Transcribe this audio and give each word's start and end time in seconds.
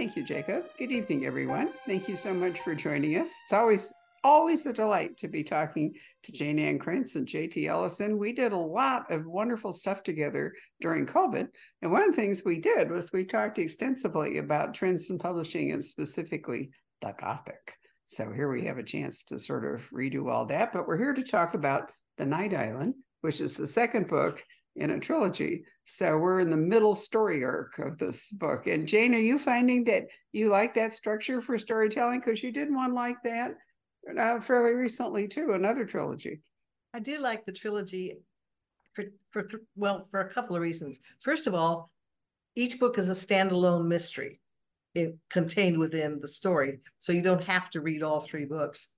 Thank 0.00 0.16
you, 0.16 0.22
Jacob. 0.22 0.64
Good 0.78 0.92
evening, 0.92 1.26
everyone. 1.26 1.68
Thank 1.84 2.08
you 2.08 2.16
so 2.16 2.32
much 2.32 2.58
for 2.60 2.74
joining 2.74 3.18
us. 3.18 3.30
It's 3.44 3.52
always 3.52 3.92
always 4.24 4.64
a 4.64 4.72
delight 4.72 5.18
to 5.18 5.28
be 5.28 5.44
talking 5.44 5.94
to 6.22 6.32
Jayne 6.32 6.58
Ann 6.58 6.78
Krentz 6.78 7.16
and 7.16 7.26
JT 7.26 7.68
Ellison. 7.68 8.16
We 8.16 8.32
did 8.32 8.52
a 8.52 8.56
lot 8.56 9.10
of 9.10 9.26
wonderful 9.26 9.74
stuff 9.74 10.02
together 10.02 10.54
during 10.80 11.04
COVID. 11.04 11.48
And 11.82 11.92
one 11.92 12.00
of 12.00 12.12
the 12.12 12.16
things 12.16 12.46
we 12.46 12.60
did 12.60 12.90
was 12.90 13.12
we 13.12 13.26
talked 13.26 13.58
extensively 13.58 14.38
about 14.38 14.72
trends 14.72 15.10
in 15.10 15.18
publishing 15.18 15.72
and 15.72 15.84
specifically 15.84 16.70
the 17.02 17.12
Gothic. 17.20 17.74
So 18.06 18.32
here 18.32 18.50
we 18.50 18.64
have 18.64 18.78
a 18.78 18.82
chance 18.82 19.22
to 19.24 19.38
sort 19.38 19.66
of 19.66 19.82
redo 19.90 20.32
all 20.32 20.46
that. 20.46 20.72
But 20.72 20.88
we're 20.88 20.96
here 20.96 21.12
to 21.12 21.22
talk 21.22 21.52
about 21.52 21.92
The 22.16 22.24
Night 22.24 22.54
Island, 22.54 22.94
which 23.20 23.42
is 23.42 23.54
the 23.54 23.66
second 23.66 24.08
book 24.08 24.42
in 24.76 24.90
a 24.90 25.00
trilogy. 25.00 25.64
So 25.84 26.16
we're 26.16 26.40
in 26.40 26.50
the 26.50 26.56
middle 26.56 26.94
story 26.94 27.44
arc 27.44 27.78
of 27.78 27.98
this 27.98 28.30
book. 28.30 28.66
And 28.66 28.86
Jayne, 28.86 29.14
are 29.14 29.18
you 29.18 29.38
finding 29.38 29.84
that 29.84 30.06
you 30.32 30.50
like 30.50 30.74
that 30.74 30.92
structure 30.92 31.40
for 31.40 31.58
storytelling? 31.58 32.20
Because 32.20 32.42
you 32.42 32.52
did 32.52 32.72
one 32.72 32.94
like 32.94 33.16
that 33.24 33.56
uh, 34.18 34.40
fairly 34.40 34.74
recently 34.74 35.28
too, 35.28 35.52
another 35.52 35.84
trilogy. 35.84 36.40
I 36.94 37.00
do 37.00 37.18
like 37.18 37.44
the 37.44 37.52
trilogy 37.52 38.16
for 38.94 39.04
for 39.30 39.48
well 39.76 40.06
for 40.10 40.20
a 40.20 40.28
couple 40.28 40.56
of 40.56 40.62
reasons. 40.62 41.00
First 41.20 41.46
of 41.46 41.54
all, 41.54 41.90
each 42.56 42.80
book 42.80 42.98
is 42.98 43.08
a 43.08 43.14
standalone 43.14 43.86
mystery 43.86 44.40
it, 44.94 45.16
contained 45.28 45.78
within 45.78 46.20
the 46.20 46.28
story, 46.28 46.80
so 46.98 47.12
you 47.12 47.22
don't 47.22 47.44
have 47.44 47.70
to 47.70 47.80
read 47.80 48.02
all 48.02 48.20
three 48.20 48.44
books. 48.44 48.88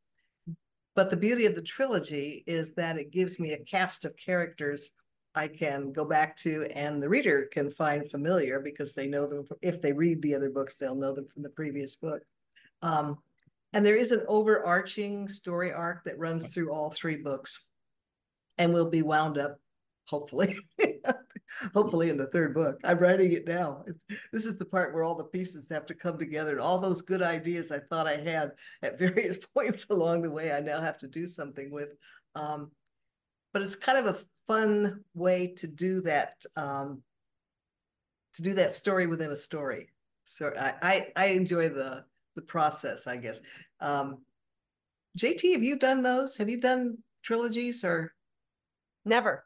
But 0.94 1.10
the 1.10 1.16
beauty 1.16 1.46
of 1.46 1.54
the 1.54 1.62
trilogy 1.62 2.44
is 2.46 2.74
that 2.74 2.98
it 2.98 3.10
gives 3.10 3.38
me 3.38 3.52
a 3.52 3.64
cast 3.64 4.04
of 4.04 4.16
characters 4.16 4.90
I 5.34 5.48
can 5.48 5.92
go 5.92 6.04
back 6.04 6.36
to 6.38 6.64
and 6.74 7.02
the 7.02 7.08
reader 7.08 7.48
can 7.50 7.70
find 7.70 8.10
familiar 8.10 8.60
because 8.60 8.94
they 8.94 9.06
know 9.06 9.26
them. 9.26 9.46
If 9.62 9.80
they 9.80 9.92
read 9.92 10.20
the 10.20 10.34
other 10.34 10.50
books, 10.50 10.76
they'll 10.76 10.94
know 10.94 11.12
them 11.12 11.26
from 11.26 11.42
the 11.42 11.48
previous 11.48 11.96
book. 11.96 12.22
Um, 12.82 13.18
and 13.72 13.84
there 13.86 13.96
is 13.96 14.12
an 14.12 14.24
overarching 14.28 15.28
story 15.28 15.72
arc 15.72 16.04
that 16.04 16.18
runs 16.18 16.52
through 16.52 16.70
all 16.70 16.90
three 16.90 17.16
books 17.16 17.64
and 18.58 18.74
will 18.74 18.90
be 18.90 19.00
wound 19.00 19.38
up, 19.38 19.58
hopefully, 20.06 20.58
hopefully 21.74 22.10
in 22.10 22.18
the 22.18 22.26
third 22.26 22.52
book. 22.54 22.78
I'm 22.84 22.98
writing 22.98 23.32
it 23.32 23.48
now. 23.48 23.84
It's, 23.86 24.04
this 24.32 24.44
is 24.44 24.58
the 24.58 24.66
part 24.66 24.92
where 24.92 25.04
all 25.04 25.14
the 25.14 25.24
pieces 25.24 25.68
have 25.70 25.86
to 25.86 25.94
come 25.94 26.18
together 26.18 26.52
and 26.52 26.60
all 26.60 26.78
those 26.78 27.00
good 27.00 27.22
ideas 27.22 27.72
I 27.72 27.78
thought 27.78 28.06
I 28.06 28.16
had 28.16 28.52
at 28.82 28.98
various 28.98 29.38
points 29.38 29.86
along 29.88 30.22
the 30.22 30.30
way, 30.30 30.52
I 30.52 30.60
now 30.60 30.80
have 30.80 30.98
to 30.98 31.08
do 31.08 31.26
something 31.26 31.70
with. 31.70 31.90
Um, 32.34 32.70
but 33.54 33.62
it's 33.62 33.76
kind 33.76 33.98
of 33.98 34.14
a 34.14 34.18
fun 34.46 35.04
way 35.14 35.48
to 35.58 35.66
do 35.66 36.00
that, 36.02 36.44
um, 36.56 37.02
to 38.34 38.42
do 38.42 38.54
that 38.54 38.72
story 38.72 39.06
within 39.06 39.30
a 39.30 39.36
story. 39.36 39.90
So 40.24 40.52
I, 40.58 40.74
I, 40.82 41.06
I 41.16 41.26
enjoy 41.26 41.68
the 41.68 42.04
the 42.34 42.42
process, 42.42 43.06
I 43.06 43.16
guess. 43.16 43.40
Um, 43.80 44.18
JT, 45.18 45.52
have 45.52 45.62
you 45.62 45.78
done 45.78 46.02
those? 46.02 46.36
Have 46.38 46.48
you 46.48 46.60
done 46.60 46.98
trilogies 47.22 47.84
or? 47.84 48.14
Never, 49.04 49.44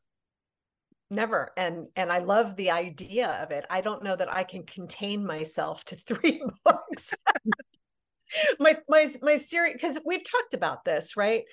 never. 1.11 1.51
And 1.57 1.89
and 1.97 2.13
I 2.13 2.19
love 2.19 2.57
the 2.57 2.71
idea 2.71 3.39
of 3.43 3.51
it. 3.51 3.65
I 3.71 3.81
don't 3.81 4.05
know 4.05 4.15
that 4.15 4.33
I 4.33 4.45
can 4.45 4.65
contain 4.65 5.27
myself 5.27 5.85
to 5.87 5.97
three 5.97 6.43
books. 6.65 7.15
my 8.59 8.77
my 8.89 9.07
my 9.23 9.37
series 9.37 9.75
because 9.75 9.99
we've 10.05 10.29
talked 10.29 10.55
about 10.55 10.85
this, 10.85 11.17
right? 11.17 11.45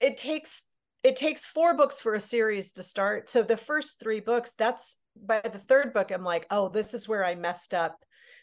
It 0.00 0.16
takes 0.16 0.62
it 1.02 1.16
takes 1.16 1.46
four 1.46 1.76
books 1.76 2.00
for 2.00 2.14
a 2.14 2.20
series 2.20 2.72
to 2.72 2.82
start. 2.82 3.28
So 3.28 3.42
the 3.42 3.56
first 3.56 4.00
three 4.00 4.20
books, 4.20 4.54
that's 4.54 5.00
by 5.16 5.40
the 5.40 5.58
third 5.58 5.92
book, 5.92 6.10
I'm 6.10 6.24
like, 6.24 6.46
oh, 6.50 6.68
this 6.68 6.94
is 6.94 7.08
where 7.08 7.24
I 7.24 7.34
messed 7.34 7.74
up 7.74 7.96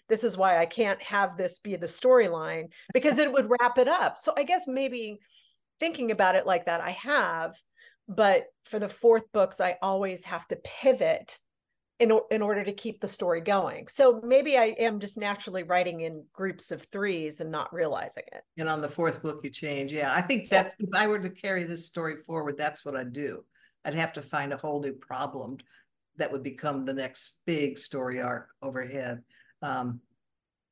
this 0.10 0.24
is 0.24 0.36
why 0.36 0.58
I 0.58 0.66
can't 0.66 1.02
have 1.04 1.38
this 1.38 1.60
be 1.60 1.76
the 1.76 1.86
storyline 1.86 2.72
because 2.94 3.20
it 3.20 3.32
would 3.32 3.50
wrap 3.50 3.78
it 3.78 3.88
up. 3.88 4.17
So 4.17 4.33
I 4.36 4.44
guess 4.44 4.67
maybe 4.67 5.20
thinking 5.80 6.11
about 6.11 6.36
it 6.36 6.45
like 6.45 6.66
that, 6.66 6.82
I 6.82 6.89
have, 6.89 7.56
but 8.08 8.45
for 8.66 8.80
the 8.80 8.89
fourth 8.89 9.32
books, 9.32 9.62
I 9.62 9.78
always 9.82 10.26
have 10.26 10.48
to 10.48 10.58
pivot 10.58 11.38
in, 11.99 12.17
in 12.32 12.42
order 12.42 12.64
to 12.64 12.71
keep 12.71 13.02
the 13.02 13.08
story 13.08 13.42
going. 13.42 13.87
So 13.87 14.21
maybe 14.23 14.58
I 14.58 14.76
am 14.80 14.99
just 14.99 15.17
naturally 15.17 15.64
writing 15.64 16.02
in 16.02 16.23
groups 16.32 16.71
of 16.71 16.83
threes 16.83 17.42
and 17.42 17.52
not 17.52 17.73
realizing 17.73 18.23
it. 18.32 18.43
And 18.58 18.70
on 18.70 18.82
the 18.82 18.87
fourth 18.87 19.21
book, 19.21 19.42
you 19.43 19.49
change. 19.49 19.93
Yeah, 19.93 20.14
I 20.14 20.21
think 20.21 20.49
that's 20.49 20.76
if 20.80 20.89
I 20.93 21.08
were 21.08 21.20
to 21.20 21.30
carry 21.30 21.65
this 21.65 21.86
story 21.86 22.17
forward, 22.17 22.58
that's 22.58 22.86
what 22.86 22.95
I'd 22.95 23.14
do. 23.14 23.43
I'd 23.83 23.93
have 23.95 24.14
to 24.14 24.21
find 24.21 24.54
a 24.54 24.58
whole 24.58 24.82
new 24.82 24.93
problem 24.93 25.58
that 26.17 26.32
would 26.32 26.43
become 26.43 26.86
the 26.86 26.93
next 26.93 27.39
big 27.45 27.77
story 27.77 28.21
arc 28.21 28.49
overhead. 28.61 29.23
Um, 29.61 29.99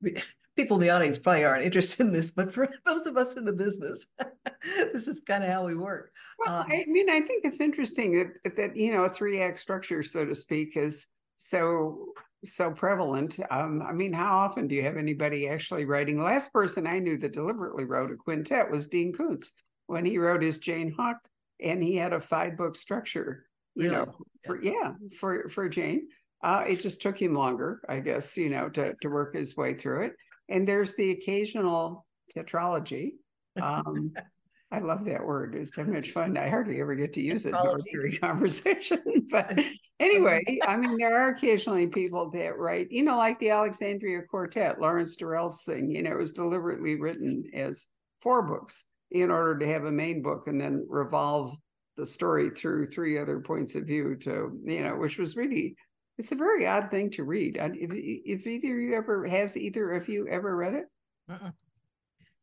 people 0.55 0.77
in 0.77 0.81
the 0.81 0.89
audience 0.89 1.19
probably 1.19 1.45
aren't 1.45 1.63
interested 1.63 2.05
in 2.05 2.13
this, 2.13 2.31
but 2.31 2.53
for 2.53 2.69
those 2.85 3.05
of 3.05 3.17
us 3.17 3.35
in 3.35 3.43
the 3.43 3.53
business, 3.53 4.07
this 4.93 5.07
is 5.07 5.21
kind 5.21 5.43
of 5.43 5.49
how 5.49 5.65
we 5.65 5.75
work. 5.75 6.11
Well, 6.39 6.61
um, 6.61 6.67
I 6.69 6.85
mean, 6.87 7.09
I 7.09 7.19
think 7.19 7.43
it's 7.43 7.59
interesting 7.59 8.33
that, 8.43 8.55
that 8.55 8.77
you 8.77 8.93
know 8.93 9.03
a 9.03 9.13
three 9.13 9.41
act 9.41 9.59
structure, 9.59 10.03
so 10.03 10.25
to 10.25 10.35
speak, 10.35 10.77
is 10.77 11.07
so 11.37 12.13
so 12.45 12.71
prevalent. 12.71 13.39
Um, 13.49 13.81
I 13.81 13.93
mean, 13.93 14.13
how 14.13 14.37
often 14.39 14.67
do 14.67 14.75
you 14.75 14.83
have 14.83 14.97
anybody 14.97 15.47
actually 15.47 15.85
writing? 15.85 16.17
The 16.17 16.23
last 16.23 16.53
person 16.53 16.85
I 16.85 16.99
knew 16.99 17.17
that 17.17 17.33
deliberately 17.33 17.85
wrote 17.85 18.11
a 18.11 18.15
quintet 18.15 18.69
was 18.69 18.87
Dean 18.87 19.13
Koontz 19.13 19.51
when 19.87 20.05
he 20.05 20.17
wrote 20.17 20.43
his 20.43 20.57
Jane 20.59 20.93
Hawk, 20.97 21.17
and 21.61 21.81
he 21.81 21.95
had 21.95 22.13
a 22.13 22.19
five 22.19 22.57
book 22.57 22.75
structure. 22.75 23.45
You 23.75 23.91
really? 23.91 23.95
know, 23.95 24.13
for 24.45 24.61
yeah, 24.61 24.93
for 25.19 25.49
for 25.49 25.69
Jane. 25.69 26.07
Uh, 26.43 26.63
it 26.67 26.79
just 26.79 27.01
took 27.01 27.19
him 27.19 27.33
longer, 27.33 27.81
I 27.89 27.99
guess, 27.99 28.37
you 28.37 28.49
know, 28.49 28.69
to, 28.69 28.93
to 29.01 29.09
work 29.09 29.35
his 29.35 29.57
way 29.57 29.73
through 29.73 30.05
it. 30.05 30.13
And 30.49 30.67
there's 30.67 30.93
the 30.93 31.11
occasional 31.11 32.05
tetralogy. 32.35 33.13
Um, 33.61 34.13
I 34.71 34.79
love 34.79 35.05
that 35.05 35.25
word. 35.25 35.55
It's 35.55 35.75
so 35.75 35.83
much 35.83 36.11
fun. 36.11 36.37
I 36.37 36.49
hardly 36.49 36.81
ever 36.81 36.93
get 36.95 37.13
to 37.13 37.23
use 37.23 37.45
it 37.45 37.49
in 37.49 37.55
ordinary 37.55 38.17
conversation. 38.17 39.01
but 39.31 39.59
anyway, 39.99 40.43
I 40.67 40.77
mean, 40.77 40.97
there 40.97 41.17
are 41.17 41.29
occasionally 41.29 41.87
people 41.87 42.29
that 42.31 42.57
write, 42.57 42.87
you 42.91 43.03
know, 43.03 43.17
like 43.17 43.39
the 43.39 43.51
Alexandria 43.51 44.21
Quartet, 44.23 44.79
Lawrence 44.79 45.15
Durrell's 45.15 45.63
thing, 45.63 45.91
you 45.91 46.03
know, 46.03 46.11
it 46.11 46.17
was 46.17 46.33
deliberately 46.33 46.95
written 46.95 47.43
as 47.53 47.87
four 48.21 48.43
books 48.43 48.85
in 49.11 49.31
order 49.31 49.57
to 49.57 49.67
have 49.67 49.85
a 49.85 49.91
main 49.91 50.21
book 50.21 50.47
and 50.47 50.59
then 50.59 50.85
revolve 50.89 51.55
the 51.95 52.05
story 52.05 52.49
through 52.49 52.87
three 52.87 53.17
other 53.17 53.39
points 53.39 53.75
of 53.75 53.85
view 53.85 54.15
to, 54.15 54.59
you 54.65 54.83
know, 54.83 54.95
which 54.95 55.17
was 55.17 55.35
really 55.35 55.75
it's 56.17 56.31
a 56.31 56.35
very 56.35 56.65
odd 56.65 56.89
thing 56.89 57.11
to 57.11 57.23
read. 57.23 57.57
If, 57.59 57.91
if 57.93 58.47
either 58.47 58.79
you 58.79 58.95
ever 58.95 59.27
has 59.27 59.55
either 59.55 59.91
of 59.91 60.09
you 60.09 60.27
ever 60.27 60.55
read 60.55 60.73
it? 60.73 60.85
Uh-uh. 61.29 61.51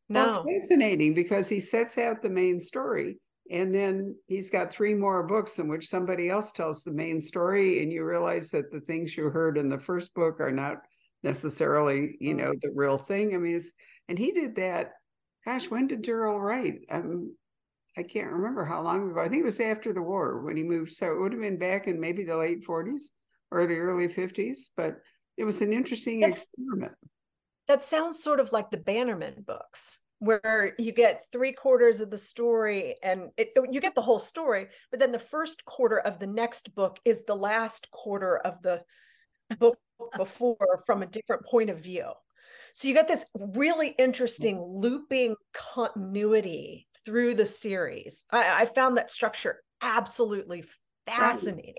No, 0.07 0.27
well, 0.27 0.45
it's 0.47 0.67
fascinating 0.67 1.13
because 1.13 1.49
he 1.49 1.59
sets 1.59 1.97
out 1.97 2.21
the 2.21 2.29
main 2.29 2.61
story, 2.61 3.17
and 3.51 3.73
then 3.73 4.15
he's 4.27 4.49
got 4.49 4.71
three 4.73 4.93
more 4.93 5.23
books 5.23 5.59
in 5.59 5.67
which 5.67 5.87
somebody 5.87 6.29
else 6.29 6.51
tells 6.51 6.83
the 6.83 6.91
main 6.91 7.21
story, 7.21 7.83
and 7.83 7.91
you 7.91 8.03
realize 8.03 8.49
that 8.49 8.71
the 8.71 8.81
things 8.81 9.15
you 9.15 9.29
heard 9.29 9.57
in 9.57 9.69
the 9.69 9.79
first 9.79 10.13
book 10.13 10.39
are 10.39 10.51
not 10.51 10.77
necessarily, 11.23 12.17
you 12.19 12.33
know, 12.33 12.53
the 12.61 12.71
real 12.73 12.97
thing. 12.97 13.33
I 13.33 13.37
mean, 13.37 13.57
it's 13.57 13.71
and 14.07 14.17
he 14.17 14.31
did 14.31 14.55
that. 14.55 14.93
Gosh, 15.45 15.69
when 15.69 15.87
did 15.87 16.01
Durrell 16.01 16.39
write? 16.39 16.81
Um, 16.89 17.35
I 17.97 18.03
can't 18.03 18.31
remember 18.31 18.65
how 18.65 18.81
long 18.81 19.11
ago. 19.11 19.21
I 19.21 19.29
think 19.29 19.41
it 19.41 19.45
was 19.45 19.59
after 19.59 19.93
the 19.93 20.01
war 20.01 20.41
when 20.41 20.57
he 20.57 20.63
moved. 20.63 20.91
So 20.93 21.11
it 21.11 21.19
would 21.19 21.31
have 21.31 21.41
been 21.41 21.57
back 21.57 21.87
in 21.87 21.99
maybe 21.99 22.23
the 22.23 22.35
late 22.35 22.63
forties 22.63 23.11
or 23.51 23.67
the 23.67 23.77
early 23.77 24.07
50s, 24.07 24.69
but 24.75 24.97
it 25.37 25.43
was 25.43 25.61
an 25.61 25.71
interesting 25.71 26.19
That's, 26.19 26.43
experiment. 26.43 26.93
That 27.67 27.83
sounds 27.83 28.21
sort 28.21 28.39
of 28.39 28.51
like 28.51 28.69
the 28.69 28.77
Bannerman 28.77 29.43
books, 29.45 29.99
where 30.19 30.73
you 30.79 30.91
get 30.91 31.23
three 31.31 31.51
quarters 31.51 32.01
of 32.01 32.09
the 32.09 32.17
story 32.17 32.95
and 33.03 33.29
it, 33.37 33.49
you 33.71 33.81
get 33.81 33.95
the 33.95 34.01
whole 34.01 34.19
story, 34.19 34.67
but 34.91 34.99
then 34.99 35.11
the 35.11 35.19
first 35.19 35.65
quarter 35.65 35.99
of 35.99 36.19
the 36.19 36.27
next 36.27 36.73
book 36.75 36.99
is 37.05 37.25
the 37.25 37.35
last 37.35 37.91
quarter 37.91 38.37
of 38.37 38.61
the 38.61 38.81
book 39.59 39.77
before 40.17 40.83
from 40.85 41.01
a 41.01 41.07
different 41.07 41.45
point 41.45 41.69
of 41.69 41.79
view. 41.79 42.11
So 42.73 42.87
you 42.89 42.93
get 42.93 43.07
this 43.07 43.25
really 43.55 43.95
interesting 43.97 44.61
looping 44.61 45.35
continuity 45.53 46.87
through 47.05 47.35
the 47.35 47.45
series. 47.45 48.25
I, 48.31 48.63
I 48.63 48.65
found 48.65 48.97
that 48.97 49.09
structure 49.09 49.61
absolutely 49.81 50.65
fascinating. 51.07 51.75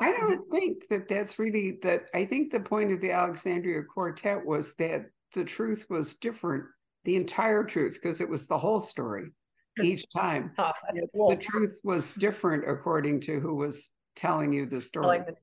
I 0.00 0.12
don't 0.12 0.50
think 0.50 0.88
that 0.88 1.08
that's 1.08 1.38
really 1.38 1.78
that. 1.82 2.04
I 2.14 2.24
think 2.24 2.50
the 2.50 2.60
point 2.60 2.90
of 2.90 3.02
the 3.02 3.12
Alexandria 3.12 3.82
Quartet 3.82 4.44
was 4.44 4.74
that 4.76 5.10
the 5.34 5.44
truth 5.44 5.84
was 5.90 6.14
different, 6.14 6.64
the 7.04 7.16
entire 7.16 7.64
truth, 7.64 7.98
because 8.00 8.20
it 8.20 8.28
was 8.28 8.46
the 8.46 8.58
whole 8.58 8.80
story 8.80 9.30
each 9.82 10.08
time. 10.10 10.52
Oh, 10.58 10.72
cool. 11.14 11.30
The 11.30 11.36
truth 11.36 11.80
was 11.84 12.12
different 12.12 12.68
according 12.68 13.20
to 13.22 13.40
who 13.40 13.54
was 13.54 13.90
telling 14.16 14.52
you 14.52 14.66
the 14.66 14.80
story. 14.80 15.06
Like 15.06 15.26
the, 15.26 15.34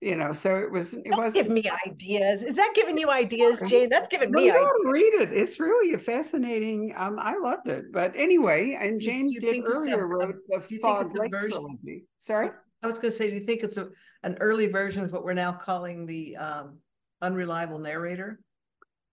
you 0.00 0.16
know, 0.16 0.32
so 0.32 0.56
it 0.56 0.70
was. 0.70 0.94
It 0.94 1.16
was 1.16 1.34
give 1.34 1.48
me 1.48 1.64
ideas. 1.86 2.42
Is 2.42 2.56
that 2.56 2.72
giving 2.74 2.98
you 2.98 3.10
ideas, 3.10 3.62
Jayne? 3.66 3.88
That's 3.88 4.06
giving 4.06 4.30
me 4.30 4.50
ideas. 4.50 4.68
Read 4.84 5.14
it. 5.14 5.32
It's 5.32 5.58
really 5.58 5.94
a 5.94 5.98
fascinating. 5.98 6.94
Um, 6.96 7.18
I 7.18 7.36
loved 7.38 7.68
it. 7.68 7.90
But 7.90 8.12
anyway, 8.14 8.76
and 8.78 9.00
Jayne 9.00 9.28
you 9.30 9.40
did 9.40 9.64
earlier 9.64 10.06
wrote 10.06 10.36
the 10.46 10.60
Fog 10.82 11.16
Lake 11.16 11.32
trilogy. 11.32 12.04
Sorry. 12.18 12.50
I 12.82 12.86
was 12.86 12.98
going 12.98 13.12
to 13.12 13.16
say, 13.16 13.30
do 13.30 13.36
you 13.36 13.46
think 13.46 13.62
it's 13.62 13.78
a, 13.78 13.88
an 14.24 14.36
early 14.40 14.66
version 14.66 15.04
of 15.04 15.12
what 15.12 15.24
we're 15.24 15.32
now 15.32 15.52
calling 15.52 16.04
the 16.04 16.36
um, 16.36 16.80
unreliable 17.22 17.78
narrator? 17.78 18.40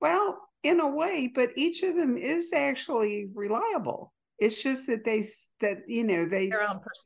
Well, 0.01 0.39
in 0.63 0.79
a 0.79 0.87
way, 0.87 1.31
but 1.33 1.49
each 1.55 1.83
of 1.83 1.95
them 1.95 2.17
is 2.17 2.51
actually 2.53 3.27
reliable. 3.33 4.13
It's 4.39 4.61
just 4.61 4.87
that 4.87 5.03
they 5.03 5.23
that 5.59 5.79
you 5.87 6.03
know 6.03 6.25
they 6.25 6.51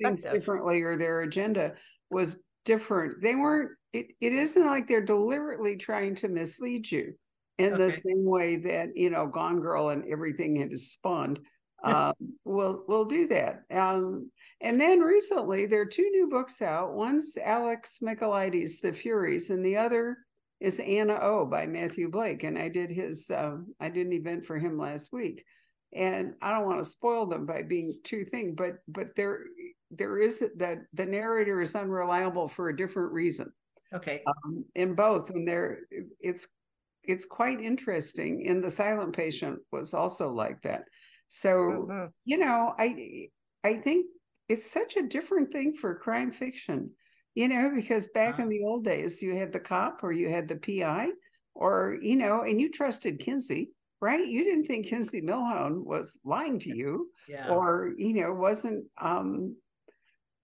things 0.01 0.23
differently 0.23 0.81
or 0.81 0.97
their 0.97 1.21
agenda 1.21 1.73
was 2.09 2.43
different. 2.63 3.21
They 3.21 3.35
weren't. 3.35 3.71
It, 3.93 4.07
it 4.19 4.33
isn't 4.33 4.65
like 4.65 4.87
they're 4.87 5.05
deliberately 5.05 5.77
trying 5.77 6.15
to 6.15 6.27
mislead 6.27 6.89
you 6.91 7.13
in 7.57 7.75
the 7.75 7.91
same 7.91 8.25
way 8.25 8.57
that 8.57 8.89
you 8.95 9.09
know 9.09 9.27
Gone 9.27 9.61
Girl 9.61 9.89
and 9.89 10.05
everything 10.09 10.55
has 10.69 10.91
spawned 10.91 11.39
um, 11.85 12.13
will 12.43 12.83
will 12.87 13.05
do 13.05 13.27
that. 13.27 13.61
Um, 13.71 14.31
and 14.61 14.79
then 14.81 14.99
recently 14.99 15.65
there 15.65 15.81
are 15.81 15.85
two 15.85 16.09
new 16.11 16.27
books 16.29 16.61
out. 16.61 16.93
One's 16.93 17.37
Alex 17.43 17.99
Michaelides, 18.01 18.81
The 18.81 18.91
Furies, 18.91 19.49
and 19.49 19.63
the 19.63 19.77
other 19.77 20.17
is 20.59 20.79
Anna 20.79 21.17
O 21.21 21.45
by 21.45 21.65
Matthew 21.67 22.09
Blake. 22.09 22.43
And 22.43 22.57
I 22.57 22.69
did 22.69 22.89
his 22.91 23.29
um, 23.31 23.75
I 23.79 23.89
did 23.89 24.07
an 24.07 24.13
event 24.13 24.45
for 24.45 24.57
him 24.57 24.77
last 24.77 25.11
week. 25.13 25.43
And 25.93 26.35
I 26.41 26.51
don't 26.51 26.65
want 26.65 26.83
to 26.83 26.89
spoil 26.89 27.25
them 27.27 27.45
by 27.45 27.61
being 27.63 27.99
too 28.03 28.25
thing, 28.25 28.55
but 28.55 28.77
but 28.87 29.15
there 29.15 29.45
there 29.91 30.17
is 30.19 30.39
that 30.39 30.79
the 30.93 31.05
narrator 31.05 31.61
is 31.61 31.75
unreliable 31.75 32.47
for 32.49 32.69
a 32.69 32.75
different 32.77 33.13
reason 33.13 33.51
Okay, 33.93 34.27
um, 34.27 34.65
in 34.75 34.95
both, 34.95 35.29
and 35.29 35.47
there 35.47 35.81
it's 36.19 36.47
it's 37.03 37.25
quite 37.25 37.61
interesting. 37.61 38.47
And 38.47 38.63
the 38.63 38.71
silent 38.71 39.15
patient 39.15 39.59
was 39.71 39.93
also 39.93 40.31
like 40.33 40.61
that. 40.63 40.83
So 41.27 41.89
Mhm. 41.89 42.13
you 42.25 42.37
know, 42.37 42.73
I 42.77 43.29
I 43.63 43.77
think 43.77 44.07
it's 44.49 44.69
such 44.71 44.97
a 44.97 45.07
different 45.07 45.51
thing 45.51 45.75
for 45.75 45.95
crime 45.99 46.31
fiction, 46.31 46.91
you 47.35 47.49
know, 47.49 47.71
because 47.75 48.07
back 48.07 48.39
in 48.39 48.49
the 48.49 48.63
old 48.63 48.85
days 48.85 49.21
you 49.21 49.35
had 49.35 49.51
the 49.51 49.59
cop 49.59 50.03
or 50.03 50.11
you 50.11 50.29
had 50.29 50.47
the 50.47 50.55
PI, 50.55 51.09
or 51.53 51.97
you 52.01 52.15
know, 52.15 52.41
and 52.41 52.59
you 52.59 52.71
trusted 52.71 53.19
Kinsey, 53.19 53.71
right? 54.01 54.25
You 54.25 54.43
didn't 54.43 54.65
think 54.65 54.87
Kinsey 54.87 55.21
Millhone 55.21 55.85
was 55.85 56.17
lying 56.23 56.59
to 56.59 56.75
you 56.75 57.09
yeah. 57.27 57.49
or 57.49 57.93
you 57.97 58.13
know 58.13 58.33
wasn't 58.33 58.85
um 58.99 59.55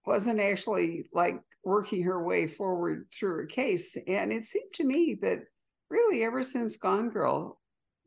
wasn't 0.06 0.40
actually 0.40 1.06
like 1.12 1.40
working 1.64 2.02
her 2.02 2.22
way 2.22 2.46
forward 2.46 3.06
through 3.12 3.42
a 3.42 3.46
case. 3.46 3.96
And 4.06 4.32
it 4.32 4.46
seemed 4.46 4.72
to 4.74 4.84
me 4.84 5.16
that 5.22 5.44
really 5.90 6.24
ever 6.24 6.42
since 6.42 6.76
gone 6.76 7.10
girl 7.10 7.60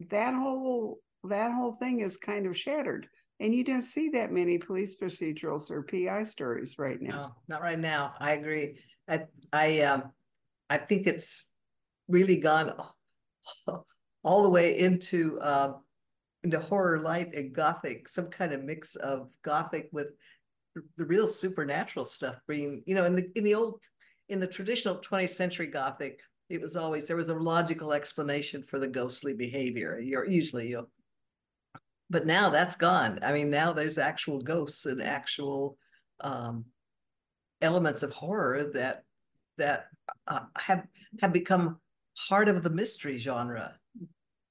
that 0.09 0.33
whole 0.33 0.99
that 1.23 1.53
whole 1.53 1.73
thing 1.73 2.01
is 2.01 2.17
kind 2.17 2.45
of 2.45 2.57
shattered 2.57 3.07
and 3.39 3.53
you 3.53 3.63
don't 3.63 3.83
see 3.83 4.09
that 4.09 4.31
many 4.31 4.57
police 4.57 4.95
procedurals 4.95 5.69
or 5.69 5.83
pi 5.83 6.23
stories 6.23 6.75
right 6.77 7.01
now 7.01 7.15
No, 7.15 7.55
not 7.55 7.61
right 7.61 7.79
now. 7.79 8.13
I 8.19 8.33
agree. 8.33 8.79
I, 9.09 9.25
I, 9.51 9.81
um, 9.81 10.11
I 10.69 10.77
think 10.77 11.05
it's 11.05 11.51
really 12.07 12.37
gone 12.37 12.73
all 14.23 14.43
the 14.43 14.49
way 14.49 14.79
into, 14.79 15.39
um, 15.41 15.81
into 16.43 16.59
horror 16.59 16.99
light 16.99 17.33
and 17.35 17.53
gothic, 17.53 18.07
some 18.07 18.27
kind 18.27 18.53
of 18.53 18.63
mix 18.63 18.95
of 18.95 19.31
gothic 19.43 19.89
with 19.91 20.07
the 20.97 21.05
real 21.05 21.27
supernatural 21.27 22.05
stuff 22.05 22.35
being, 22.47 22.83
you 22.85 22.95
know, 22.95 23.05
in 23.05 23.15
the, 23.15 23.29
in 23.35 23.43
the 23.43 23.55
old, 23.55 23.81
in 24.29 24.39
the 24.39 24.47
traditional 24.47 24.95
twentieth 24.95 25.31
century 25.31 25.67
gothic, 25.67 26.19
it 26.49 26.61
was 26.61 26.75
always, 26.75 27.07
there 27.07 27.15
was 27.15 27.29
a 27.29 27.35
logical 27.35 27.93
explanation 27.93 28.63
for 28.63 28.79
the 28.79 28.87
ghostly 28.87 29.33
behavior. 29.33 29.99
You're 29.99 30.27
usually, 30.27 30.69
you 30.69 30.75
know, 30.77 30.87
but 32.09 32.25
now 32.25 32.49
that's 32.49 32.75
gone. 32.75 33.19
I 33.21 33.33
mean, 33.33 33.49
now 33.49 33.73
there's 33.73 33.97
actual 33.97 34.39
ghosts 34.39 34.85
and 34.85 35.01
actual, 35.01 35.77
um, 36.19 36.65
elements 37.61 38.03
of 38.03 38.11
horror 38.11 38.71
that 38.73 39.03
that 39.57 39.87
uh, 40.27 40.41
have 40.57 40.85
have 41.21 41.33
become 41.33 41.79
part 42.29 42.47
of 42.47 42.63
the 42.63 42.69
mystery 42.69 43.17
genre. 43.17 43.75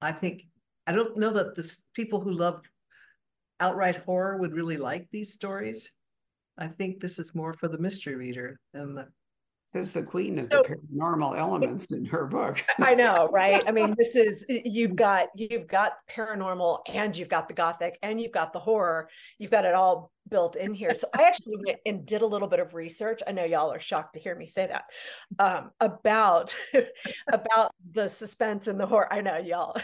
I 0.00 0.12
think 0.12 0.46
I 0.86 0.92
don't 0.92 1.16
know 1.16 1.30
that 1.30 1.54
the 1.54 1.76
people 1.94 2.20
who 2.20 2.30
love 2.30 2.62
outright 3.60 3.96
horror 3.96 4.38
would 4.38 4.52
really 4.52 4.76
like 4.76 5.08
these 5.10 5.32
stories. 5.32 5.90
I 6.58 6.68
think 6.68 7.00
this 7.00 7.18
is 7.18 7.34
more 7.34 7.52
for 7.52 7.68
the 7.68 7.78
mystery 7.78 8.14
reader 8.14 8.60
and 8.72 8.96
the 8.96 9.08
says 9.64 9.92
the 9.92 10.02
queen 10.02 10.38
of 10.38 10.48
So- 10.50 10.62
the 10.68 10.76
paranormal 10.76 11.38
elements 11.38 11.90
in 11.90 12.04
her 12.06 12.26
book 12.26 12.62
I 12.78 12.94
know, 12.94 13.28
right? 13.32 13.62
I 13.66 13.72
mean, 13.72 13.94
this 13.98 14.16
is 14.16 14.44
you've 14.48 14.96
got 14.96 15.28
you've 15.34 15.66
got 15.66 15.92
paranormal 16.10 16.80
and 16.92 17.16
you've 17.16 17.28
got 17.28 17.48
the 17.48 17.54
gothic 17.54 17.98
and 18.02 18.20
you've 18.20 18.32
got 18.32 18.52
the 18.52 18.60
horror. 18.60 19.08
You've 19.38 19.50
got 19.50 19.64
it 19.64 19.74
all 19.74 20.10
built 20.28 20.56
in 20.56 20.74
here. 20.74 20.94
So 20.94 21.06
I 21.14 21.24
actually 21.24 21.56
went 21.64 21.78
and 21.86 22.06
did 22.06 22.22
a 22.22 22.26
little 22.26 22.48
bit 22.48 22.60
of 22.60 22.74
research. 22.74 23.20
I 23.26 23.32
know 23.32 23.44
y'all 23.44 23.72
are 23.72 23.80
shocked 23.80 24.14
to 24.14 24.20
hear 24.20 24.34
me 24.34 24.46
say 24.46 24.66
that 24.66 24.84
um, 25.38 25.70
about 25.80 26.54
about 27.32 27.74
the 27.92 28.08
suspense 28.08 28.66
and 28.66 28.78
the 28.78 28.86
horror. 28.86 29.12
I 29.12 29.20
know 29.20 29.36
y'all. 29.38 29.76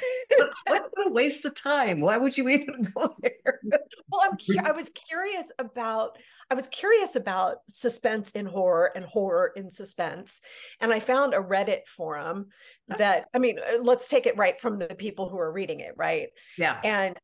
what, 0.66 0.90
a 1.06 1.10
waste 1.10 1.44
of 1.44 1.54
time. 1.54 2.00
Why 2.00 2.16
would 2.16 2.36
you 2.36 2.48
even 2.48 2.86
go 2.94 3.14
there? 3.20 3.60
well, 4.08 4.22
I'm 4.24 4.36
cu- 4.36 4.66
I 4.68 4.72
was 4.72 4.90
curious 4.90 5.52
about 5.58 6.18
I 6.50 6.54
was 6.54 6.66
curious 6.68 7.14
about 7.14 7.58
suspense 7.68 8.32
in 8.32 8.46
horror 8.46 8.90
and 8.94 9.04
horror 9.04 9.52
in 9.54 9.70
suspense, 9.70 10.40
and 10.80 10.92
I 10.92 11.00
found 11.00 11.34
a 11.34 11.38
Reddit 11.38 11.86
forum 11.86 12.48
that 12.88 13.26
I 13.34 13.38
mean, 13.38 13.58
uh, 13.58 13.82
let's 13.82 14.08
take 14.08 14.26
it 14.26 14.36
right 14.36 14.60
from 14.60 14.78
the 14.78 14.94
people 14.94 15.28
who 15.28 15.38
are 15.38 15.52
reading 15.52 15.80
it, 15.80 15.94
right? 15.96 16.28
Yeah. 16.58 16.80
And 16.82 17.16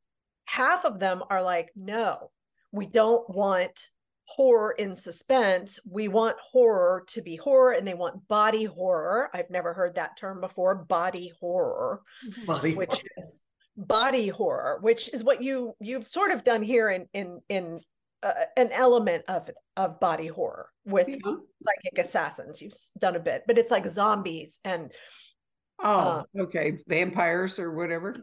half 0.47 0.85
of 0.85 1.01
them 1.01 1.23
are 1.29 1.43
like, 1.43 1.71
no, 1.75 2.31
we 2.73 2.87
don't 2.87 3.29
want 3.29 3.89
horror 4.29 4.73
in 4.73 4.97
suspense. 4.97 5.79
We 5.89 6.09
want 6.09 6.37
horror 6.41 7.05
to 7.09 7.23
be 7.23 7.37
horror 7.37 7.73
and 7.73 7.87
they 7.87 7.95
want 7.95 8.27
body 8.29 8.65
horror. 8.65 9.31
I've 9.33 9.51
never 9.51 9.73
heard 9.73 9.95
that 9.95 10.17
term 10.17 10.41
before, 10.41 10.75
body 10.75 11.33
horror, 11.41 12.03
Body 12.45 12.75
which 12.75 12.91
horror. 12.91 13.03
is 13.27 13.43
body 13.77 14.29
horror, 14.29 14.79
which 14.81 15.13
is 15.15 15.23
what 15.23 15.43
you 15.43 15.75
you've 15.81 16.09
sort 16.09 16.33
of 16.33 16.43
done 16.45 16.63
here 16.63 16.91
in 16.91 17.07
in 17.13 17.41
in 17.49 17.79
uh, 18.23 18.33
an 18.57 18.73
element 18.73 19.23
of 19.29 19.49
of 19.77 20.01
body 20.01 20.27
horror 20.27 20.71
with 20.85 21.09
Yeah. 21.09 21.19
psychic 21.63 21.99
assassins. 22.05 22.61
You've 22.61 22.73
done 22.99 23.15
a 23.15 23.21
bit, 23.21 23.45
but 23.47 23.59
it's 23.59 23.71
like 23.71 23.87
zombies 23.87 24.59
and 24.65 24.91
oh 25.85 26.25
okay 26.39 26.79
vampires 26.89 27.59
or 27.59 27.71
whatever 27.73 28.17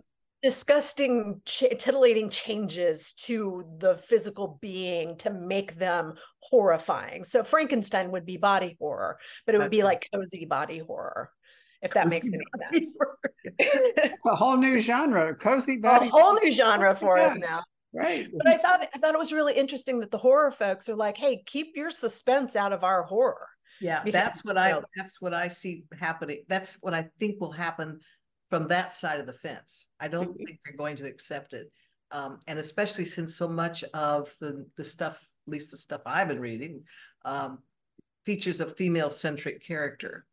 disgusting 0.43 1.41
ch- 1.45 1.63
titillating 1.79 2.29
changes 2.29 3.13
to 3.13 3.63
the 3.79 3.95
physical 3.95 4.59
being 4.61 5.15
to 5.17 5.31
make 5.31 5.75
them 5.75 6.13
horrifying. 6.41 7.23
So 7.23 7.43
frankenstein 7.43 8.11
would 8.11 8.25
be 8.25 8.37
body 8.37 8.75
horror 8.79 9.17
but 9.45 9.55
it 9.55 9.57
would 9.59 9.71
be 9.71 9.83
like 9.83 10.09
cozy 10.13 10.45
body 10.45 10.79
horror 10.79 11.31
if 11.81 11.93
that 11.93 12.09
makes 12.09 12.27
any 12.27 12.43
sense. 12.71 12.97
it's 13.59 14.25
a 14.25 14.35
whole 14.35 14.57
new 14.57 14.79
genre 14.79 15.33
cozy 15.35 15.77
body. 15.77 16.07
a 16.07 16.09
whole 16.09 16.33
new 16.35 16.51
genre 16.51 16.93
for 16.95 17.17
us 17.17 17.37
now. 17.37 17.63
Right. 17.93 18.27
But 18.35 18.47
i 18.47 18.57
thought 18.57 18.81
i 18.81 18.97
thought 18.97 19.13
it 19.13 19.19
was 19.19 19.31
really 19.31 19.53
interesting 19.53 19.99
that 20.01 20.11
the 20.11 20.17
horror 20.17 20.51
folks 20.51 20.89
are 20.89 20.95
like 20.95 21.15
hey 21.17 21.43
keep 21.45 21.73
your 21.75 21.89
suspense 21.89 22.55
out 22.55 22.73
of 22.73 22.83
our 22.83 23.03
horror. 23.03 23.47
Yeah, 23.81 24.01
because, 24.03 24.21
that's 24.21 24.45
what 24.45 24.55
you 24.55 24.61
I, 24.61 24.71
know- 24.71 24.83
that's 24.95 25.19
what 25.21 25.33
I 25.33 25.47
see 25.49 25.83
happening. 25.99 26.43
That's 26.47 26.77
what 26.81 26.93
I 26.93 27.09
think 27.19 27.41
will 27.41 27.51
happen 27.51 27.99
from 28.53 28.67
that 28.67 28.91
side 28.93 29.19
of 29.19 29.25
the 29.25 29.33
fence. 29.33 29.87
I 29.99 30.07
don't 30.07 30.37
Mhm. 30.37 30.45
think 30.45 30.59
they're 30.63 30.77
going 30.77 30.95
to 30.97 31.07
accept 31.07 31.53
it. 31.53 31.71
Um, 32.11 32.39
and 32.45 32.59
especially 32.59 33.05
since 33.05 33.35
so 33.35 33.47
much 33.47 33.83
of 33.95 34.31
the, 34.39 34.69
the 34.75 34.85
stuff, 34.85 35.27
at 35.47 35.51
least 35.51 35.71
the 35.71 35.77
stuff 35.77 36.01
I've 36.05 36.27
been 36.27 36.39
reading, 36.39 36.85
um, 37.25 37.63
features 38.25 38.59
a 38.59 38.69
female 38.69 39.09
centric 39.09 39.63
character. 39.63 40.27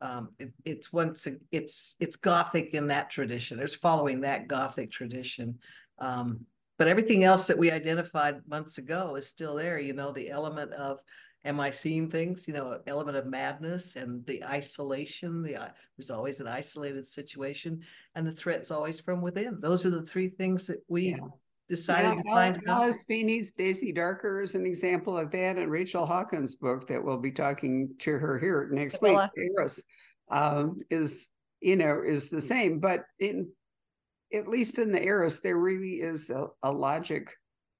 Um, 0.00 0.34
it- 0.38 0.54
it's 0.64 0.94
once, 0.94 1.26
a- 1.26 1.36
it's, 1.52 1.94
it's 2.00 2.16
gothic 2.16 2.72
in 2.72 2.86
that 2.86 3.10
tradition. 3.10 3.58
It's 3.60 3.74
following 3.74 4.22
that 4.22 4.48
gothic 4.48 4.90
tradition. 4.90 5.60
Um, 5.98 6.46
but 6.78 6.88
everything 6.88 7.22
else 7.24 7.48
that 7.48 7.58
we 7.58 7.70
identified 7.70 8.48
months 8.48 8.78
ago 8.78 9.14
is 9.16 9.28
still 9.28 9.56
there, 9.56 9.78
you 9.78 9.92
know, 9.92 10.10
the 10.10 10.30
element 10.30 10.72
of 10.72 11.02
am 11.44 11.60
I 11.60 11.70
seeing 11.70 12.10
things? 12.10 12.46
You 12.48 12.54
know, 12.54 12.78
element 12.86 13.16
of 13.16 13.26
madness 13.26 13.96
and 13.96 14.24
the 14.26 14.44
isolation. 14.44 15.42
The 15.42 15.56
i- 15.56 15.72
there's 15.96 16.10
always 16.10 16.40
an 16.40 16.48
isolated 16.48 17.06
situation, 17.06 17.82
and 18.14 18.26
the 18.26 18.32
threat's 18.32 18.70
always 18.70 19.00
from 19.00 19.22
within. 19.22 19.60
Those 19.60 19.86
are 19.86 19.90
the 19.90 20.02
three 20.02 20.28
things 20.28 20.66
that 20.66 20.82
we 20.88 21.10
Yeah. 21.10 21.18
decided 21.68 22.08
Yeah, 22.08 22.22
to 22.22 22.22
find. 22.30 22.56
Al- 22.66 22.74
out. 22.74 22.82
Alice 22.84 23.04
Feeney's 23.04 23.50
Daisy 23.52 23.92
Darker 23.92 24.40
is 24.42 24.54
an 24.54 24.66
example 24.66 25.16
of 25.18 25.30
that, 25.32 25.56
and 25.58 25.70
Rachel 25.70 26.06
Hawkins' 26.06 26.54
book 26.56 26.86
that 26.88 27.02
we'll 27.02 27.18
be 27.20 27.32
talking 27.32 27.94
to 28.00 28.12
her 28.18 28.38
here 28.38 28.68
next 28.72 29.00
week. 29.02 29.18
Heiress, 29.36 29.84
um, 30.30 30.80
is 30.90 31.28
you 31.60 31.76
know 31.76 32.02
is 32.02 32.30
the 32.30 32.40
same, 32.40 32.78
but 32.78 33.04
in 33.18 33.50
at 34.32 34.46
least 34.46 34.78
in 34.78 34.92
the 34.92 35.02
Heiress, 35.02 35.40
there 35.40 35.56
really 35.56 36.02
is 36.02 36.28
a, 36.28 36.48
a 36.62 36.70
logic 36.70 37.30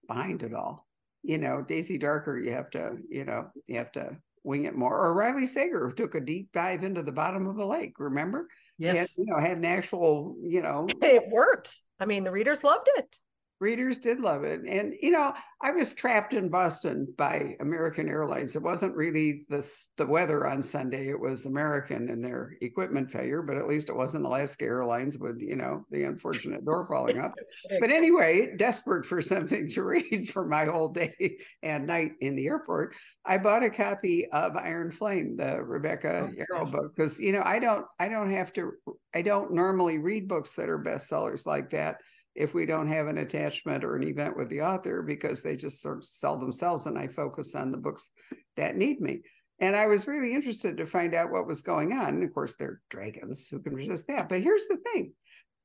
behind 0.09 0.43
it 0.43 0.55
all. 0.55 0.88
You 1.29 1.37
know, 1.37 1.61
Daisy 1.61 1.99
Darker, 1.99 2.39
you 2.39 2.53
have 2.53 2.71
to 2.71 2.97
you 3.11 3.25
know 3.25 3.51
you 3.67 3.77
have 3.77 3.93
to 3.93 4.17
wing 4.45 4.65
it 4.65 4.75
more. 4.75 4.99
Or 4.99 5.13
Riley 5.13 5.47
Sager, 5.47 5.93
took 5.95 6.15
a 6.15 6.21
deep 6.21 6.49
dive 6.55 6.83
into 6.83 7.03
the 7.03 7.13
bottom 7.13 7.47
of 7.47 7.59
a 7.59 7.67
lake. 7.67 7.93
Remember? 7.99 8.49
He 8.79 8.87
had, 8.87 8.97
Yes, 8.97 9.19
you 9.19 9.27
know, 9.27 9.39
had 9.39 9.59
an 9.59 9.67
actual 9.67 10.37
you 10.43 10.63
know 10.63 10.87
it 11.03 11.25
worked 11.31 11.81
i 12.01 12.07
mean 12.07 12.25
the 12.25 12.31
readers 12.31 12.65
loved 12.65 12.89
it 12.97 13.19
readers 13.61 13.99
did 13.99 14.21
love 14.21 14.45
it. 14.45 14.61
And, 14.67 14.95
you 15.01 15.11
know, 15.11 15.35
I 15.61 15.71
was 15.73 15.95
trapped 15.95 16.33
in 16.33 16.49
Boston 16.49 17.13
by 17.17 17.57
American 17.61 18.09
Airlines. 18.09 18.55
It 18.55 18.63
wasn't 18.63 18.95
really 18.95 19.45
the, 19.49 19.69
the 19.97 20.07
weather 20.07 20.47
on 20.47 20.63
Sunday, 20.63 21.09
it 21.09 21.19
was 21.19 21.47
American 21.47 22.09
and 22.09 22.25
their 22.25 22.57
equipment 22.61 23.11
failure, 23.11 23.43
but 23.43 23.57
at 23.57 23.67
least 23.67 23.89
it 23.89 23.97
wasn't 23.97 24.25
Alaska 24.25 24.65
Airlines 24.65 25.19
with, 25.19 25.41
you 25.43 25.57
know, 25.57 25.85
the 25.91 26.05
unfortunate 26.05 26.65
door 26.65 26.87
falling 26.87 27.19
off. 27.21 27.33
But 27.81 27.91
anyway, 27.91 28.55
desperate 28.57 29.07
for 29.07 29.21
something 29.23 29.69
to 29.71 29.83
read 29.85 30.31
for 30.33 30.47
my 30.47 30.65
whole 30.65 30.89
day 30.89 31.39
and 31.63 31.87
night 31.87 32.13
in 32.21 32.37
the 32.37 32.47
airport, 32.47 32.95
I 33.25 33.39
bought 33.39 33.63
a 33.63 33.71
copy 33.71 34.27
of 34.31 34.57
Iron 34.57 34.91
Flame, 34.91 35.37
the 35.37 35.63
Rebecca 35.63 36.29
Oh, 36.29 36.29
Yarros 36.29 36.65
yeah. 36.65 36.71
book, 36.71 36.95
because 36.97 37.21
you 37.21 37.33
know, 37.33 37.43
I 37.45 37.59
don't 37.59 37.87
I 37.99 38.09
don't 38.09 38.31
have 38.33 38.53
to 38.55 38.73
I 39.15 39.23
don't 39.23 39.53
normally 39.53 39.99
read 39.99 40.29
books 40.29 40.55
that 40.55 40.69
are 40.69 40.79
bestsellers 40.79 41.47
like 41.47 41.71
that 41.71 41.97
if 42.39 42.55
we 42.55 42.65
don't 42.67 42.87
have 42.87 43.09
an 43.09 43.19
attachment 43.19 43.83
or 43.83 43.97
an 43.97 44.05
event 44.05 44.37
with 44.37 44.49
the 44.49 44.63
author 44.63 45.03
because 45.03 45.43
they 45.43 45.57
just 45.57 45.83
sort 45.83 45.99
of 45.99 46.07
sell 46.07 46.39
themselves 46.39 46.87
and 46.87 46.97
I 46.97 47.09
focus 47.09 47.57
on 47.57 47.73
the 47.73 47.79
books 47.79 48.13
that 48.57 48.77
need 48.77 49.01
me. 49.01 49.23
And 49.59 49.75
I 49.75 49.87
was 49.87 50.07
really 50.07 50.33
interested 50.33 50.77
to 50.77 50.87
find 50.87 51.15
out 51.15 51.33
what 51.33 51.49
was 51.49 51.63
going 51.63 51.93
on. 51.93 52.11
And 52.11 52.23
of 52.23 52.33
course, 52.33 52.55
they're 52.57 52.81
dragons 52.91 53.49
who 53.49 53.59
can 53.59 53.75
resist 53.75 54.07
that. 54.07 54.29
But 54.29 54.43
here's 54.43 54.69
the 54.69 54.77
thing 54.77 55.15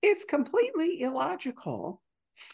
it's 0.01 0.25
completely 0.25 1.01
illogical 1.01 2.01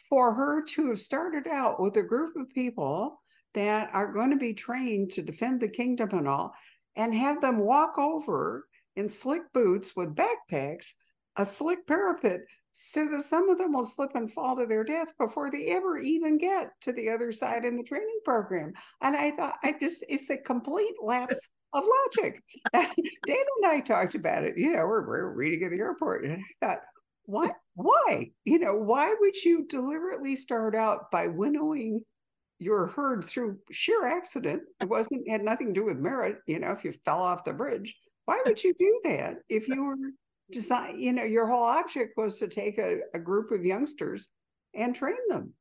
for 0.10 0.34
her 0.34 0.64
to 0.64 0.90
have 0.90 1.00
started 1.00 1.48
out 1.48 1.82
with 1.82 1.96
a 1.96 2.04
group 2.04 2.36
of 2.36 2.50
people 2.50 3.24
that 3.54 3.90
are 3.94 4.12
going 4.12 4.32
to 4.32 4.36
be 4.36 4.54
trained 4.54 5.14
to 5.14 5.22
defend 5.22 5.62
the 5.62 5.70
kingdom 5.70 6.10
and 6.12 6.28
all, 6.28 6.54
and 6.98 7.16
have 7.16 7.40
them 7.40 7.60
walk 7.60 7.98
over 7.98 8.68
in 8.98 9.08
slick 9.08 9.44
boots 9.54 9.96
with 9.96 10.14
backpacks, 10.14 10.88
a 11.38 11.46
slick 11.46 11.88
parapet 11.88 12.42
so 12.72 13.08
that 13.10 13.24
some 13.24 13.50
of 13.50 13.58
them 13.58 13.74
will 13.74 13.86
slip 13.86 14.16
and 14.16 14.32
fall 14.32 14.56
to 14.56 14.66
their 14.66 14.84
death 14.84 15.14
before 15.18 15.52
they 15.52 15.68
ever 15.68 15.98
even 15.98 16.38
get 16.38 16.72
to 16.82 16.92
the 16.92 17.10
other 17.10 17.32
side 17.32 17.66
in 17.66 17.78
the 17.78 17.84
training 17.84 18.20
program. 18.24 18.74
And 19.02 19.16
I 19.16 19.32
thought, 19.32 19.56
I 19.64 19.76
just, 19.80 20.04
it's 20.08 20.30
a 20.30 20.38
complete 20.38 20.96
lapse 21.04 21.50
of 21.74 21.84
logic. 22.18 22.42
Dana 22.74 22.94
and 23.26 23.66
I 23.66 23.80
talked 23.80 24.16
about 24.16 24.44
it. 24.44 24.58
You 24.58 24.74
know, 24.74 24.86
we're, 24.86 25.08
we're 25.08 25.34
reading 25.34 25.64
at 25.64 25.72
the 25.72 25.80
airport, 25.80 26.26
and 26.26 26.34
I 26.34 26.66
thought, 26.66 26.80
what? 27.26 27.54
Why? 27.76 28.32
You 28.46 28.60
know, 28.60 28.76
why 28.76 29.14
would 29.20 29.36
you 29.44 29.66
deliberately 29.68 30.36
start 30.36 30.76
out 30.76 31.12
by 31.12 31.28
winnowing 31.28 32.02
your 32.58 32.88
herd 32.88 33.24
through 33.24 33.60
sheer 33.72 34.08
accident? 34.08 34.64
It 34.82 34.90
wasn't 34.90 35.30
had 35.30 35.44
nothing 35.44 35.68
to 35.68 35.74
do 35.74 35.86
with 35.86 35.98
merit. 35.98 36.38
You 36.48 36.60
know, 36.60 36.72
if 36.72 36.84
you 36.84 36.94
fell 37.06 37.22
off 37.22 37.46
the 37.46 37.54
bridge, 37.54 37.96
why 38.26 38.42
would 38.46 38.64
you 38.64 38.74
do 38.78 39.02
that 39.04 39.38
if 39.48 39.68
you 39.68 39.84
were 39.84 39.96
design? 40.52 41.00
You 41.00 41.14
know, 41.14 41.24
your 41.24 41.48
whole 41.48 41.64
object 41.64 42.14
was 42.18 42.40
to 42.40 42.48
take 42.48 42.78
a, 42.78 43.00
a 43.14 43.20
group 43.20 43.52
of 43.52 43.64
youngsters 43.66 44.30
and 44.74 44.96
train 44.96 45.16
them. 45.30 45.54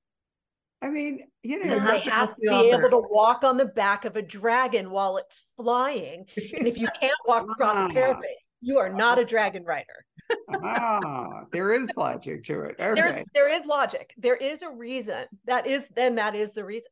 I 0.80 0.88
mean, 0.88 1.20
you 1.42 1.58
know, 1.58 1.64
Because 1.64 1.82
Because 1.82 1.90
have 1.90 1.98
they 1.98 2.04
to 2.04 2.10
have 2.10 2.28
to 2.28 2.40
the 2.40 2.50
be 2.50 2.70
able 2.70 2.90
to 2.90 3.08
walk 3.10 3.42
on 3.42 3.56
the 3.56 3.64
back 3.64 4.04
of 4.04 4.16
a 4.16 4.22
dragon 4.22 4.90
while 4.90 5.16
it's 5.16 5.46
flying. 5.56 6.24
And 6.36 6.66
if 6.68 6.78
you 6.78 6.86
can't 7.00 7.12
walk 7.26 7.44
across 7.50 7.76
Ah. 7.76 7.86
a 7.88 7.92
parapet, 7.92 8.36
you 8.60 8.78
are 8.78 8.88
not 8.92 9.18
a 9.18 9.24
dragon 9.24 9.64
rider. 9.64 10.04
ah, 10.62 11.44
there 11.52 11.72
is 11.72 11.90
logic 11.96 12.44
to 12.44 12.60
it. 12.62 12.76
there's 12.78 13.16
there 13.34 13.50
is 13.52 13.66
logic. 13.66 14.12
There 14.18 14.36
is 14.36 14.62
a 14.62 14.70
reason. 14.70 15.24
That 15.46 15.66
is 15.66 15.88
then 15.88 16.14
that 16.16 16.34
is 16.34 16.52
the 16.52 16.64
reason. 16.64 16.88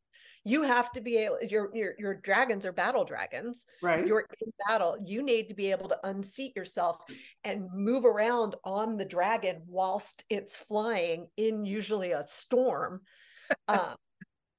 You 0.47 0.63
have 0.63 0.93
to 0.93 1.01
be 1.01 1.17
able 1.17 1.39
your 1.43 1.75
your 1.75 1.95
your 1.99 2.15
dragons 2.15 2.65
are 2.65 2.73
battle 2.73 3.05
dragons. 3.05 3.67
Right. 3.83 4.07
You're 4.07 4.27
in 4.41 4.53
battle. 4.69 4.97
You 5.05 5.25
need 5.25 5.49
to 5.49 5.55
be 5.55 5.73
able 5.73 5.89
to 5.89 5.99
unseat 6.07 6.55
yourself 6.55 6.99
and 7.43 7.69
move 7.75 8.05
around 8.05 8.55
on 8.63 8.97
the 8.97 9.05
dragon 9.05 9.63
whilst 9.67 10.25
it's 10.31 10.57
flying 10.57 11.27
in 11.37 11.65
usually 11.65 12.13
a 12.13 12.23
storm. 12.23 13.01
um, 13.69 13.97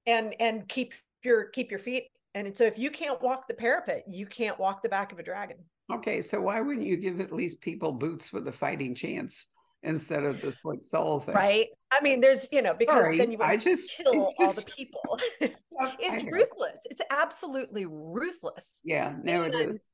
and 0.06 0.36
and 0.42 0.68
keep 0.68 0.94
your 1.24 1.46
keep 1.46 1.72
your 1.72 1.80
feet. 1.80 2.10
And 2.36 2.56
so 2.56 2.66
if 2.66 2.78
you 2.78 2.92
can't 2.92 3.22
walk 3.22 3.48
the 3.48 3.54
parapet, 3.54 4.04
you 4.10 4.26
can't 4.26 4.60
walk 4.60 4.84
the 4.84 4.90
back 4.90 5.14
of 5.14 5.20
a 5.20 5.24
dragon. 5.24 5.58
Okay, 5.92 6.22
so 6.22 6.42
why 6.42 6.60
wouldn't 6.60 6.86
you 6.86 6.98
give 6.98 7.22
at 7.22 7.32
least 7.32 7.62
people 7.62 7.94
boots 7.94 8.34
with 8.34 8.46
a 8.50 8.52
fighting 8.52 8.94
chance 8.94 9.46
instead 9.88 10.24
of 10.24 10.42
this 10.42 10.64
like 10.66 10.84
soul 10.84 11.20
thing? 11.20 11.36
Right. 11.36 11.68
I 11.92 12.02
mean, 12.02 12.22
there's, 12.22 12.48
you 12.52 12.62
know, 12.62 12.74
because 12.78 13.00
Sorry, 13.00 13.18
then 13.18 13.32
you 13.32 13.40
I 13.42 13.58
just 13.58 13.96
kill 13.96 14.14
it 14.14 14.18
all 14.18 14.54
the 14.54 14.66
people. 14.66 15.20
It's 16.00 16.24
ruthless. 16.24 16.88
It's 16.90 17.02
absolutely 17.12 17.86
ruthless. 17.86 18.82
Yeah, 18.84 19.14
no, 19.22 19.44
it 19.44 19.54
is. 19.54 19.88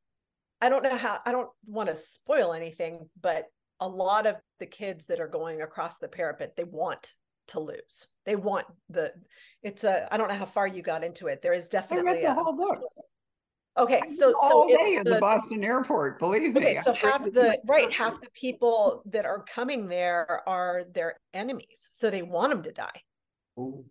I 0.61 0.69
don't 0.69 0.81
know 0.81 0.95
how, 0.95 1.19
I 1.25 1.33
don't 1.33 1.49
want 1.65 1.89
to 1.89 1.95
spoil 1.97 2.53
anything, 2.53 3.09
but 3.19 3.47
a 3.81 3.87
lot 3.89 4.25
of 4.25 4.37
the 4.61 4.65
kids 4.65 5.07
that 5.07 5.19
are 5.19 5.27
going 5.27 5.61
across 5.61 5.97
the 5.97 6.07
parapet, 6.07 6.55
they 6.55 6.63
want 6.63 7.11
to 7.49 7.59
lose. 7.59 8.07
They 8.25 8.37
want 8.37 8.65
the, 8.89 9.11
it's 9.61 9.83
a, 9.83 10.07
I 10.09 10.15
don't 10.15 10.29
know 10.29 10.35
how 10.35 10.45
far 10.45 10.67
you 10.67 10.81
got 10.81 11.03
into 11.03 11.27
it. 11.27 11.41
There 11.41 11.51
is 11.51 11.63
I 11.63 11.65
read 11.65 11.81
definitely 11.81 12.21
the 12.21 12.31
a, 12.31 12.33
whole 12.33 12.53
book. 12.53 12.79
Okay. 13.77 14.01
So, 14.07 14.27
was 14.27 14.35
so 14.49 14.57
all 14.57 14.67
day 14.67 14.95
in 14.95 15.03
the 15.03 15.15
the, 15.15 15.19
Boston 15.19 15.63
airport. 15.63 16.19
Believe 16.19 16.53
me. 16.53 16.61
okay. 16.61 16.77
I 16.77 16.81
So 16.81 16.93
half 16.93 17.23
the 17.23 17.59
right, 17.65 17.91
half 17.91 18.21
the 18.21 18.29
people 18.33 19.01
that 19.07 19.25
are 19.25 19.43
coming 19.43 19.87
there 19.87 20.47
are 20.47 20.83
their 20.93 21.19
enemies. 21.33 21.89
So 21.91 22.09
they 22.09 22.21
want 22.21 22.51
them 22.51 22.63
to 22.63 22.71
die. 22.71 23.01
Ooh. 23.57 23.85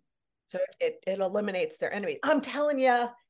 So 0.47 0.59
it, 0.79 0.99
it 1.07 1.19
eliminates 1.19 1.79
their 1.79 1.91
enemies. 1.91 2.19
I'm 2.23 2.39
telling 2.39 2.79
you, 2.79 2.85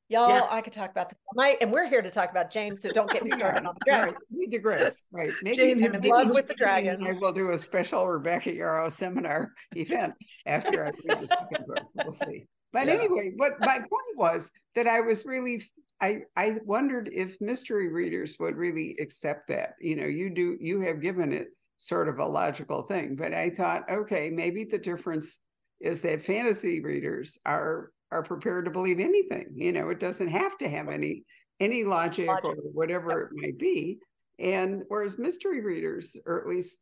y'all, 0.10 0.30
Yeah. 0.30 0.48
I 0.50 0.62
could 0.62 0.74
talk 0.74 0.92
about 0.92 1.10
this 1.10 1.18
all 1.28 1.42
night, 1.42 1.58
and 1.62 1.72
we're 1.72 1.88
here 1.88 2.02
to 2.02 2.12
talk 2.12 2.30
about 2.30 2.52
Jayne. 2.52 2.78
So 2.78 2.90
don't 2.90 3.10
get 3.10 3.24
me 3.24 3.32
started 3.32 3.66
on 3.66 3.76
the 3.76 3.86
dragon. 3.86 4.14
right, 4.14 4.24
We 4.30 4.48
digress, 4.48 5.06
right? 5.12 5.32
Maybe, 5.42 5.58
Jayne, 5.58 5.84
in 5.84 5.92
maybe 5.92 6.10
love 6.10 6.30
with 6.30 6.48
the 6.48 6.68
and 6.68 7.08
I 7.08 7.14
will 7.14 7.32
do 7.32 7.52
a 7.52 7.58
special 7.58 8.08
Rebecca 8.08 8.52
Yarros 8.52 8.94
seminar 8.94 9.54
event 9.76 10.14
after 10.46 10.86
I 10.86 10.92
read 11.08 11.22
the 11.22 11.28
second 11.28 11.66
book. 11.66 11.84
We'll 11.96 12.12
see. 12.12 12.48
But 12.74 12.88
Yeah. 12.88 12.96
anyway, 12.96 13.32
what 13.38 13.62
my 13.62 13.80
point 13.80 14.18
was 14.18 14.52
that 14.76 14.88
I 14.88 15.02
was 15.02 15.26
really, 15.26 15.64
I 16.02 16.24
I 16.36 16.58
wondered 16.66 17.10
if 17.14 17.40
mystery 17.40 17.88
readers 17.90 18.38
would 18.40 18.58
really 18.58 18.98
accept 19.00 19.48
that. 19.50 19.76
You 19.80 19.96
know, 19.96 20.06
you 20.08 20.30
do, 20.32 20.58
you 20.60 20.82
have 20.82 21.02
given 21.02 21.32
it 21.32 21.50
sort 21.78 22.10
of 22.10 22.20
a 22.20 22.26
logical 22.26 22.84
thing, 22.84 23.16
but 23.16 23.34
I 23.34 23.50
thought, 23.52 23.90
okay, 23.92 24.30
maybe 24.30 24.66
the 24.66 24.80
difference 24.80 25.40
is 25.80 26.02
that 26.02 26.24
fantasy 26.24 26.82
readers 26.82 27.38
are 27.46 27.92
are 28.12 28.24
prepared 28.24 28.66
to 28.66 28.72
believe 28.72 29.00
anything. 29.00 29.48
You 29.56 29.72
know, 29.72 29.90
it 29.90 30.00
doesn't 30.00 30.28
have 30.30 30.58
to 30.60 30.70
have 30.70 30.90
any 30.90 31.26
any 31.60 31.84
logic, 31.84 32.44
or 32.44 32.56
Logic. 32.56 32.64
whatever 32.74 33.22
it 33.22 33.32
might 33.34 33.58
be. 33.60 34.00
And 34.40 34.84
whereas 34.88 35.18
mystery 35.20 35.62
readers, 35.62 36.18
or 36.26 36.42
at 36.42 36.48
least 36.48 36.82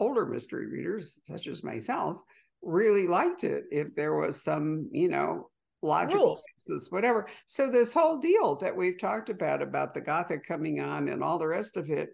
older 0.00 0.26
mystery 0.26 0.66
readers, 0.66 1.20
such 1.24 1.46
as 1.46 1.62
myself, 1.62 2.18
really 2.62 3.06
liked 3.06 3.44
it 3.44 3.64
if 3.70 3.94
there 3.94 4.14
was 4.14 4.42
some, 4.42 4.88
you 4.92 5.08
know, 5.08 5.50
logical 5.82 6.24
Rules. 6.24 6.44
basis, 6.56 6.90
whatever. 6.90 7.26
So 7.46 7.70
this 7.70 7.94
whole 7.94 8.18
deal 8.18 8.56
that 8.56 8.76
we've 8.76 8.98
talked 8.98 9.30
about 9.30 9.62
about 9.62 9.94
the 9.94 10.00
Gothic 10.00 10.46
coming 10.46 10.80
on 10.80 11.08
and 11.08 11.22
all 11.22 11.38
the 11.38 11.46
rest 11.46 11.76
of 11.76 11.90
it 11.90 12.10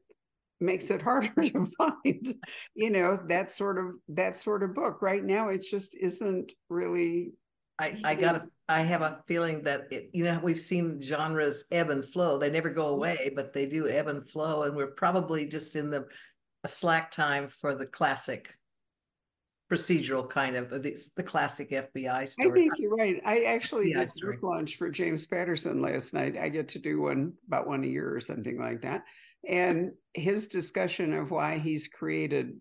makes 0.60 0.90
it 0.90 1.02
harder 1.02 1.32
to 1.42 1.66
find, 1.78 2.34
you 2.74 2.90
know, 2.90 3.18
that 3.28 3.52
sort 3.52 3.78
of 3.78 3.94
that 4.08 4.38
sort 4.38 4.62
of 4.62 4.74
book. 4.74 5.02
Right 5.02 5.24
now, 5.24 5.48
it 5.48 5.62
just 5.62 5.96
isn't 5.96 6.52
really 6.68 7.32
I, 7.78 8.00
I 8.04 8.14
got 8.14 8.36
a, 8.36 8.48
I 8.68 8.80
have 8.80 9.02
a 9.02 9.22
feeling 9.26 9.62
that 9.64 9.88
it, 9.90 10.10
you 10.12 10.24
know, 10.24 10.40
we've 10.42 10.60
seen 10.60 11.00
genres 11.00 11.64
ebb 11.70 11.90
and 11.90 12.04
flow. 12.04 12.38
They 12.38 12.50
never 12.50 12.70
go 12.70 12.86
mm-hmm. 12.86 12.94
away, 12.94 13.32
but 13.34 13.52
they 13.52 13.66
do 13.66 13.88
ebb 13.88 14.08
and 14.08 14.26
flow. 14.26 14.62
And 14.62 14.74
we're 14.74 14.88
probably 14.88 15.46
just 15.46 15.76
in 15.76 15.90
the 15.90 16.06
a 16.64 16.68
slack 16.68 17.10
time 17.12 17.48
for 17.48 17.74
the 17.74 17.86
classic 17.86 18.54
procedural 19.70 20.28
kind 20.28 20.56
of 20.56 20.70
the, 20.70 20.96
the 21.16 21.22
classic 21.22 21.70
FBI 21.70 22.28
story. 22.28 22.50
I 22.50 22.54
think 22.54 22.72
you're 22.78 22.94
right. 22.94 23.20
I 23.24 23.44
actually 23.44 23.90
Yeah, 23.90 24.00
did 24.00 24.10
story. 24.10 24.38
launch 24.42 24.76
for 24.76 24.90
James 24.90 25.26
Patterson 25.26 25.82
last 25.82 26.14
night. 26.14 26.36
I 26.38 26.48
get 26.48 26.68
to 26.70 26.78
do 26.78 27.00
one 27.00 27.32
about 27.48 27.66
one 27.66 27.82
a 27.82 27.86
year 27.88 28.14
or 28.14 28.20
something 28.20 28.58
like 28.60 28.82
that. 28.82 29.02
And 29.48 29.92
his 30.14 30.46
discussion 30.46 31.12
of 31.14 31.30
why 31.30 31.58
he's 31.58 31.88
created 31.88 32.52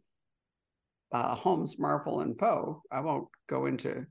uh, 1.11 1.35
Holmes, 1.35 1.77
Marple, 1.79 2.21
and 2.21 2.37
Poe, 2.37 2.81
I 2.91 3.01
won't 3.01 3.27
go 3.47 3.67
into 3.67 4.05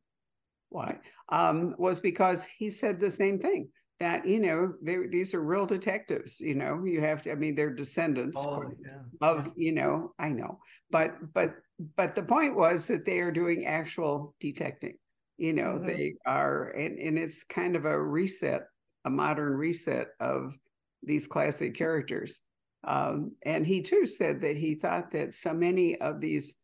why, 0.71 0.99
um, 1.29 1.75
was 1.79 2.01
because 2.01 2.45
he 2.45 2.71
said 2.71 3.01
the 3.01 3.11
same 3.11 3.39
thing 3.39 3.69
that, 4.01 4.27
you 4.27 4.41
know, 4.41 4.75
they, 4.83 5.07
these 5.07 5.35
are 5.35 5.41
real 5.43 5.67
detectives. 5.67 6.41
You 6.41 6.55
know, 6.55 6.85
you 6.85 7.01
have 7.01 7.23
to, 7.23 7.33
I 7.33 7.35
mean, 7.37 7.55
they're 7.55 7.75
descendants 7.75 8.45
Oh, 8.47 8.73
yeah. 8.83 9.01
of 9.21 9.53
you 9.57 9.71
know 9.73 10.13
i 10.19 10.29
know 10.29 10.59
but 10.91 11.15
but 11.33 11.55
but 11.97 12.17
the 12.17 12.23
point 12.23 12.57
was 12.57 12.87
that 12.87 13.05
they 13.05 13.21
are 13.21 13.31
doing 13.31 13.65
actual 13.65 14.35
detecting 14.41 14.97
you 15.39 15.53
know 15.53 15.79
Mhm. 15.79 15.87
they 15.87 16.15
are 16.27 16.71
and 16.71 16.99
and 16.99 17.19
it's 17.19 17.45
kind 17.45 17.77
of 17.77 17.85
a 17.85 18.03
reset 18.03 18.63
a 19.05 19.11
modern 19.11 19.55
reset 19.55 20.09
of 20.21 20.55
these 21.03 21.27
classic 21.29 21.75
characters 21.75 22.41
um 22.85 23.37
and 23.45 23.67
he 23.67 23.81
too 23.83 24.07
said 24.07 24.41
that 24.41 24.57
he 24.57 24.75
thought 24.75 25.13
that 25.13 25.33
so 25.35 25.55
many 25.55 26.01
of 26.01 26.21
these 26.21 26.59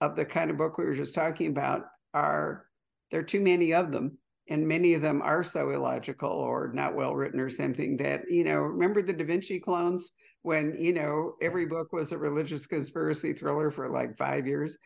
of 0.00 0.16
the 0.16 0.24
kind 0.24 0.50
of 0.50 0.56
book 0.56 0.78
we 0.78 0.84
were 0.84 0.94
just 0.94 1.14
talking 1.14 1.48
about 1.48 1.82
are 2.14 2.66
there 3.10 3.20
are 3.20 3.24
too 3.24 3.40
many 3.40 3.72
of 3.72 3.92
them 3.92 4.18
and 4.48 4.66
many 4.66 4.94
of 4.94 5.02
them 5.02 5.22
are 5.22 5.42
so 5.42 5.70
illogical 5.70 6.30
or 6.30 6.70
not 6.72 6.94
well 6.94 7.14
written 7.14 7.40
or 7.40 7.50
something 7.50 7.96
that 7.96 8.22
you 8.28 8.44
know 8.44 8.58
remember 8.58 9.02
the 9.02 9.12
da 9.12 9.24
vinci 9.24 9.58
clones 9.58 10.12
when 10.42 10.76
you 10.78 10.92
know 10.92 11.34
every 11.42 11.66
book 11.66 11.92
was 11.92 12.12
a 12.12 12.18
religious 12.18 12.66
conspiracy 12.66 13.32
thriller 13.32 13.70
for 13.70 13.88
like 13.88 14.16
five 14.16 14.46
years 14.46 14.78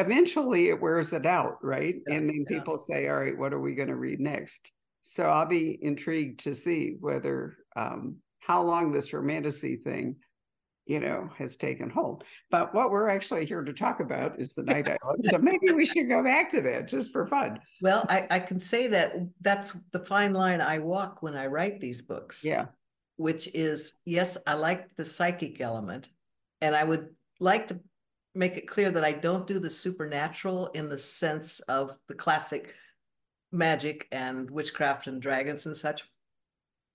eventually 0.00 0.68
it 0.68 0.80
wears 0.80 1.12
it 1.12 1.26
out, 1.26 1.58
right? 1.62 1.96
Yeah, 2.08 2.14
and 2.14 2.28
then 2.28 2.44
yeah. 2.48 2.58
people 2.58 2.78
say, 2.78 3.08
all 3.08 3.20
right, 3.20 3.38
what 3.38 3.52
are 3.52 3.60
we 3.60 3.74
going 3.74 3.88
to 3.88 3.96
read 3.96 4.20
next? 4.20 4.72
So 5.02 5.24
I'll 5.24 5.46
be 5.46 5.78
intrigued 5.80 6.40
to 6.40 6.54
see 6.54 6.96
whether 7.00 7.56
um, 7.76 8.16
how 8.40 8.62
long 8.62 8.92
this 8.92 9.12
romantasy 9.12 9.76
thing, 9.76 10.16
you 10.90 10.98
know, 10.98 11.30
has 11.38 11.54
taken 11.54 11.88
hold. 11.88 12.24
But 12.50 12.74
what 12.74 12.90
we're 12.90 13.08
actually 13.08 13.46
here 13.46 13.62
to 13.62 13.72
talk 13.72 14.00
about 14.00 14.40
is 14.40 14.54
the 14.54 14.64
night 14.64 14.88
island. 14.88 15.24
So 15.30 15.38
maybe 15.38 15.72
we 15.72 15.86
should 15.86 16.08
go 16.08 16.20
back 16.24 16.50
to 16.50 16.60
that 16.62 16.88
just 16.88 17.12
for 17.12 17.28
fun. 17.28 17.60
Well, 17.80 18.04
I, 18.08 18.26
I 18.28 18.40
can 18.40 18.58
say 18.58 18.88
that 18.88 19.12
that's 19.40 19.76
the 19.92 20.00
fine 20.00 20.32
line 20.32 20.60
I 20.60 20.80
walk 20.80 21.22
when 21.22 21.36
I 21.36 21.46
write 21.46 21.80
these 21.80 22.02
books. 22.02 22.42
Yeah. 22.44 22.66
Which 23.18 23.48
is, 23.54 23.92
yes, 24.04 24.36
I 24.48 24.54
like 24.54 24.96
the 24.96 25.04
psychic 25.04 25.60
element. 25.60 26.08
And 26.60 26.74
I 26.74 26.82
would 26.82 27.10
like 27.38 27.68
to 27.68 27.78
make 28.34 28.56
it 28.56 28.66
clear 28.66 28.90
that 28.90 29.04
I 29.04 29.12
don't 29.12 29.46
do 29.46 29.60
the 29.60 29.70
supernatural 29.70 30.68
in 30.74 30.88
the 30.88 30.98
sense 30.98 31.60
of 31.60 31.96
the 32.08 32.14
classic 32.14 32.74
magic 33.52 34.08
and 34.10 34.50
witchcraft 34.50 35.06
and 35.06 35.22
dragons 35.22 35.66
and 35.66 35.76
such. 35.76 36.02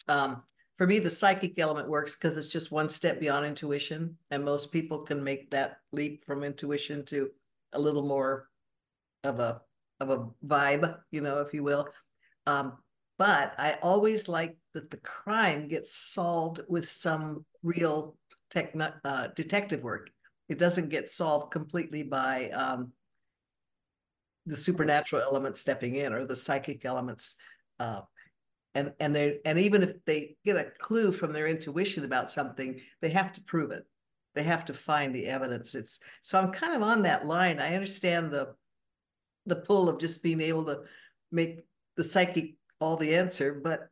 Um, 0.09 0.43
for 0.75 0.86
me, 0.86 1.00
the 1.00 1.10
psychic 1.10 1.58
element 1.58 1.88
works 1.88 2.15
because 2.15 2.36
it's 2.36 2.48
just 2.48 2.72
one 2.72 2.89
step 2.89 3.20
beyond 3.20 3.46
intuition, 3.46 4.17
and 4.32 4.44
most 4.44 4.72
people 4.72 5.00
can 5.00 5.24
make 5.24 5.50
that 5.51 5.77
leap 5.91 6.24
from 6.25 6.44
intuition 6.44 7.05
to 7.05 7.29
a 7.74 7.79
little 7.79 8.03
more 8.03 8.50
of 9.24 9.39
a 9.39 9.62
of 10.01 10.10
a 10.10 10.27
vibe, 10.46 10.98
you 11.12 11.22
know, 11.22 11.39
if 11.39 11.53
you 11.53 11.63
will. 11.63 11.88
Um, 12.46 12.74
but 13.17 13.53
I 13.58 13.77
always 13.82 14.27
like 14.27 14.58
that 14.74 14.91
the 14.91 14.98
crime 14.98 15.70
gets 15.70 15.96
solved 15.96 16.60
with 16.67 16.89
some 16.89 17.46
real 17.63 18.17
uh, 18.53 19.27
detective 19.36 19.82
work. 19.82 20.10
It 20.50 20.60
doesn't 20.60 20.89
get 20.89 21.10
solved 21.10 21.51
completely 21.51 22.03
by 22.03 22.50
um, 22.50 22.91
the 24.46 24.55
supernatural 24.55 25.22
element 25.22 25.58
stepping 25.58 25.96
in 25.96 26.13
or 26.13 26.25
the 26.25 26.36
psychic 26.36 26.84
elements. 26.84 27.36
Uh, 27.79 28.01
and 28.75 28.94
and 29.00 29.15
they 29.15 29.39
and 29.46 29.58
even 29.58 29.82
if 29.82 30.03
they 30.05 30.36
get 30.46 30.58
a 30.58 30.65
clue 30.77 31.12
from 31.12 31.32
their 31.32 31.48
intuition 31.48 32.03
about 32.03 32.29
something, 32.29 32.79
they 33.01 33.10
have 33.10 33.34
to 33.34 33.41
prove 33.41 33.72
it. 33.72 33.86
They 34.36 34.44
have 34.44 34.65
to 34.65 34.74
find 34.74 35.15
the 35.15 35.27
evidence. 35.27 35.74
It's 35.74 36.00
so 36.22 36.39
I'm 36.39 36.51
kind 36.51 36.75
of 36.75 36.84
on 36.84 37.03
that 37.03 37.25
line. 37.25 37.60
I 37.60 37.74
understand 37.74 38.32
the 38.32 38.53
the 39.46 39.55
pull 39.55 39.88
of 39.88 40.00
just 40.00 40.22
being 40.22 40.41
able 40.41 40.65
to 40.65 40.82
make 41.32 41.62
the 41.96 42.03
psychic 42.03 42.55
all 42.79 42.98
the 42.98 43.15
answer, 43.15 43.53
but 43.53 43.88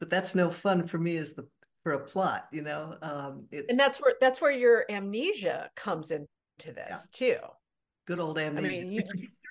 but 0.00 0.08
that's 0.08 0.34
no 0.34 0.50
fun 0.50 0.86
for 0.86 0.98
me 0.98 1.16
as 1.18 1.34
the 1.34 1.46
for 1.82 1.92
a 1.92 2.00
plot, 2.00 2.48
you 2.52 2.62
know. 2.62 2.96
Um 3.02 3.46
it's 3.52 3.66
And 3.68 3.78
that's 3.78 4.00
where 4.00 4.14
that's 4.20 4.40
where 4.40 4.52
your 4.52 4.86
amnesia 4.90 5.70
comes 5.76 6.10
into 6.10 6.26
this 6.58 7.08
too. 7.12 7.36
good 8.06 8.18
old 8.18 8.38
amnesia 8.38 8.66
I 8.66 8.80
mean, 8.84 8.92
you 8.92 9.02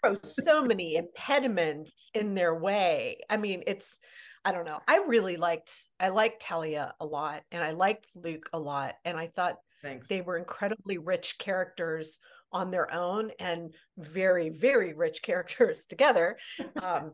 throw 0.01 0.15
so 0.15 0.63
many 0.63 0.95
impediments 0.95 2.09
in 2.13 2.33
their 2.33 2.55
way. 2.55 3.19
I 3.29 3.37
mean, 3.37 3.63
it's 3.67 3.99
I 4.45 4.51
don't 4.51 4.65
know. 4.65 4.79
I 4.87 5.03
really 5.07 5.37
liked 5.37 5.85
I 5.99 6.09
liked 6.09 6.41
Talia 6.41 6.93
a 6.99 7.05
lot 7.05 7.43
and 7.51 7.63
I 7.63 7.71
liked 7.71 8.07
Luke 8.15 8.49
a 8.53 8.59
lot. 8.59 8.95
And 9.05 9.17
I 9.17 9.27
thought 9.27 9.57
Thanks. 9.81 10.07
they 10.07 10.21
were 10.21 10.37
incredibly 10.37 10.97
rich 10.97 11.37
characters 11.37 12.19
on 12.51 12.71
their 12.71 12.91
own 12.93 13.31
and 13.39 13.75
very, 13.97 14.49
very 14.49 14.93
rich 14.93 15.21
characters 15.23 15.85
together. 15.85 16.37
Um 16.81 17.13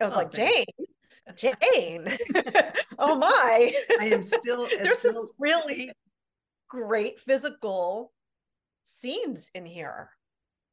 I 0.00 0.04
was 0.04 0.12
Oh, 0.12 0.16
like, 0.16 0.32
thanks. 0.32 0.72
Jayne, 1.36 1.54
Jayne. 1.60 2.16
oh 2.98 3.16
my. 3.16 3.72
I 4.00 4.06
am 4.06 4.22
still 4.22 4.66
There's 4.82 5.00
some 5.00 5.28
really 5.38 5.92
great 6.68 7.18
physical 7.20 8.12
scenes 8.84 9.50
in 9.54 9.66
here. 9.66 10.10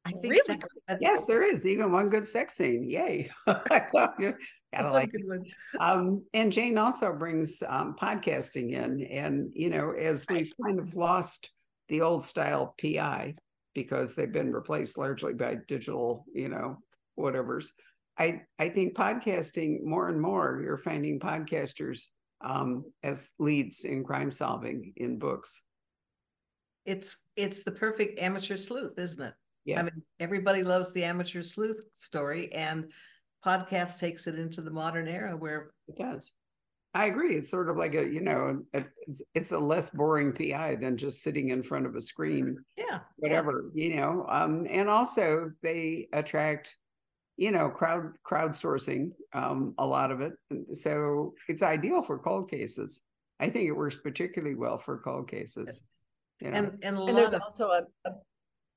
I 0.06 0.12
think 0.12 0.34
really 0.48 0.60
Yes, 1.00 1.24
there 1.24 1.42
is 1.42 1.66
even 1.66 1.90
one 1.90 2.08
good 2.08 2.26
sex 2.26 2.54
scene. 2.54 2.88
Yay. 2.88 3.28
Gotta 3.46 4.90
like 4.90 5.10
it. 5.12 5.40
Um, 5.80 6.24
and 6.32 6.52
Jayne 6.52 6.78
also 6.78 7.12
brings 7.12 7.62
um, 7.66 7.96
podcasting 8.00 8.72
in. 8.72 9.02
And, 9.10 9.50
you 9.52 9.70
know, 9.70 9.92
as 9.92 10.24
we've 10.28 10.52
kind 10.64 10.78
of 10.78 10.94
lost 10.94 11.50
the 11.88 12.02
old 12.02 12.24
style 12.24 12.74
PI 12.80 13.34
because 13.74 14.14
they've 14.14 14.32
been 14.32 14.52
replaced 14.52 14.96
largely 14.96 15.34
by 15.34 15.56
digital, 15.66 16.24
you 16.32 16.48
know, 16.48 16.78
whatever's. 17.16 17.72
I, 18.18 18.42
I 18.58 18.68
think 18.68 18.94
podcasting 18.94 19.82
more 19.82 20.08
and 20.08 20.20
more, 20.20 20.60
you're 20.62 20.78
finding 20.78 21.18
podcasters 21.18 22.06
um, 22.44 22.84
as 23.02 23.30
leads 23.38 23.84
in 23.84 24.04
crime 24.04 24.30
solving 24.30 24.92
in 24.96 25.18
books. 25.18 25.62
It's 26.84 27.16
it's 27.34 27.64
the 27.64 27.72
perfect 27.72 28.20
amateur 28.20 28.56
sleuth, 28.56 28.96
isn't 28.98 29.20
it? 29.20 29.34
Yeah. 29.66 29.80
I 29.80 29.82
mean, 29.82 30.02
everybody 30.20 30.62
loves 30.62 30.92
the 30.92 31.04
amateur 31.04 31.42
sleuth 31.42 31.84
story, 31.96 32.52
and 32.52 32.90
podcast 33.44 33.98
takes 33.98 34.26
it 34.26 34.38
into 34.38 34.62
the 34.62 34.70
modern 34.70 35.08
era 35.08 35.36
where 35.36 35.72
It 35.88 35.98
does. 35.98 36.32
I 36.94 37.06
agree. 37.06 37.36
It's 37.36 37.50
sort 37.50 37.68
of 37.68 37.76
like 37.76 37.94
a, 37.94 38.06
you 38.06 38.22
know, 38.22 38.62
a, 38.72 38.84
it's, 39.06 39.20
it's 39.34 39.52
a 39.52 39.58
less 39.58 39.90
boring 39.90 40.32
PI 40.32 40.76
than 40.76 40.96
just 40.96 41.22
sitting 41.22 41.50
in 41.50 41.62
front 41.62 41.84
of 41.84 41.94
a 41.94 42.00
screen, 42.00 42.56
yeah, 42.78 42.84
yeah. 42.88 42.98
whatever, 43.16 43.70
you 43.74 43.96
know. 43.96 44.24
Um, 44.30 44.66
and 44.70 44.88
also 44.88 45.52
they 45.62 46.08
attract, 46.14 46.74
you 47.36 47.50
know, 47.50 47.68
crowd 47.68 48.12
crowdsourcing, 48.26 49.10
um, 49.34 49.74
a 49.76 49.84
lot 49.84 50.10
of 50.10 50.22
it. 50.22 50.32
So 50.72 51.34
it's 51.48 51.62
ideal 51.62 52.00
for 52.00 52.18
cold 52.18 52.50
cases. 52.50 53.02
I 53.40 53.50
think 53.50 53.66
it 53.68 53.72
works 53.72 53.96
particularly 53.96 54.54
well 54.54 54.78
for 54.78 54.96
cold 54.96 55.28
cases. 55.28 55.82
You 56.40 56.50
know, 56.50 56.56
and 56.56 56.78
and 56.82 56.96
a 56.96 57.02
And 57.02 57.18
there's 57.18 57.34
of 57.34 57.42
also 57.42 57.68
a, 57.68 57.82
a 58.06 58.12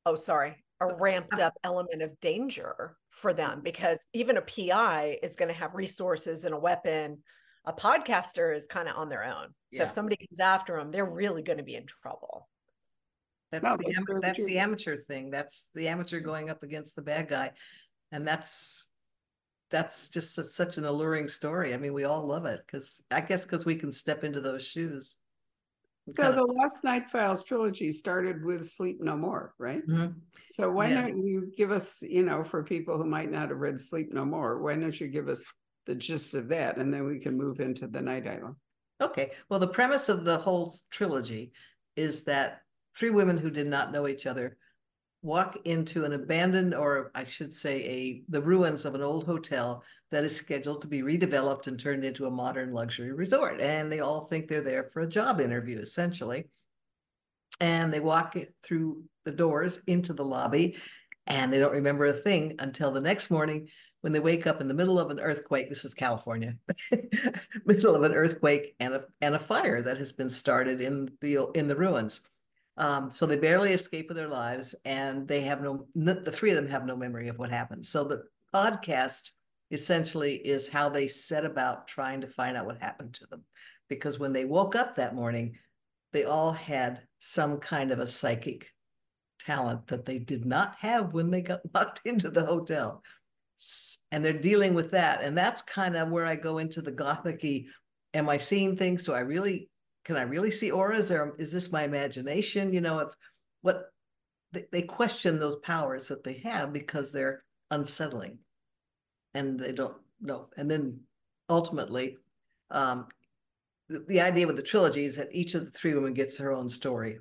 oh 0.06 0.15
sorry, 0.15 0.58
a 0.81 0.95
ramped 0.95 1.39
up 1.39 1.53
element 1.63 2.01
of 2.01 2.19
danger 2.19 2.95
for 3.11 3.33
mm. 3.33 3.37
them 3.37 3.61
because 3.63 4.07
even 4.13 4.37
a 4.37 4.41
PI 4.41 5.19
is 5.21 5.35
going 5.35 5.49
to 5.49 5.59
have 5.59 5.75
resources 5.75 6.45
and 6.45 6.53
a 6.53 6.59
weapon. 6.59 7.19
A 7.65 7.73
podcaster 7.73 8.55
is 8.55 8.67
kind 8.67 8.87
of 8.87 8.95
on 8.95 9.09
their 9.09 9.23
own. 9.23 9.53
So 9.73 9.79
Yeah. 9.79 9.83
if 9.83 9.91
somebody 9.91 10.15
comes 10.17 10.39
after 10.39 10.77
them, 10.77 10.91
they're 10.91 11.05
really 11.05 11.43
going 11.43 11.57
to 11.57 11.63
be 11.63 11.75
in 11.75 11.85
trouble. 11.85 12.47
that's 13.51 13.63
No, 13.63 13.77
the 13.77 13.85
that's 13.85 13.97
am- 13.97 14.21
that's 14.21 14.45
the 14.45 14.59
amateur 14.59 14.95
thing. 14.95 15.31
That's 15.31 15.69
the 15.73 15.87
amateur 15.87 16.21
mm. 16.21 16.25
going 16.25 16.49
up 16.49 16.61
against 16.61 16.95
the 16.95 17.01
bad 17.01 17.27
guy, 17.27 17.51
and 18.11 18.27
that's 18.27 18.89
that's 19.71 20.09
just 20.09 20.35
su- 20.35 20.43
such 20.43 20.77
an 20.77 20.85
alluring 20.85 21.27
story. 21.27 21.73
I 21.73 21.77
mean, 21.77 21.93
we 21.93 22.03
all 22.03 22.25
love 22.25 22.45
it 22.45 22.61
because 22.65 23.01
I 23.09 23.21
guess 23.21 23.43
because 23.43 23.65
we 23.65 23.75
can 23.75 23.91
step 23.91 24.23
into 24.23 24.39
those 24.39 24.65
shoes. 24.65 25.17
So 26.09 26.31
the 26.31 26.43
Lost 26.43 26.83
Night 26.83 27.09
Files 27.09 27.43
trilogy 27.43 27.91
started 27.91 28.43
with 28.43 28.67
Sleep 28.67 28.99
No 29.01 29.15
More, 29.15 29.53
right? 29.57 29.85
Mhm. 29.87 30.15
So 30.51 30.71
why 30.71 30.89
Yeah. 30.89 31.01
don't 31.01 31.25
you 31.25 31.51
give 31.55 31.71
us, 31.71 32.01
you 32.01 32.23
know, 32.23 32.43
for 32.43 32.63
people 32.63 32.97
who 32.97 33.05
might 33.05 33.31
not 33.31 33.49
have 33.49 33.59
read 33.59 33.79
Sleep 33.79 34.11
No 34.11 34.25
More, 34.25 34.61
why 34.61 34.75
don't 34.75 34.99
you 34.99 35.07
give 35.07 35.27
us 35.27 35.51
the 35.85 35.95
gist 35.95 36.33
of 36.33 36.49
that 36.49 36.77
and 36.77 36.93
then 36.93 37.05
we 37.05 37.19
can 37.19 37.37
move 37.37 37.59
into 37.59 37.87
the 37.87 38.01
Night 38.01 38.27
Island? 38.27 38.55
Okay, 39.01 39.31
well, 39.49 39.59
the 39.59 39.67
premise 39.67 40.09
of 40.09 40.25
the 40.25 40.37
whole 40.37 40.73
trilogy 40.89 41.53
is 41.95 42.25
that 42.25 42.61
three 42.95 43.09
women 43.11 43.37
who 43.37 43.49
did 43.49 43.67
not 43.67 43.91
know 43.91 44.07
each 44.07 44.25
other 44.25 44.57
walk 45.21 45.58
into 45.65 46.05
an 46.05 46.13
abandoned, 46.13 46.73
or 46.73 47.12
I 47.13 47.25
should 47.25 47.53
say, 47.53 47.84
a 47.84 48.23
the 48.29 48.41
ruins 48.41 48.86
of 48.86 48.95
an 48.95 49.01
old 49.01 49.25
hotel 49.25 49.84
that 50.12 50.23
is 50.23 50.36
scheduled 50.36 50.82
to 50.82 50.88
be 50.88 51.01
redeveloped 51.01 51.67
and 51.67 51.79
turned 51.79 52.05
into 52.05 52.25
a 52.25 52.32
modern 52.32 52.73
luxury 52.73 53.12
resort. 53.12 53.62
And 53.62 53.91
they 53.91 53.99
all 53.99 54.25
think 54.25 54.47
they're 54.47 54.62
there 54.62 54.89
for 54.91 55.01
a 55.01 55.10
job 55.10 55.41
interview, 55.41 55.77
essentially. 55.77 56.47
And 57.60 57.93
they 57.93 57.99
walk 57.99 58.38
through 58.63 59.03
the 59.25 59.32
doors 59.32 59.82
into 59.88 60.13
the 60.13 60.23
lobby, 60.23 60.77
and 61.27 61.51
they 61.51 61.60
don't 61.60 61.73
remember 61.73 62.05
a 62.05 62.13
thing 62.13 62.55
until 62.60 62.91
the 62.91 63.01
next 63.01 63.29
morning 63.29 63.67
when 64.01 64.13
they 64.13 64.21
wake 64.21 64.47
up 64.47 64.62
in 64.62 64.69
the 64.69 64.73
middle 64.73 64.97
of 64.97 65.12
an 65.12 65.19
earthquake. 65.19 65.67
This 65.67 65.84
is 65.84 65.93
California, 65.93 66.55
middle 67.65 67.95
of 67.95 68.03
an 68.03 68.13
earthquake 68.13 68.75
and 68.79 68.93
a 68.93 69.03
and 69.19 69.36
a 69.36 69.39
fire 69.39 69.82
that 69.82 69.97
has 69.97 70.13
been 70.13 70.29
started 70.29 70.79
in 70.79 71.10
the 71.19 71.49
in 71.55 71.67
the 71.67 71.75
ruins. 71.75 72.21
Um, 72.77 73.12
so 73.12 73.25
they 73.25 73.38
barely 73.38 73.73
escape 73.73 74.08
with 74.08 74.17
their 74.17 74.27
lives, 74.27 74.73
and 74.86 75.27
they 75.27 75.41
have 75.41 75.62
no. 75.62 75.88
The 75.95 76.32
three 76.32 76.51
of 76.51 76.55
them 76.55 76.69
have 76.69 76.86
no 76.86 76.95
memory 76.95 77.27
of 77.27 77.38
what 77.38 77.51
happened. 77.51 77.86
So 77.86 78.03
the 78.03 78.23
podcast 78.53 79.32
essentially 79.71 80.36
is 80.36 80.69
how 80.69 80.89
they 80.89 81.08
set 81.08 81.45
about 81.45 81.88
trying 81.88 82.21
to 82.21 82.27
find 82.27 82.58
out 82.58 82.65
what 82.65 82.82
happened 82.82 83.13
to 83.15 83.27
them, 83.27 83.43
because 83.89 84.17
when 84.17 84.34
they 84.34 84.45
woke 84.45 84.75
up 84.75 84.95
that 84.95 85.15
morning, 85.15 85.58
they 86.13 86.23
all 86.23 86.51
had 86.51 87.01
some 87.19 87.58
kind 87.58 87.91
of 87.91 87.99
a 87.99 88.08
psychic 88.08 88.71
talent 89.39 89.88
that 89.88 90.05
they 90.05 90.19
did 90.19 90.45
not 90.45 90.75
have 90.79 91.13
when 91.13 91.32
they 91.32 91.41
got 91.41 91.62
locked 91.73 92.01
into 92.05 92.29
the 92.29 92.45
hotel. 92.45 93.03
And 94.12 94.23
they're 94.23 94.34
dealing 94.34 94.73
with 94.73 94.91
that. 94.91 95.21
And 95.21 95.38
that's 95.38 95.62
kind 95.62 95.95
of 95.95 96.10
where 96.10 96.25
I 96.25 96.36
go 96.36 96.58
into 96.58 96.82
the 96.82 96.91
gothicy. 96.91 97.65
Am 98.13 98.29
I 98.29 98.38
seeing 98.38 98.75
things? 98.75 99.03
Do 99.03 99.13
I 99.13 99.19
really, 99.19 99.69
can 100.05 100.15
I 100.15 100.21
really 100.21 100.51
see 100.51 100.71
auras 100.71 101.12
or 101.12 101.35
is 101.38 101.51
this 101.51 101.71
my 101.71 101.83
imagination? 101.83 102.73
You 102.73 102.81
know, 102.81 102.99
if 102.99 103.13
what 103.62 103.91
they, 104.51 104.65
they 104.71 104.81
question 104.81 105.39
those 105.39 105.57
powers 105.57 106.07
that 106.07 106.23
they 106.23 106.41
have 106.43 106.73
because 106.73 107.12
they're 107.12 107.43
unsettling 107.71 108.39
and 109.33 109.59
they 109.59 109.71
don't 109.71 109.97
know. 110.21 110.47
And 110.57 110.69
then 110.69 111.01
ultimately, 111.49 112.17
um, 112.71 113.07
the, 113.88 113.99
the 114.07 114.21
idea 114.21 114.47
with 114.47 114.55
the 114.55 114.63
trilogy 114.63 115.05
is 115.05 115.15
that 115.17 115.33
each 115.33 115.55
of 115.55 115.65
the 115.65 115.71
three 115.71 115.93
women 115.93 116.13
gets 116.13 116.38
her 116.39 116.51
own 116.51 116.69
story 116.69 117.19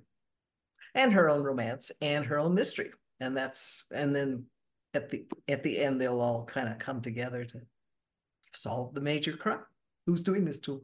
and 0.94 1.12
her 1.12 1.28
own 1.28 1.42
romance 1.42 1.92
and 2.00 2.24
her 2.26 2.38
own 2.38 2.54
mystery. 2.54 2.90
and 3.20 3.36
that's, 3.36 3.84
and 3.92 4.14
then 4.14 4.44
at 4.94 5.10
the, 5.10 5.26
at 5.48 5.62
the 5.62 5.78
end, 5.78 6.00
they'll 6.00 6.20
all 6.20 6.44
kind 6.44 6.68
of 6.68 6.78
come 6.78 7.02
together 7.02 7.44
to 7.44 7.60
solve 8.54 8.94
the 8.94 9.00
major 9.00 9.36
crime. 9.36 9.60
Who's 10.06 10.22
doing 10.22 10.46
this 10.46 10.58
to 10.60 10.82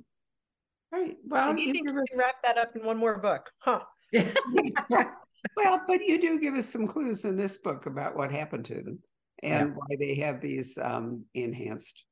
Right, 0.94 1.16
well. 1.24 1.50
And 1.50 1.58
you 1.58 1.66
you 1.66 1.72
think 1.72 1.86
give 1.86 1.94
you 1.96 2.00
us- 2.02 2.08
can 2.10 2.18
wrap 2.20 2.42
that 2.44 2.56
up 2.58 2.76
in 2.76 2.84
one 2.84 2.96
more 2.98 3.18
book, 3.18 3.50
huh? 3.58 3.80
Well, 5.56 5.82
but 5.86 6.00
you 6.02 6.20
do 6.20 6.40
give 6.40 6.54
us 6.54 6.68
some 6.68 6.86
clues 6.86 7.24
in 7.26 7.36
this 7.36 7.58
book 7.58 7.84
about 7.86 8.16
what 8.16 8.32
happened 8.32 8.64
to 8.66 8.76
them 8.82 8.98
and 9.42 9.76
why 9.76 9.96
they 9.98 10.14
have 10.16 10.40
these 10.40 10.78
um 10.82 11.24
enhanced, 11.34 12.04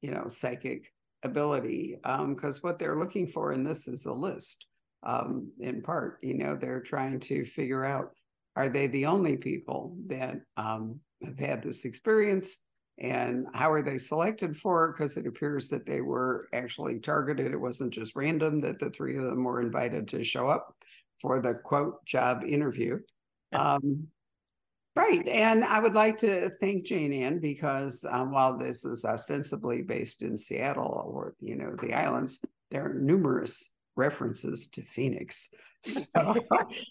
you 0.00 0.12
know, 0.12 0.28
psychic 0.28 0.92
ability. 1.24 1.98
Um, 2.04 2.34
because 2.34 2.62
what 2.62 2.78
they're 2.78 2.96
looking 2.98 3.26
for 3.26 3.52
in 3.52 3.64
this 3.64 3.88
is 3.88 4.06
a 4.06 4.12
list. 4.12 4.64
Um, 5.04 5.50
in 5.60 5.82
part, 5.82 6.18
you 6.22 6.34
know, 6.34 6.56
they're 6.56 6.80
trying 6.80 7.18
to 7.20 7.44
figure 7.44 7.84
out 7.84 8.10
are 8.56 8.68
they 8.68 8.86
the 8.86 9.06
only 9.06 9.36
people 9.36 9.96
that 10.06 10.36
um 10.56 11.00
have 11.24 11.38
had 11.38 11.62
this 11.62 11.84
experience? 11.84 12.58
And 13.00 13.46
how 13.54 13.70
are 13.70 13.82
they 13.82 13.98
selected 13.98 14.58
for? 14.58 14.92
Because 14.92 15.16
it 15.16 15.26
appears 15.26 15.68
that 15.68 15.86
they 15.86 16.00
were 16.00 16.48
actually 16.52 16.98
targeted. 16.98 17.52
It 17.52 17.60
wasn't 17.60 17.92
just 17.92 18.16
random 18.16 18.60
that 18.62 18.78
the 18.80 18.90
three 18.90 19.16
of 19.16 19.24
them 19.24 19.44
were 19.44 19.60
invited 19.60 20.08
to 20.08 20.24
show 20.24 20.48
up 20.48 20.74
for 21.20 21.40
the 21.40 21.54
quote 21.54 22.04
job 22.04 22.44
interview. 22.44 22.98
Um, 23.50 24.08
right. 24.94 25.26
And 25.26 25.64
I 25.64 25.78
would 25.78 25.94
like 25.94 26.18
to 26.18 26.50
thank 26.60 26.84
Jayne 26.84 27.14
Ann 27.14 27.38
because 27.38 28.04
um, 28.06 28.30
while 28.30 28.58
this 28.58 28.84
is 28.84 29.06
ostensibly 29.06 29.80
based 29.80 30.20
in 30.20 30.36
Seattle 30.36 31.10
or, 31.10 31.32
you 31.40 31.56
know, 31.56 31.74
the 31.80 31.94
islands, 31.94 32.44
there 32.70 32.90
are 32.90 32.92
numerous 32.92 33.72
references 33.98 34.68
to 34.68 34.82
Phoenix. 34.82 35.50
So 35.84 36.34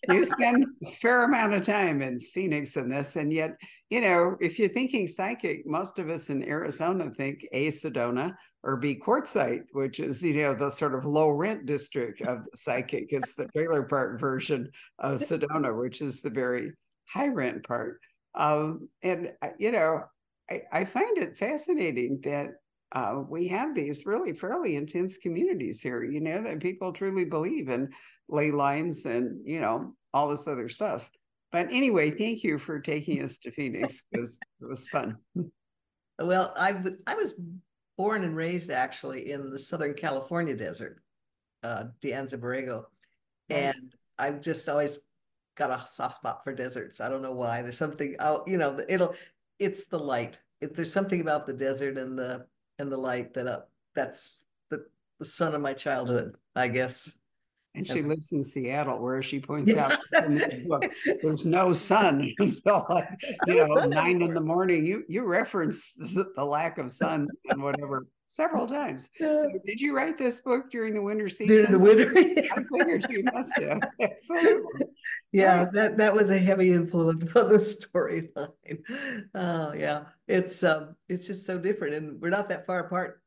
you 0.09 0.23
spend 0.23 0.65
a 0.81 0.91
fair 0.91 1.25
amount 1.25 1.53
of 1.53 1.65
time 1.65 2.01
in 2.01 2.21
Phoenix 2.21 2.77
in 2.77 2.87
this. 2.87 3.17
And 3.17 3.33
yet, 3.33 3.57
you 3.89 3.99
know, 3.99 4.37
if 4.39 4.57
you're 4.57 4.69
thinking 4.69 5.09
psychic, 5.09 5.67
most 5.67 5.99
of 5.99 6.09
us 6.09 6.29
in 6.29 6.41
Arizona 6.47 7.11
think 7.11 7.45
A, 7.51 7.67
Sedona 7.67 8.33
or 8.63 8.77
B, 8.77 8.97
Quartzsite, 8.97 9.63
which 9.73 9.99
is, 9.99 10.23
you 10.23 10.35
know, 10.35 10.55
the 10.55 10.71
sort 10.71 10.95
of 10.95 11.03
low 11.03 11.29
rent 11.31 11.65
district 11.65 12.21
of 12.21 12.47
psychic. 12.55 13.07
It's 13.09 13.35
the 13.35 13.47
trailer 13.53 13.83
park 13.83 14.21
version 14.21 14.71
of 14.99 15.19
Sedona, 15.19 15.77
which 15.77 16.01
is 16.01 16.21
the 16.21 16.29
very 16.29 16.71
high 17.09 17.27
rent 17.27 17.67
part. 17.67 17.99
Um, 18.35 18.87
and, 19.03 19.33
uh, 19.41 19.49
you 19.59 19.73
know, 19.73 20.03
I, 20.49 20.61
I 20.71 20.85
find 20.85 21.17
it 21.17 21.37
fascinating 21.37 22.21
that 22.23 22.51
uh, 22.93 23.21
we 23.27 23.49
have 23.49 23.75
these 23.75 24.05
really 24.05 24.33
fairly 24.33 24.75
intense 24.75 25.17
communities 25.17 25.81
here, 25.81 26.03
you 26.03 26.21
know, 26.21 26.43
that 26.43 26.59
people 26.59 26.93
truly 26.93 27.25
believe 27.25 27.69
in 27.69 27.89
ley 28.29 28.51
lines 28.51 29.05
and, 29.05 29.45
you 29.45 29.59
know, 29.59 29.93
all 30.13 30.29
this 30.29 30.47
other 30.47 30.69
stuff. 30.69 31.09
But 31.51 31.67
anyway, 31.71 32.11
thank 32.11 32.43
you 32.43 32.57
for 32.57 32.79
taking 32.79 33.23
us 33.23 33.37
to 33.39 33.51
Phoenix 33.51 34.03
because 34.11 34.39
it 34.61 34.65
was 34.65 34.87
fun. 34.87 35.17
Well, 36.19 36.51
I 36.57 36.71
w- 36.71 36.97
I 37.05 37.13
was 37.13 37.39
born 37.95 38.23
and 38.23 38.35
raised 38.35 38.71
actually 38.71 39.31
in 39.31 39.51
the 39.51 39.59
Southern 39.59 39.93
California 39.93 40.55
desert, 40.55 40.99
uh, 41.61 41.83
De 42.01 42.11
Anza 42.11 42.39
Borrego. 42.39 42.85
And 43.51 43.93
I've 44.17 44.41
just 44.41 44.67
always 44.67 44.97
got 45.55 45.69
a 45.69 45.85
soft 45.85 46.15
spot 46.15 46.43
for 46.43 46.53
deserts. 46.53 47.01
I 47.01 47.09
don't 47.09 47.21
know 47.21 47.33
why. 47.33 47.61
There's 47.61 47.77
something, 47.77 48.15
oh, 48.19 48.43
you 48.47 48.57
know, 48.57 48.79
it'll, 48.89 49.13
it's 49.59 49.85
the 49.85 49.99
light. 49.99 50.39
If 50.59 50.73
there's 50.73 50.91
something 50.91 51.21
about 51.21 51.45
the 51.45 51.53
desert 51.53 51.99
and 51.99 52.17
the, 52.17 52.47
and 52.79 52.91
the 52.91 52.97
light 52.97 53.33
that, 53.33 53.47
uh, 53.47 53.61
that's 53.95 54.43
the, 54.69 54.85
the 55.19 55.25
sun 55.25 55.55
of 55.55 55.61
my 55.61 55.73
childhood, 55.73 56.35
I 56.55 56.67
guess. 56.67 57.15
And 57.75 57.85
she 57.85 58.01
lives 58.01 58.31
in 58.31 58.43
Seattle, 58.43 58.99
where 58.99 59.21
she 59.21 59.39
points 59.39 59.71
Yeah. 59.71 59.97
out 60.15 60.25
in 60.25 60.35
the 60.35 60.63
book, 60.67 60.91
there's 61.21 61.45
no 61.45 61.73
sun 61.73 62.31
until 62.39 62.85
like, 62.89 63.07
you 63.45 63.55
know, 63.55 63.75
nine 63.87 64.21
in 64.23 64.33
the 64.33 64.41
morning. 64.41 64.83
You 64.83 65.03
you 65.07 65.23
reference 65.25 65.93
the 65.93 66.43
lack 66.43 66.79
of 66.79 66.91
sun 66.91 67.27
and 67.49 67.61
whatever 67.61 68.07
several 68.27 68.67
times. 68.67 69.09
So 69.17 69.49
did 69.65 69.79
you 69.81 69.95
write 69.95 70.17
this 70.17 70.39
book 70.41 70.69
during 70.71 70.93
the 70.93 71.01
winter 71.01 71.29
season? 71.29 71.55
During 71.55 71.71
the 71.71 71.79
winter. 71.79 72.13
I 72.17 72.63
figured 72.77 73.05
you 73.09 73.23
must 73.33 73.53
have. 73.57 73.79
Absolutely. 74.01 74.87
Yeah, 75.31 75.63
Right. 75.63 75.73
that 75.73 75.97
that 75.97 76.13
was 76.13 76.29
a 76.29 76.37
heavy 76.39 76.71
influence 76.73 77.35
on 77.35 77.49
the 77.49 77.57
storyline. 77.57 79.29
Oh, 79.33 79.73
yeah. 79.73 80.03
It's 80.27 80.63
um 80.63 80.95
it's 81.09 81.27
just 81.27 81.45
so 81.45 81.57
different 81.57 81.95
and 81.95 82.21
we're 82.21 82.29
not 82.29 82.49
that 82.49 82.65
far 82.65 82.79
apart 82.79 83.21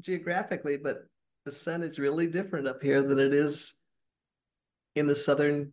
geographically, 0.00 0.76
but 0.76 1.06
the 1.44 1.52
sun 1.52 1.82
is 1.82 1.98
really 1.98 2.26
different 2.26 2.68
up 2.68 2.82
here 2.82 3.02
than 3.02 3.18
it 3.18 3.32
is 3.32 3.74
in 4.96 5.06
the 5.06 5.14
southern. 5.16 5.72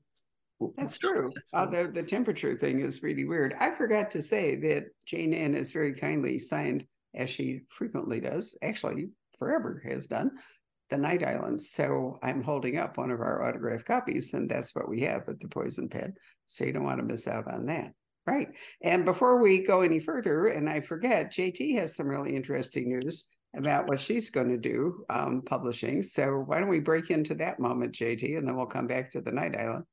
That's 0.76 0.98
true. 0.98 1.32
The, 1.54 1.92
the 1.94 2.04
temperature 2.04 2.58
thing 2.58 2.80
is 2.80 3.04
really 3.04 3.26
weird. 3.26 3.54
I 3.60 3.76
forgot 3.76 4.10
to 4.12 4.22
say 4.22 4.56
that 4.56 4.86
Jayne 5.06 5.34
Ann 5.34 5.54
has 5.54 5.72
very 5.72 5.94
kindly 5.94 6.40
signed, 6.40 6.86
as 7.18 7.30
she 7.30 7.62
frequently 7.70 8.22
does, 8.22 8.58
actually 8.62 9.10
forever 9.38 9.82
has 9.88 10.08
done, 10.08 10.32
the 10.90 10.98
Night 10.98 11.26
Island. 11.26 11.62
So 11.62 12.18
I'm 12.24 12.42
holding 12.42 12.78
up 12.78 12.98
one 12.98 13.12
of 13.12 13.20
our 13.20 13.48
autographed 13.48 13.86
copies, 13.86 14.34
and 14.34 14.50
that's 14.50 14.74
what 14.74 14.88
we 14.88 15.02
have 15.02 15.28
at 15.28 15.40
the 15.40 15.48
Poison 15.48 15.90
Pen. 15.90 16.14
So 16.46 16.64
you 16.64 16.72
don't 16.72 16.84
want 16.84 17.00
to 17.00 17.06
miss 17.06 17.28
out 17.28 17.52
on 17.52 17.66
that. 17.66 17.92
Right. 18.26 18.50
And 18.82 19.06
before 19.06 19.42
we 19.42 19.60
go 19.60 19.82
any 19.82 20.00
further, 20.00 20.48
and 20.48 20.70
I 20.70 20.82
forget, 20.82 21.32
JT 21.32 21.80
has 21.80 21.96
some 21.96 22.08
really 22.08 22.36
interesting 22.36 22.90
news 22.90 23.26
about 23.56 23.88
what 23.88 24.00
she's 24.00 24.30
going 24.30 24.50
to 24.50 24.58
do 24.58 25.06
um, 25.10 25.42
publishing. 25.46 26.04
So 26.04 26.44
why 26.46 26.60
don't 26.60 26.68
we 26.68 26.82
break 26.82 27.10
into 27.10 27.36
that 27.36 27.60
moment, 27.60 27.94
JT, 27.94 28.38
and 28.38 28.48
then 28.48 28.58
we'll 28.58 28.66
come 28.66 28.88
back 28.88 29.12
to 29.12 29.22
the 29.22 29.32
Night 29.32 29.56
Island. 29.58 29.86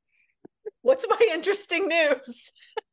What's 0.82 1.06
my 1.08 1.18
interesting 1.32 1.88
news? 1.88 2.52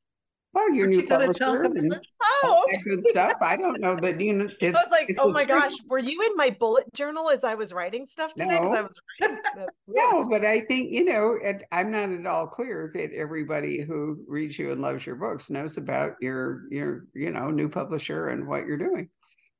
Well, 0.54 0.74
your 0.74 0.86
Aren't 0.88 0.96
new 0.98 1.02
you 1.04 1.08
gonna 1.08 1.28
talk 1.28 1.38
publisher 1.38 1.62
about 1.64 1.78
and 1.78 1.94
it? 1.94 2.08
Oh, 2.22 2.42
all 2.44 2.66
Oh, 2.74 2.78
good 2.84 3.04
stuff. 3.06 3.38
I 3.42 3.56
don't 3.56 3.80
know 3.80 3.96
that 3.96 4.20
you 4.20 4.34
know. 4.34 4.46
I 4.46 4.56
It's, 4.60 4.74
was 4.74 4.92
like, 4.92 5.16
oh 5.18 5.32
my 5.32 5.46
trick. 5.46 5.58
gosh, 5.60 5.74
were 5.88 6.00
you 6.00 6.22
in 6.24 6.36
my 6.36 6.50
bullet 6.60 6.92
journal 6.94 7.30
as 7.30 7.44
I 7.46 7.56
was 7.56 7.72
writing 7.72 8.06
stuff 8.06 8.34
today? 8.34 8.60
Because 8.60 8.74
I 8.74 8.78
No. 8.78 8.84
was 8.84 8.94
writing 9.22 9.38
stuff. 9.38 9.64
Uh, 9.64 9.72
no, 9.88 10.30
but 10.30 10.44
I 10.44 10.62
think 10.62 10.92
you 10.92 11.06
know, 11.06 11.38
and 11.42 11.64
I'm 11.72 11.90
not 11.92 12.10
at 12.12 12.26
all 12.26 12.48
clear 12.48 12.92
that 12.96 13.14
everybody 13.14 13.82
who 13.82 14.24
reads 14.28 14.60
you 14.60 14.72
and 14.74 14.82
loves 14.82 15.06
your 15.06 15.16
books 15.16 15.50
knows 15.50 15.78
about 15.78 16.14
your 16.20 16.64
your 16.70 17.06
you 17.14 17.32
know 17.32 17.50
new 17.50 17.70
publisher 17.70 18.28
and 18.28 18.46
what 18.48 18.66
you're 18.66 18.78
doing. 18.78 19.10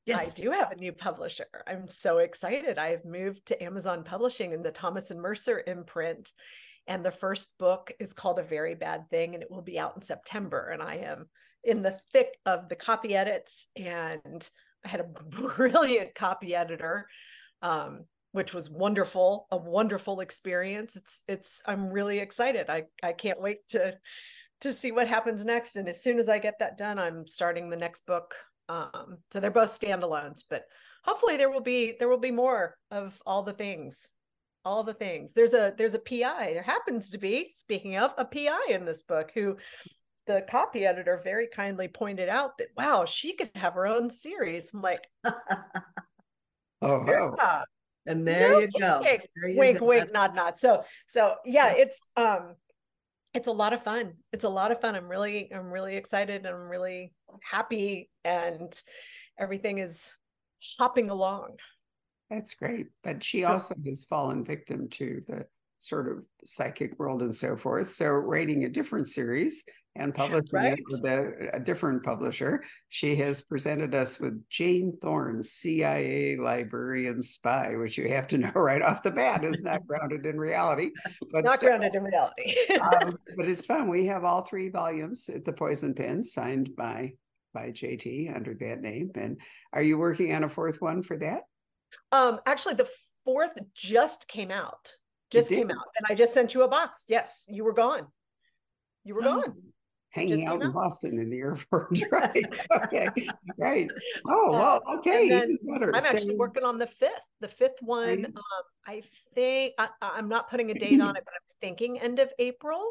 Yes. 0.06 0.32
I 0.32 0.42
do 0.42 0.50
have 0.52 0.72
a 0.72 0.76
new 0.76 0.92
publisher. 0.92 1.46
I'm 1.68 1.88
so 1.88 2.18
excited. 2.18 2.80
I've 2.80 3.06
moved 3.06 3.46
to 3.46 3.64
Amazon 3.64 4.04
Publishing 4.04 4.52
in 4.52 4.64
the 4.64 4.72
Thomas 4.72 5.12
and 5.12 5.22
Mercer 5.22 5.64
imprint. 5.66 6.34
And 6.88 7.06
the 7.06 7.12
first 7.12 7.58
book 7.60 7.92
is 8.00 8.14
called 8.14 8.40
A 8.40 8.44
Very 8.44 8.76
Bad 8.76 9.10
Thing, 9.10 9.34
and 9.34 9.44
it 9.44 9.52
will 9.52 9.62
be 9.62 9.80
out 9.80 9.96
in 9.96 10.02
September. 10.02 10.70
And 10.70 10.82
I 10.82 10.96
am 10.96 11.30
in 11.64 11.84
the 11.84 11.98
thick 12.12 12.38
of 12.46 12.70
the 12.70 12.76
copy 12.76 13.16
edits, 13.16 13.68
and 13.76 14.50
I 14.86 14.90
had 14.90 15.00
a 15.00 15.04
brilliant 15.30 16.16
copy 16.16 16.56
editor, 16.56 17.08
um, 17.62 18.06
which 18.32 18.54
was 18.54 18.70
wonderful, 18.70 19.48
a 19.52 19.58
wonderful 19.58 20.22
experience. 20.22 20.96
It's 20.96 21.24
it's 21.28 21.64
I'm 21.68 21.90
really 21.90 22.20
excited. 22.20 22.70
I 22.70 22.86
I 23.04 23.14
can't 23.14 23.42
wait 23.42 23.68
to 23.70 23.98
to 24.62 24.74
see 24.74 24.92
what 24.92 25.08
happens 25.08 25.44
next. 25.44 25.76
And 25.76 25.90
as 25.90 26.04
soon 26.04 26.20
as 26.20 26.30
I 26.30 26.40
get 26.40 26.60
that 26.60 26.78
done, 26.78 27.00
I'm 27.00 27.28
starting 27.28 27.70
the 27.70 27.78
next 27.78 28.06
book. 28.06 28.36
Um, 28.70 29.18
so 29.32 29.40
they're 29.40 29.52
both 29.52 29.70
standalones, 29.70 30.44
but 30.50 30.66
hopefully 31.04 31.38
there 31.38 31.50
will 31.50 31.62
be 31.62 31.96
there 32.00 32.10
will 32.10 32.18
be 32.18 32.32
more 32.32 32.78
of 32.90 33.22
all 33.26 33.44
the 33.44 33.54
things 33.54 34.12
all 34.66 34.84
the 34.84 34.94
things. 34.94 35.34
There's 35.34 35.54
a 35.54 35.74
there's 35.78 35.94
a 35.96 36.00
pi 36.00 36.54
there 36.54 36.62
happens 36.64 37.10
to 37.12 37.18
be 37.18 37.50
speaking 37.52 37.98
of 37.98 38.14
a 38.18 38.26
pi 38.26 38.60
in 38.70 38.86
this 38.86 39.02
book 39.02 39.32
who 39.34 39.58
the 40.28 40.46
copy 40.50 40.86
editor 40.86 41.20
very 41.24 41.48
kindly 41.48 41.88
pointed 41.88 42.30
out 42.30 42.58
that 42.60 42.68
wow 42.78 43.06
she 43.06 43.34
could 43.34 43.50
have 43.56 43.74
her 43.74 43.88
own 43.88 44.10
series. 44.10 44.72
I'm 44.74 44.82
like 44.82 45.08
Oh, 46.84 47.04
yeah, 47.08 47.64
and 48.08 48.28
there 48.28 48.52
no 48.52 48.60
you 48.60 48.68
go. 48.80 49.02
There 49.04 49.50
you 49.50 49.60
wink 49.60 49.80
go. 49.80 49.86
wink 49.86 50.12
nod 50.12 50.34
nod. 50.36 50.58
So 50.58 50.84
so 51.08 51.36
yeah 51.46 51.76
Yeah. 51.76 51.82
it's 51.84 52.10
um 52.18 52.56
it's 53.34 53.48
a 53.48 53.52
lot 53.52 53.74
of 53.74 53.82
fun. 53.84 54.14
It's 54.34 54.44
a 54.44 54.50
lot 54.50 54.72
of 54.72 54.82
fun. 54.82 54.96
I'm 54.96 55.08
really 55.08 55.52
i'm 55.54 55.72
really 55.72 55.96
excited 55.96 56.46
and 56.46 56.56
i'm 56.56 56.70
really 56.70 57.14
happy 57.44 58.10
and 58.26 58.74
everything 59.40 59.78
is 59.78 60.16
hopping 60.78 61.10
along 61.10 61.58
That's 62.32 62.54
great. 62.56 62.88
But 63.04 63.24
she 63.24 63.44
also 63.44 63.76
has 63.86 64.06
fallen 64.06 64.46
victim 64.46 64.88
to 64.92 65.22
the 65.28 65.46
sort 65.80 66.10
of 66.10 66.24
psychic 66.46 66.98
world 66.98 67.22
and 67.22 67.36
so 67.36 67.58
forth. 67.58 67.90
So 67.90 68.08
writing 68.08 68.64
a 68.64 68.70
different 68.70 69.10
series 69.10 69.66
and 69.96 70.16
publishing 70.16 70.48
Right. 70.54 70.80
it 70.80 70.86
with 70.90 71.04
a, 71.04 71.50
a 71.56 71.60
different 71.60 72.04
publisher, 72.04 72.64
she 72.88 73.18
has 73.18 73.42
presented 73.42 73.94
us 73.94 74.18
with 74.18 74.48
Jane 74.48 74.98
Thorne, 75.02 75.44
CIA 75.44 76.38
librarian 76.38 77.22
spy, 77.22 77.76
which 77.76 77.98
you 77.98 78.08
have 78.08 78.28
to 78.28 78.38
know 78.38 78.52
right 78.56 78.82
off 78.82 79.04
the 79.04 79.12
bat 79.12 79.44
is 79.44 79.62
not 79.62 79.86
grounded 79.86 80.26
in 80.26 80.38
reality. 80.38 80.92
But 81.34 81.44
not 81.44 81.58
still, 81.58 81.70
grounded 81.70 81.96
in 81.96 82.04
reality 82.04 82.56
um, 82.82 83.18
but 83.36 83.50
it's 83.50 83.66
fun. 83.66 83.90
We 83.90 84.06
have 84.06 84.24
all 84.24 84.44
three 84.44 84.70
volumes 84.70 85.28
at 85.28 85.44
the 85.44 85.52
Poison 85.52 85.94
Pen 85.94 86.24
signed 86.24 86.78
by 86.78 87.14
by 87.54 87.72
JT 87.72 88.34
under 88.34 88.54
that 88.54 88.80
name. 88.80 89.12
And 89.16 89.42
are 89.74 89.84
you 89.84 89.98
working 89.98 90.34
on 90.34 90.46
a 90.46 90.50
fourth 90.50 90.80
one 90.80 91.04
for 91.04 91.18
that? 91.18 91.42
Um, 92.12 92.40
actually, 92.46 92.76
the 92.76 92.90
fourth 93.26 93.58
just 93.74 94.28
came 94.28 94.52
out. 94.52 94.94
Just 95.30 95.50
came 95.50 95.72
out, 95.72 95.86
and 95.98 96.06
I 96.10 96.14
just 96.16 96.34
sent 96.34 96.54
you 96.54 96.64
a 96.64 96.68
box. 96.68 97.06
Yes, 97.08 97.46
you 97.50 97.64
were 97.64 97.74
gone. 97.74 98.08
You 99.06 99.16
were 99.16 99.22
Oh. 99.24 99.42
gone. 99.42 99.56
hanging 100.10 100.46
out 100.46 100.62
in 100.62 100.68
out. 100.68 100.74
Boston 100.74 101.18
in 101.20 101.30
the 101.30 101.38
airport, 101.40 101.98
right? 102.12 102.46
Okay, 102.84 103.08
right. 103.58 103.90
Oh, 104.28 104.48
Uh, 104.54 104.60
well, 104.60 104.98
okay, 104.98 105.30
then. 105.30 105.58
I'm 105.72 105.94
actually 105.96 106.36
working 106.36 106.66
on 106.66 106.78
the 106.78 106.86
fifth. 106.88 107.26
The 107.40 107.48
fifth 107.48 107.78
one, 107.82 108.26
um, 108.26 108.64
I 108.86 109.04
think 109.34 109.74
I, 109.78 109.88
I- 110.02 110.12
I'm 110.18 110.28
not 110.28 110.50
putting 110.50 110.70
a 110.70 110.74
date 110.74 111.00
on 111.00 111.16
it, 111.16 111.24
but 111.24 111.34
I'm 111.34 111.56
thinking 111.62 111.98
end 111.98 112.20
of 112.20 112.30
April. 112.40 112.84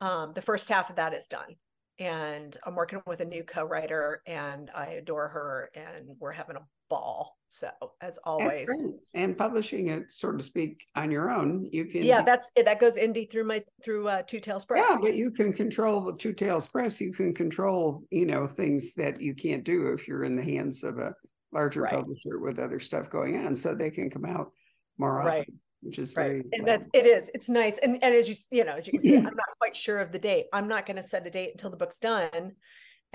Um, 0.00 0.32
the 0.32 0.40
first 0.40 0.70
half 0.70 0.88
of 0.88 0.96
that 0.96 1.12
is 1.12 1.26
done. 1.26 1.56
And 1.98 2.56
I'm 2.64 2.76
working 2.76 3.02
with 3.06 3.20
a 3.20 3.24
new 3.26 3.44
co-writer 3.44 4.22
and 4.26 4.70
I 4.74 4.86
adore 4.92 5.28
her 5.28 5.70
and 5.74 6.16
we're 6.18 6.32
having 6.32 6.56
a 6.56 6.60
ball. 6.88 7.36
So 7.48 7.70
as 8.02 8.18
always. 8.24 8.68
And 9.14 9.36
publishing 9.36 9.88
it, 9.88 10.04
so 10.10 10.32
to 10.32 10.42
speak, 10.42 10.84
on 10.94 11.10
your 11.10 11.30
own, 11.30 11.68
you 11.72 11.86
can. 11.86 12.02
Yeah, 12.04 12.20
that's 12.22 12.50
it. 12.56 12.66
That 12.66 12.78
goes 12.78 12.98
indie 12.98 13.30
through 13.30 13.44
my 13.44 13.62
through 13.82 14.08
uh 14.08 14.22
Two 14.22 14.40
Tales 14.40 14.64
Press. 14.66 14.86
Yeah, 14.88 14.98
but 15.00 15.14
you 15.16 15.30
can 15.30 15.52
control 15.52 16.02
with 16.02 16.18
Two 16.18 16.34
Tales 16.34 16.66
Press, 16.68 17.00
you 17.00 17.12
can 17.12 17.32
control, 17.34 18.04
you 18.10 18.26
know, 18.26 18.46
things 18.46 18.92
that 18.94 19.20
you 19.20 19.34
can't 19.34 19.64
do 19.64 19.88
if 19.88 20.06
you're 20.06 20.24
in 20.24 20.36
the 20.36 20.42
hands 20.42 20.84
of 20.84 20.98
a 20.98 21.14
larger 21.52 21.82
Right. 21.82 21.94
publisher 21.94 22.38
with 22.38 22.58
other 22.58 22.78
stuff 22.80 23.08
going 23.08 23.46
on, 23.46 23.56
so 23.56 23.74
they 23.74 23.90
can 23.90 24.10
come 24.10 24.26
out 24.26 24.52
more 24.98 25.20
often. 25.20 25.30
Right. 25.32 25.48
which 25.80 25.98
is 25.98 26.14
Right. 26.16 26.26
very. 26.26 26.44
And 26.52 26.66
that's 26.66 26.86
it 26.92 27.06
is. 27.06 27.30
It's 27.32 27.48
nice. 27.48 27.78
And 27.78 28.02
and 28.02 28.14
as 28.14 28.28
you 28.28 28.34
you 28.50 28.64
know, 28.64 28.74
as 28.74 28.86
you 28.86 28.92
can 28.92 29.00
see, 29.00 29.16
I'm 29.16 29.22
not 29.24 29.56
quite 29.58 29.74
sure 29.74 30.00
of 30.00 30.12
the 30.12 30.18
date. 30.18 30.46
I'm 30.52 30.68
not 30.68 30.84
gonna 30.84 31.02
set 31.02 31.26
a 31.26 31.30
date 31.30 31.52
until 31.52 31.70
the 31.70 31.76
book's 31.78 31.98
done. 31.98 32.52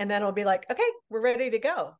And 0.00 0.10
then 0.10 0.22
it'll 0.22 0.32
be 0.32 0.44
like, 0.44 0.68
okay, 0.68 0.82
we're 1.08 1.20
ready 1.20 1.50
to 1.50 1.58
go. 1.60 1.94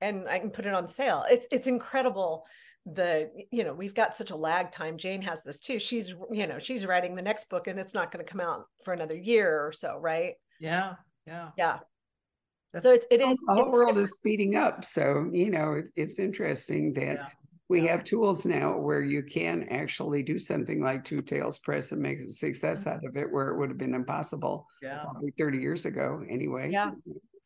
And 0.00 0.28
I 0.28 0.38
can 0.38 0.50
put 0.50 0.66
it 0.66 0.74
on 0.74 0.86
sale. 0.88 1.24
It's 1.30 1.48
it's 1.50 1.66
incredible. 1.66 2.46
The 2.86 3.30
you 3.50 3.64
know, 3.64 3.74
we've 3.74 3.94
got 3.94 4.14
such 4.16 4.30
a 4.30 4.36
lag 4.36 4.70
time. 4.70 4.96
Jayne 4.96 5.22
has 5.22 5.42
this 5.42 5.58
too. 5.60 5.78
She's 5.78 6.14
you 6.30 6.46
know, 6.46 6.58
she's 6.58 6.86
writing 6.86 7.14
the 7.16 7.22
next 7.22 7.50
book 7.50 7.66
and 7.66 7.78
it's 7.78 7.94
not 7.94 8.12
going 8.12 8.24
to 8.24 8.30
come 8.30 8.40
out 8.40 8.64
for 8.84 8.94
another 8.94 9.16
year 9.16 9.66
or 9.66 9.72
so, 9.72 9.98
right? 9.98 10.34
Yeah, 10.60 10.94
yeah. 11.26 11.50
Yeah. 11.56 11.78
That's- 12.72 12.82
So 12.82 12.92
it's 12.92 13.06
it 13.10 13.20
is 13.20 13.38
The 13.46 13.54
whole 13.54 13.70
world 13.72 13.88
different. 13.88 13.98
is 14.08 14.14
speeding 14.14 14.56
up, 14.56 14.84
so, 14.84 15.28
you 15.32 15.50
know, 15.50 15.72
it- 15.74 15.90
it's 15.96 16.18
interesting 16.18 16.92
that 16.94 17.16
Yeah, 17.16 17.26
we 17.68 17.82
yeah. 17.82 17.90
have 17.92 18.04
tools 18.04 18.46
now 18.46 18.78
where 18.78 19.00
you 19.02 19.22
can 19.22 19.68
actually 19.70 20.22
do 20.22 20.38
something 20.38 20.80
like 20.80 21.04
Two 21.04 21.20
Tales 21.22 21.58
Press 21.58 21.92
and 21.92 22.00
make 22.00 22.20
a 22.20 22.30
success 22.30 22.80
Mm-hmm. 22.80 22.90
out 22.90 23.04
of 23.04 23.16
it, 23.16 23.30
where 23.32 23.48
it 23.48 23.58
would 23.58 23.68
have 23.70 23.78
been 23.78 23.94
impossible 23.94 24.66
Yeah. 24.80 25.02
probably 25.02 25.32
thirty 25.38 25.58
years 25.58 25.84
ago, 25.84 26.22
anyway. 26.28 26.70
Yeah. 26.70 26.92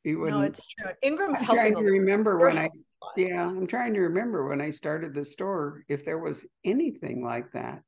You 0.05 0.17
No, 0.17 0.21
wouldn't. 0.23 0.45
it's 0.47 0.67
true. 0.67 0.91
Ingram's 1.03 1.39
I'm 1.41 1.45
helping 1.45 1.73
trying 1.73 1.85
to 1.85 1.91
remember 1.91 2.39
when 2.39 2.59
I, 2.59 2.63
helping 2.63 2.81
a 3.01 3.05
lot. 3.05 3.13
yeah, 3.17 3.47
I'm 3.47 3.67
trying 3.67 3.95
to 3.95 4.01
remember 4.01 4.49
when 4.49 4.61
I 4.61 4.71
started 4.71 5.15
the 5.15 5.25
store, 5.25 5.85
if 5.89 6.05
there 6.05 6.19
was 6.19 6.45
anything 6.65 7.25
like 7.25 7.53
that. 7.53 7.81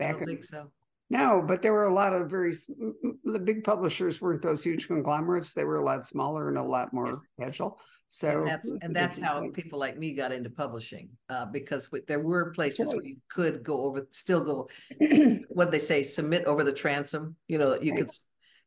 I 0.00 0.04
Back 0.04 0.12
don't 0.14 0.22
in, 0.22 0.28
think 0.28 0.44
so. 0.44 0.70
no, 1.10 1.42
but 1.44 1.60
there 1.62 1.72
were 1.72 1.86
a 1.86 1.92
lot 1.94 2.12
of 2.12 2.30
very, 2.30 2.50
s- 2.52 2.70
m- 2.70 2.94
m- 3.04 3.18
the 3.24 3.40
big 3.40 3.64
publishers 3.64 4.20
weren't 4.20 4.42
those 4.42 4.62
huge 4.62 4.86
conglomerates. 4.86 5.52
They 5.52 5.64
were 5.64 5.78
a 5.78 5.84
lot 5.84 6.06
smaller 6.06 6.48
and 6.48 6.56
a 6.58 6.62
lot 6.62 6.92
more 6.92 7.08
Yes. 7.08 7.20
casual. 7.40 7.80
So. 8.08 8.28
And 8.38 8.46
that's, 8.46 8.70
and 8.82 8.94
that's 8.96 9.18
how 9.18 9.40
thing. 9.40 9.52
people 9.52 9.78
like 9.80 9.98
me 9.98 10.14
got 10.14 10.30
into 10.30 10.50
publishing, 10.50 11.10
uh, 11.28 11.46
because 11.46 11.90
we- 11.90 12.02
there 12.06 12.20
were 12.20 12.52
places 12.52 12.94
where 12.94 13.04
you 13.04 13.16
could 13.28 13.64
go 13.64 13.82
over, 13.82 14.06
still 14.10 14.40
go, 14.42 14.68
what 15.48 15.72
they 15.72 15.80
say, 15.80 16.04
submit 16.04 16.44
over 16.44 16.62
the 16.62 16.72
transom, 16.72 17.34
you 17.48 17.58
know, 17.58 17.74
you 17.80 17.90
Right. 17.92 18.02
could, 18.06 18.10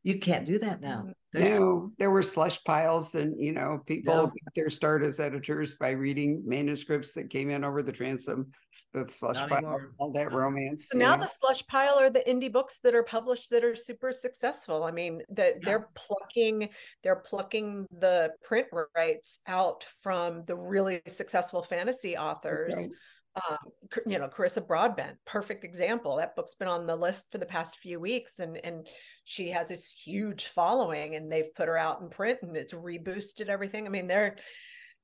you 0.03 0.19
can't 0.19 0.45
do 0.45 0.59
that 0.59 0.81
now. 0.81 1.05
There's 1.33 1.49
just- 1.49 1.61
No, 1.61 1.91
there 1.97 2.11
were 2.11 2.21
slush 2.23 2.63
piles 2.63 3.15
and, 3.15 3.39
you 3.39 3.53
know, 3.53 3.81
people 3.85 4.13
Yeah. 4.13 4.21
got 4.23 4.55
their 4.55 4.69
start 4.69 5.03
as 5.03 5.19
editors 5.19 5.75
by 5.75 5.91
reading 5.91 6.41
manuscripts 6.45 7.13
that 7.13 7.29
came 7.29 7.49
in 7.49 7.63
over 7.63 7.81
the 7.81 7.91
transom. 7.91 8.51
The 8.93 9.07
slush 9.07 9.37
Not 9.37 9.47
pile, 9.47 9.57
anymore. 9.59 9.93
all 9.99 10.11
that 10.11 10.31
No. 10.31 10.37
romance. 10.37 10.89
So 10.89 10.97
now 10.97 11.15
know. 11.15 11.21
the 11.21 11.27
slush 11.29 11.65
pile 11.67 11.97
are 11.97 12.09
the 12.09 12.19
indie 12.27 12.51
books 12.51 12.79
that 12.79 12.93
are 12.93 13.03
published 13.03 13.49
that 13.51 13.63
are 13.63 13.73
super 13.73 14.11
successful. 14.11 14.83
I 14.83 14.91
mean, 14.91 15.23
that 15.29 15.55
Yeah. 15.55 15.59
they're 15.63 15.89
plucking 15.95 16.69
they're 17.01 17.15
plucking 17.15 17.87
the 17.97 18.33
print 18.43 18.67
rights 18.95 19.39
out 19.47 19.85
from 20.03 20.43
the 20.43 20.57
really 20.57 21.01
successful 21.07 21.61
fantasy 21.61 22.17
authors. 22.17 22.75
right. 22.75 22.87
Um, 23.35 23.57
you 24.05 24.19
know, 24.19 24.27
Carissa 24.27 24.65
Broadbent, 24.65 25.17
perfect 25.25 25.63
example. 25.63 26.17
That 26.17 26.35
book's 26.35 26.55
been 26.55 26.67
on 26.67 26.85
the 26.85 26.95
list 26.97 27.31
for 27.31 27.37
the 27.37 27.45
past 27.45 27.79
few 27.79 27.97
weeks, 27.99 28.39
and 28.39 28.57
and 28.57 28.87
she 29.23 29.49
has 29.51 29.69
this 29.69 29.89
huge 29.91 30.47
following, 30.47 31.15
and 31.15 31.31
they've 31.31 31.53
put 31.55 31.69
her 31.69 31.77
out 31.77 32.01
in 32.01 32.09
print, 32.09 32.39
and 32.41 32.57
it's 32.57 32.73
reboosted 32.73 33.47
everything. 33.47 33.85
I 33.85 33.89
mean, 33.89 34.07
they're 34.07 34.35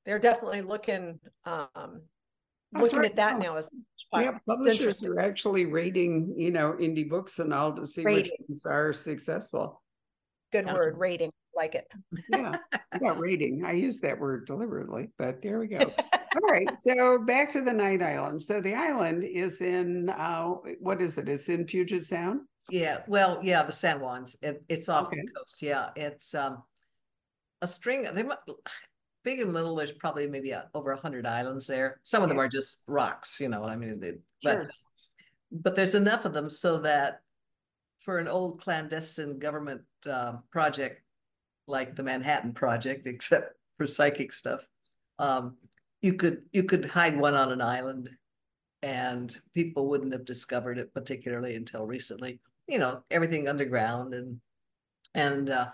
they're 0.04 0.18
definitely 0.18 0.60
looking 0.60 1.18
um 1.46 2.02
That's 2.72 2.82
looking 2.82 2.98
right. 2.98 3.10
at 3.10 3.16
that 3.16 3.38
No. 3.38 3.52
now 3.52 3.56
as 3.56 3.70
Yeah, 4.12 4.38
publishers 4.46 5.02
are 5.04 5.20
actually 5.20 5.64
rating, 5.64 6.34
you 6.36 6.50
know, 6.50 6.72
indie 6.74 7.08
books 7.08 7.38
and 7.38 7.54
all 7.54 7.74
to 7.76 7.86
see 7.86 8.04
which 8.04 8.30
ones 8.46 8.66
are 8.66 8.92
successful. 8.92 9.82
good 10.52 10.66
Yeah. 10.66 10.74
word 10.74 10.98
rating 10.98 11.30
like 11.58 11.74
it 11.74 11.86
Yeah, 12.30 12.52
yeah, 13.02 13.14
rating. 13.18 13.64
I 13.64 13.72
use 13.72 14.00
that 14.00 14.18
word 14.18 14.46
deliberately, 14.46 15.10
but 15.18 15.42
there 15.42 15.58
we 15.58 15.66
go. 15.66 15.78
All 16.12 16.50
right, 16.50 16.68
so 16.80 17.18
back 17.18 17.52
to 17.52 17.60
the 17.62 17.72
Night 17.72 18.02
Island. 18.02 18.40
So 18.40 18.60
the 18.60 18.74
island 18.74 19.24
is 19.24 19.60
in, 19.60 20.08
uh, 20.10 20.54
what 20.80 21.02
is 21.02 21.18
it? 21.18 21.28
It's 21.28 21.48
in 21.48 21.64
Puget 21.64 22.04
Sound? 22.06 22.40
Yeah, 22.70 23.00
well, 23.08 23.40
yeah, 23.42 23.62
the 23.64 23.72
San 23.72 23.98
Juans, 23.98 24.36
it, 24.42 24.62
it's 24.68 24.88
off 24.88 25.10
the 25.10 25.16
coast, 25.36 25.60
yeah, 25.60 25.90
it's, 25.96 26.34
um. 26.34 26.62
A 27.60 27.66
string, 27.66 28.06
they 28.14 28.22
mu- 28.22 28.34
big 29.24 29.40
and 29.40 29.52
little, 29.52 29.74
there's 29.74 29.90
probably 29.90 30.26
maybe 30.28 30.52
a- 30.52 30.68
over 30.74 30.92
a 30.92 31.00
hundred 31.00 31.26
islands 31.26 31.66
there, 31.66 31.98
some 32.04 32.22
of 32.22 32.28
them 32.28 32.38
are 32.38 32.48
just 32.48 32.80
rocks, 32.86 33.40
you 33.40 33.48
know 33.48 33.60
what 33.60 33.70
I 33.70 33.76
mean, 33.76 34.00
they, 34.00 34.12
Sure. 34.42 34.64
but. 34.64 34.70
But 35.50 35.74
there's 35.76 35.94
enough 35.94 36.26
of 36.26 36.34
them 36.34 36.50
so 36.50 36.76
that 36.80 37.20
for 38.00 38.18
an 38.18 38.28
old 38.28 38.60
clandestine 38.60 39.38
government, 39.38 39.80
uh, 40.06 40.34
project. 40.52 41.00
Like 41.68 41.94
the 41.94 42.02
Manhattan 42.02 42.52
Project, 42.52 43.06
except 43.06 43.54
for 43.76 43.86
psychic 43.86 44.32
stuff, 44.32 44.66
um, 45.20 45.56
you 46.02 46.14
could, 46.14 46.42
you 46.52 46.64
could 46.64 46.86
hide 46.86 47.16
one 47.16 47.34
on 47.34 47.52
an 47.52 47.60
island. 47.60 48.10
And 48.82 49.36
people 49.54 49.88
wouldn't 49.88 50.12
have 50.12 50.24
discovered 50.24 50.78
it 50.78 50.94
particularly 50.94 51.56
until 51.56 51.84
recently 51.84 52.40
you 52.68 52.78
know, 52.78 53.02
everything 53.10 53.48
underground 53.48 54.14
and, 54.14 54.40
and, 55.14 55.50
uh, 55.50 55.68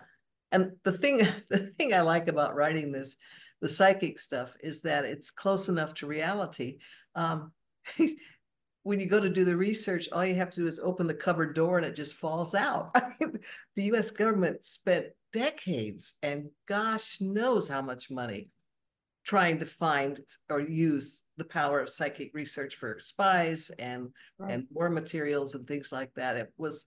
and 0.53 0.73
the 0.85 0.93
thing, 0.93 1.19
the 1.51 1.59
thing 1.59 1.93
I 1.93 2.01
like 2.01 2.29
about 2.29 2.55
writing 2.55 2.93
this, 2.93 3.17
the 3.61 3.69
psychic 3.69 4.19
stuff 4.19 4.57
is 4.61 4.83
that 4.83 5.05
it's 5.05 5.31
close 5.31 5.69
enough 5.69 5.95
to 5.95 6.07
reality. 6.07 6.79
Um, 7.15 7.53
when 8.85 9.01
you 9.01 9.07
go 9.07 9.21
to 9.21 9.29
do 9.29 9.45
the 9.45 9.57
research, 9.57 10.09
all 10.13 10.25
you 10.25 10.37
have 10.37 10.51
to 10.51 10.61
do 10.61 10.67
is 10.67 10.81
open 10.81 11.07
the 11.07 11.15
cupboard 11.15 11.55
door 11.55 11.77
and 11.77 11.87
it 11.87 11.97
just 11.97 12.15
falls 12.15 12.55
out. 12.55 12.91
I 12.95 13.11
mean, 13.21 13.41
the 13.75 13.85
US 13.95 14.11
government 14.11 14.65
spent 14.65 15.07
decades 15.35 16.15
and 16.23 16.49
gosh 16.67 17.21
knows 17.21 17.69
how 17.69 17.83
much 17.83 18.11
money 18.11 18.49
trying 19.25 19.59
to 19.59 19.67
find 19.67 20.21
or 20.49 20.61
use 20.61 21.23
the 21.37 21.45
power 21.45 21.81
of 21.81 21.89
psychic 21.89 22.31
research 22.35 22.77
for 22.77 22.99
spies 22.99 23.71
and 23.79 24.11
Right. 24.39 24.53
and 24.53 24.67
war 24.71 24.89
materials 24.89 25.55
and 25.55 25.67
things 25.67 25.91
like 25.91 26.13
that. 26.15 26.37
It 26.37 26.53
was 26.57 26.87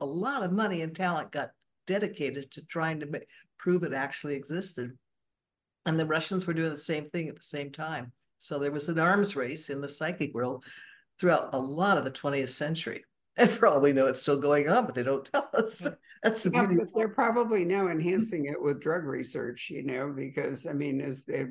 a 0.00 0.06
lot 0.06 0.42
of 0.42 0.52
money 0.52 0.80
and 0.82 0.96
talent 0.96 1.32
got 1.32 1.50
dedicated 1.86 2.50
to 2.52 2.62
trying 2.64 3.00
to 3.00 3.06
ma- 3.06 3.18
prove 3.58 3.82
it 3.82 3.92
actually 3.92 4.36
existed. 4.36 4.96
And 5.84 5.98
the 5.98 6.06
Russians 6.06 6.46
were 6.46 6.54
doing 6.54 6.70
the 6.70 6.76
same 6.76 7.08
thing 7.08 7.28
at 7.28 7.36
the 7.36 7.42
same 7.42 7.70
time. 7.72 8.12
So 8.38 8.58
there 8.58 8.72
was 8.72 8.88
an 8.88 8.98
arms 8.98 9.36
race 9.36 9.68
in 9.68 9.80
the 9.80 9.88
psychic 9.88 10.32
world 10.34 10.64
throughout 11.18 11.50
a 11.52 11.58
lot 11.58 11.98
of 11.98 12.04
the 12.04 12.10
20th 12.10 12.50
century. 12.50 13.04
And 13.36 13.50
for 13.50 13.66
all 13.66 13.80
we 13.80 13.92
know, 13.92 14.06
it's 14.06 14.20
still 14.20 14.38
going 14.38 14.68
on, 14.68 14.86
but 14.86 14.94
they 14.94 15.02
don't 15.02 15.24
tell 15.24 15.48
us. 15.54 15.88
That's 16.22 16.42
the 16.42 16.50
Yeah, 16.52 16.66
beauty. 16.66 16.84
they're 16.94 17.08
probably 17.08 17.64
now 17.64 17.88
enhancing 17.88 18.46
it 18.46 18.60
with 18.60 18.80
drug 18.82 19.04
research, 19.04 19.70
you 19.70 19.82
know, 19.82 20.12
because 20.14 20.66
I 20.66 20.72
mean, 20.72 21.00
as 21.00 21.24
they, 21.24 21.46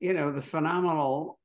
you 0.00 0.12
know, 0.12 0.32
the 0.32 0.42
phenomenal 0.42 1.38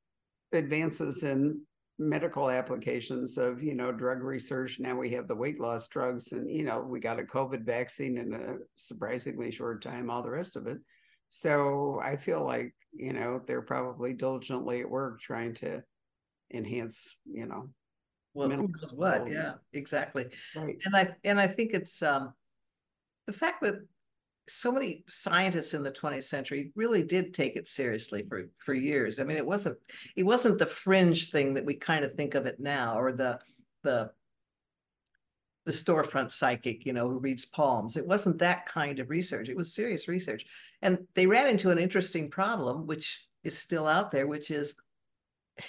advances 0.52 1.24
in 1.24 1.60
medical 1.98 2.50
applications 2.50 3.38
of, 3.38 3.62
you 3.62 3.74
know, 3.74 3.92
drug 3.92 4.22
research. 4.22 4.80
Now 4.80 4.96
we 4.96 5.10
have 5.10 5.28
the 5.28 5.34
weight 5.34 5.60
loss 5.60 5.86
drugs 5.88 6.32
and, 6.32 6.50
you 6.50 6.64
know, 6.64 6.80
we 6.80 7.00
got 7.00 7.20
a 7.20 7.24
COVID 7.24 7.64
vaccine 7.64 8.18
in 8.18 8.32
a 8.32 8.56
surprisingly 8.76 9.50
short 9.50 9.82
time, 9.82 10.10
all 10.10 10.22
the 10.22 10.30
rest 10.30 10.56
of 10.56 10.66
it. 10.66 10.78
So 11.30 12.00
I 12.02 12.16
feel 12.16 12.44
like, 12.44 12.74
you 12.92 13.12
know, 13.12 13.40
they're 13.46 13.62
probably 13.62 14.12
diligently 14.12 14.80
at 14.80 14.90
work 14.90 15.20
trying 15.20 15.54
to 15.56 15.82
enhance, 16.52 17.16
you 17.30 17.46
know, 17.46 17.70
Well, 18.34 18.50
who 18.50 18.68
knows 18.68 18.92
what? 18.92 19.30
Yeah, 19.30 19.54
exactly. 19.72 20.26
right. 20.56 20.76
And 20.84 20.96
I 20.96 21.08
and 21.24 21.40
I 21.40 21.46
think 21.46 21.72
it's 21.72 22.02
um 22.02 22.34
the 23.26 23.32
fact 23.32 23.62
that 23.62 23.76
so 24.46 24.70
many 24.70 25.04
scientists 25.08 25.72
in 25.72 25.82
the 25.82 25.90
20th 25.90 26.24
century 26.24 26.70
really 26.74 27.02
did 27.02 27.32
take 27.32 27.56
it 27.56 27.66
seriously 27.66 28.24
for 28.28 28.50
for 28.58 28.74
years. 28.74 29.18
I 29.18 29.24
mean, 29.24 29.36
it 29.36 29.46
wasn't 29.46 29.78
it 30.16 30.24
wasn't 30.24 30.58
the 30.58 30.66
fringe 30.66 31.30
thing 31.30 31.54
that 31.54 31.64
we 31.64 31.74
kind 31.74 32.04
of 32.04 32.12
think 32.12 32.34
of 32.34 32.46
it 32.46 32.60
now, 32.60 32.98
or 32.98 33.12
the 33.12 33.38
the 33.82 34.10
the 35.64 35.72
storefront 35.72 36.30
psychic, 36.30 36.84
you 36.84 36.92
know, 36.92 37.08
who 37.08 37.18
reads 37.18 37.46
palms. 37.46 37.96
It 37.96 38.06
wasn't 38.06 38.38
that 38.38 38.66
kind 38.66 38.98
of 38.98 39.08
research. 39.08 39.48
It 39.48 39.56
was 39.56 39.72
serious 39.72 40.08
research. 40.08 40.44
And 40.82 41.06
they 41.14 41.26
ran 41.26 41.46
into 41.46 41.70
an 41.70 41.78
interesting 41.78 42.30
problem, 42.30 42.86
which 42.86 43.24
is 43.44 43.56
still 43.56 43.88
out 43.88 44.10
there, 44.10 44.26
which 44.26 44.50
is 44.50 44.74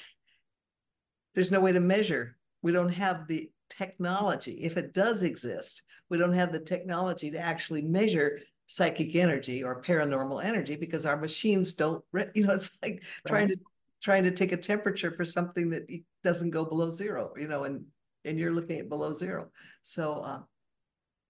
there's 1.33 1.51
no 1.51 1.61
way 1.61 1.71
to 1.71 1.79
measure. 1.79 2.35
We 2.65 2.71
don't 2.71 2.93
have 2.93 3.27
the 3.27 3.51
technology. 3.69 4.53
If 4.63 4.75
it 4.75 4.93
does 4.93 5.21
exist, 5.21 5.83
we 6.09 6.17
don't 6.17 6.33
have 6.33 6.51
the 6.51 6.59
technology 6.59 7.29
to 7.29 7.37
actually 7.37 7.83
measure 7.83 8.39
psychic 8.65 9.15
energy 9.15 9.63
or 9.63 9.83
paranormal 9.83 10.43
energy 10.43 10.75
because 10.75 11.05
our 11.05 11.15
machines 11.17 11.75
don't, 11.75 12.03
re- 12.11 12.31
you 12.35 12.47
know, 12.47 12.55
it's 12.55 12.75
like 12.81 13.03
trying 13.27 13.49
to 13.49 13.57
trying 14.01 14.23
to 14.23 14.31
take 14.31 14.51
a 14.51 14.57
temperature 14.57 15.11
for 15.11 15.25
something 15.25 15.69
that 15.69 15.83
doesn't 16.23 16.49
go 16.49 16.65
below 16.65 16.89
zero, 16.89 17.33
you 17.37 17.47
know, 17.47 17.65
and 17.65 17.85
and 18.25 18.39
you're 18.39 18.53
looking 18.53 18.79
at 18.79 18.89
below 18.89 19.13
zero. 19.13 19.51
So 19.83 20.13
uh, 20.15 20.39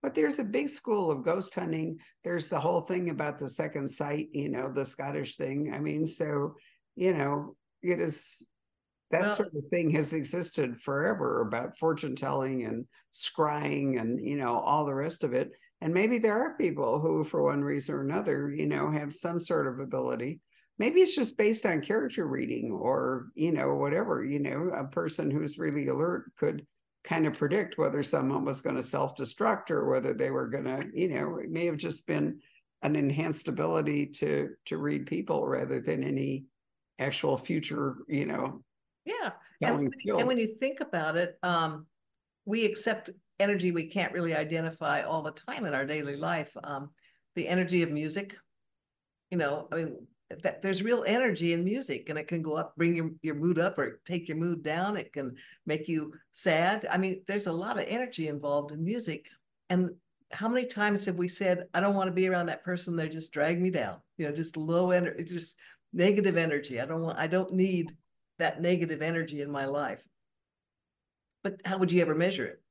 But 0.01 0.13
there's 0.13 0.39
a 0.39 0.43
big 0.43 0.69
school 0.69 1.11
of 1.11 1.23
ghost 1.23 1.55
hunting. 1.55 1.99
There's 2.23 2.47
the 2.47 2.59
whole 2.59 2.81
thing 2.81 3.09
about 3.09 3.39
the 3.39 3.49
second 3.49 3.89
sight, 3.89 4.29
you 4.31 4.49
know, 4.49 4.71
the 4.71 4.85
Scottish 4.85 5.35
thing. 5.35 5.73
I 5.73 5.79
mean, 5.79 6.07
so, 6.07 6.55
you 6.95 7.13
know, 7.13 7.55
it 7.81 7.99
is 7.99 8.47
that 9.11 9.21
Well- 9.21 9.35
sort 9.35 9.53
of 9.53 9.67
thing 9.69 9.91
has 9.91 10.13
existed 10.13 10.81
forever 10.81 11.41
about 11.41 11.77
fortune 11.77 12.15
telling 12.15 12.63
and 12.63 12.87
scrying 13.13 13.99
and, 13.99 14.19
you 14.19 14.35
know, 14.35 14.57
all 14.59 14.85
the 14.85 14.93
rest 14.93 15.23
of 15.23 15.33
it. 15.33 15.51
And 15.81 15.93
maybe 15.93 16.17
there 16.17 16.37
are 16.41 16.57
people 16.57 16.99
who, 16.99 17.23
for 17.23 17.43
one 17.43 17.63
reason 17.63 17.95
or 17.95 18.01
another, 18.01 18.49
you 18.49 18.65
know, 18.65 18.91
have 18.91 19.13
some 19.13 19.39
sort 19.39 19.67
of 19.67 19.79
ability. 19.79 20.41
Maybe 20.77 21.01
it's 21.01 21.15
just 21.15 21.37
based 21.37 21.65
on 21.65 21.81
character 21.81 22.25
reading 22.27 22.71
or, 22.71 23.27
you 23.35 23.51
know, 23.51 23.75
whatever, 23.75 24.25
you 24.25 24.39
know, 24.39 24.71
a 24.75 24.85
person 24.85 25.31
who's 25.31 25.57
really 25.57 25.87
alert 25.87 26.31
could 26.37 26.65
kind 27.05 27.27
of 27.27 27.37
predict 27.37 27.77
whether 27.77 28.01
someone 28.01 28.43
was 28.43 28.61
going 28.61 28.75
to 28.75 28.83
self-destruct 28.83 29.69
or 29.69 29.87
whether 29.89 30.13
they 30.13 30.31
were 30.31 30.47
going 30.47 30.63
to 30.63 30.87
you 30.93 31.07
know 31.07 31.37
it 31.37 31.51
may 31.51 31.65
have 31.67 31.77
just 31.77 32.07
been 32.07 32.39
an 32.81 32.95
enhanced 32.95 33.47
ability 33.47 34.07
to 34.07 34.49
to 34.65 34.77
read 34.77 35.05
people 35.05 35.47
rather 35.47 35.79
than 35.79 36.03
any 36.03 36.45
actual 36.97 37.37
future 37.37 37.97
you 38.07 38.25
know 38.25 38.63
yeah, 39.05 39.31
and, 39.61 39.93
skill. 39.99 40.17
and 40.17 40.27
when 40.27 40.37
you 40.37 40.55
think 40.55 40.79
about 40.81 41.15
it, 41.15 41.37
um, 41.43 41.85
we 42.45 42.65
accept 42.65 43.09
energy 43.39 43.71
we 43.71 43.85
can't 43.85 44.13
really 44.13 44.35
identify 44.35 45.01
all 45.01 45.21
the 45.21 45.31
time 45.31 45.65
in 45.65 45.73
our 45.73 45.85
daily 45.85 46.15
life. 46.15 46.55
Um, 46.63 46.91
the 47.35 47.47
energy 47.47 47.83
of 47.83 47.91
music, 47.91 48.35
you 49.29 49.37
know, 49.37 49.67
I 49.71 49.75
mean, 49.75 50.07
that 50.41 50.61
there's 50.61 50.81
real 50.81 51.03
energy 51.05 51.53
in 51.53 51.63
music 51.63 52.09
and 52.09 52.17
it 52.17 52.27
can 52.27 52.41
go 52.41 52.53
up, 52.53 52.75
bring 52.75 52.95
your, 52.95 53.11
your 53.21 53.35
mood 53.35 53.59
up 53.59 53.77
or 53.77 54.01
take 54.05 54.27
your 54.27 54.37
mood 54.37 54.63
down. 54.63 54.97
It 54.97 55.13
can 55.13 55.35
make 55.65 55.87
you 55.87 56.13
sad. 56.31 56.87
I 56.89 56.97
mean, 56.97 57.21
there's 57.27 57.47
a 57.47 57.51
lot 57.51 57.77
of 57.77 57.85
energy 57.87 58.27
involved 58.27 58.71
in 58.71 58.83
music. 58.83 59.27
And 59.69 59.91
how 60.31 60.47
many 60.47 60.65
times 60.65 61.05
have 61.05 61.17
we 61.17 61.27
said, 61.27 61.67
I 61.73 61.79
don't 61.79 61.95
want 61.95 62.07
to 62.07 62.13
be 62.13 62.27
around 62.27 62.47
that 62.47 62.63
person, 62.63 62.95
they 62.95 63.07
just 63.07 63.31
drag 63.31 63.61
me 63.61 63.69
down, 63.69 63.97
you 64.17 64.25
know, 64.25 64.31
just 64.31 64.57
low 64.57 64.91
energy, 64.91 65.23
just 65.25 65.57
negative 65.93 66.37
energy. 66.37 66.81
I 66.81 66.85
don't 66.85 67.03
want, 67.03 67.19
I 67.19 67.27
don't 67.27 67.53
need 67.53 67.95
that 68.39 68.61
negative 68.61 69.01
energy 69.01 69.41
in 69.41 69.51
my 69.51 69.65
life. 69.65 70.03
But 71.43 71.61
how 71.65 71.77
would 71.77 71.91
you 71.91 72.01
ever 72.01 72.15
measure 72.15 72.45
it? 72.45 72.61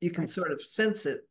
You 0.00 0.10
can 0.10 0.28
sort 0.28 0.52
of 0.52 0.62
sense 0.62 1.04
it, 1.06 1.22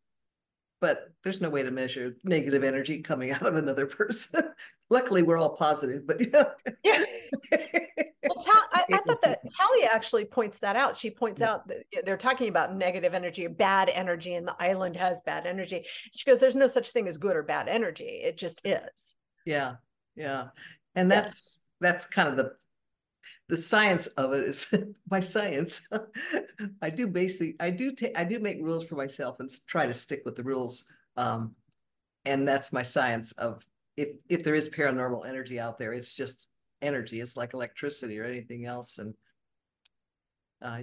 but 0.82 1.10
there's 1.24 1.42
no 1.42 1.50
way 1.50 1.64
to 1.64 1.72
measure 1.72 2.18
negative 2.24 2.64
energy 2.64 3.02
coming 3.02 3.32
out 3.34 3.46
of 3.46 3.56
another 3.56 3.86
person. 3.86 4.52
Luckily, 4.90 5.24
we're 5.24 5.38
all 5.38 5.56
positive, 5.56 6.06
but 6.08 6.20
you 6.20 6.30
know. 6.32 6.52
Yeah. 6.84 7.04
Well, 8.30 8.44
Ta- 8.44 8.68
I, 8.74 8.84
I 8.92 8.98
thought 8.98 9.22
that 9.22 9.40
Talia 9.58 9.88
actually 9.94 10.26
points 10.26 10.60
that 10.60 10.76
out. 10.76 10.98
She 10.98 11.10
points 11.10 11.40
Yeah. 11.40 11.54
out 11.54 11.68
that 11.70 11.84
they're 12.04 12.18
talking 12.18 12.50
about 12.50 12.76
negative 12.76 13.14
energy, 13.14 13.48
bad 13.48 13.90
energy, 13.90 14.34
and 14.34 14.46
the 14.46 14.56
island 14.60 14.98
has 14.98 15.22
bad 15.22 15.46
energy. 15.46 15.86
She 16.12 16.26
goes, 16.26 16.40
"There's 16.40 16.56
no 16.56 16.68
such 16.68 16.92
thing 16.92 17.08
as 17.08 17.18
good 17.18 17.38
or 17.38 17.44
bad 17.44 17.70
energy. 17.70 18.04
It 18.04 18.36
just 18.36 18.60
is." 18.66 19.16
Yeah, 19.46 19.76
yeah. 20.18 20.48
And 20.94 21.10
Yeah. 21.10 21.22
that's 21.22 21.58
that's 21.80 22.06
kind 22.06 22.28
of 22.28 22.36
the 22.36 22.52
the 23.50 23.58
science 23.58 24.08
of 24.08 24.34
it 24.34 24.44
is 24.44 24.68
my 25.10 25.20
science. 25.20 25.88
I 26.82 26.90
do 26.90 27.08
basically 27.08 27.56
I 27.60 27.70
do 27.70 27.94
take 27.94 28.18
I 28.18 28.24
do 28.24 28.40
make 28.40 28.62
rules 28.62 28.86
for 28.88 28.96
myself 28.96 29.40
and 29.40 29.50
try 29.68 29.86
to 29.86 29.94
stick 29.94 30.24
with 30.26 30.36
the 30.36 30.44
rules. 30.44 30.86
Um 31.16 31.56
and 32.26 32.48
that's 32.48 32.74
my 32.74 32.84
science 32.84 33.32
of 33.34 33.66
if 33.96 34.10
if 34.30 34.44
there 34.44 34.56
is 34.56 34.70
paranormal 34.70 35.28
energy 35.28 35.60
out 35.60 35.78
there, 35.80 35.94
it's 35.94 36.14
just 36.14 36.48
energy. 36.82 37.22
It's 37.22 37.38
like 37.38 37.54
electricity 37.54 38.20
or 38.20 38.26
anything 38.26 38.66
else 38.66 38.98
and 38.98 39.14
uh 40.62 40.82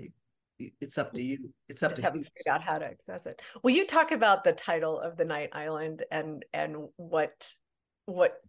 it's 0.58 0.98
up 0.98 1.12
to 1.14 1.22
you. 1.22 1.50
It's 1.68 1.82
up 1.82 1.90
Just 1.90 2.00
to 2.00 2.06
haven't 2.06 2.20
you. 2.20 2.26
figured 2.36 2.54
out 2.54 2.62
how 2.62 2.78
to 2.78 2.86
access 2.86 3.26
it. 3.26 3.42
Will 3.62 3.72
you 3.72 3.86
talk 3.86 4.12
about 4.12 4.44
the 4.44 4.52
title 4.52 5.00
of 5.00 5.16
the 5.16 5.24
Night 5.24 5.50
Island 5.52 6.04
and 6.10 6.44
and 6.52 6.88
what 6.96 7.52
what 8.06 8.40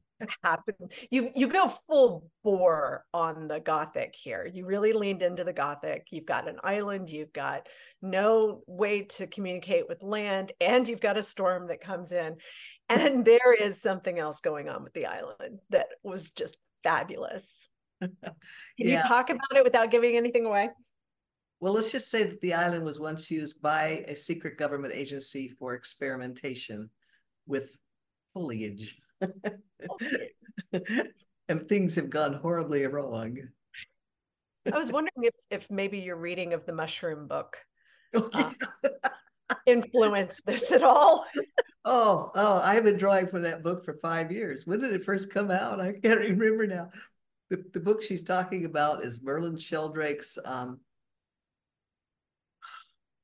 happened? 0.44 0.92
You 1.10 1.30
you 1.36 1.48
go 1.48 1.68
full 1.68 2.30
bore 2.44 3.06
on 3.14 3.48
the 3.48 3.60
Gothic 3.60 4.16
here. 4.16 4.50
You 4.52 4.66
really 4.66 4.94
leaned 4.94 5.22
into 5.22 5.44
the 5.44 5.54
Gothic. 5.54 6.08
You've 6.12 6.26
got 6.26 6.48
an 6.48 6.58
island. 6.64 7.10
You've 7.10 7.34
got 7.34 7.68
no 8.02 8.62
way 8.68 9.04
to 9.04 9.28
communicate 9.28 9.88
with 9.88 10.04
land, 10.04 10.52
and 10.62 10.88
you've 10.88 11.02
got 11.02 11.18
a 11.18 11.24
storm 11.24 11.68
that 11.68 11.82
comes 11.82 12.12
in, 12.12 12.38
and 12.90 13.26
there 13.26 13.54
is 13.54 13.82
something 13.82 14.20
else 14.20 14.42
going 14.42 14.70
on 14.70 14.84
with 14.84 14.94
the 14.94 15.06
island 15.06 15.60
that 15.70 15.88
was 16.04 16.32
just 16.32 16.58
fabulous. 16.84 17.70
Can 18.02 18.12
you 18.78 19.00
talk 19.00 19.30
about 19.30 19.56
it 19.56 19.64
without 19.64 19.92
giving 19.92 20.18
anything 20.18 20.46
away? 20.46 20.70
Well, 21.62 21.74
let's 21.74 21.92
just 21.92 22.12
say 22.12 22.24
that 22.24 22.42
the 22.42 22.54
island 22.54 22.84
was 22.84 23.00
once 23.00 23.32
used 23.32 23.62
by 23.62 24.06
a 24.08 24.16
secret 24.16 24.58
government 24.58 24.94
agency 24.94 25.48
for 25.48 25.74
experimentation 25.74 26.90
with 27.48 27.76
foliage. 28.34 29.00
And 31.48 31.70
things 31.70 31.94
have 31.94 32.10
gone 32.10 32.34
horribly 32.34 32.88
wrong. 32.88 33.38
I 34.74 34.78
was 34.78 34.92
wondering 34.92 35.12
if 35.26 35.36
if 35.52 35.70
maybe 35.70 36.00
your 36.00 36.16
reading 36.16 36.54
of 36.54 36.66
the 36.66 36.74
mushroom 36.74 37.28
book 37.28 37.58
Oh, 38.16 38.30
Uh, 38.34 39.56
influenced 39.68 40.46
this 40.46 40.72
at 40.72 40.84
all. 40.84 41.26
oh, 41.86 42.32
oh, 42.34 42.60
I've 42.64 42.84
been 42.84 42.98
drawing 42.98 43.28
for 43.28 43.42
that 43.42 43.62
book 43.62 43.86
for 43.86 43.94
five 43.94 44.32
years. 44.32 44.66
When 44.66 44.80
did 44.80 44.94
it 44.94 45.04
first 45.04 45.32
come 45.32 45.52
out? 45.52 45.80
I 45.80 45.94
can't 45.94 46.20
remember 46.20 46.66
now. 46.66 46.90
The, 47.50 47.64
the 47.74 47.80
book 47.80 48.02
she's 48.02 48.24
talking 48.24 48.66
about 48.66 49.04
is 49.04 49.22
Merlin 49.22 49.58
Sheldrake's, 49.58 50.40
um, 50.44 50.80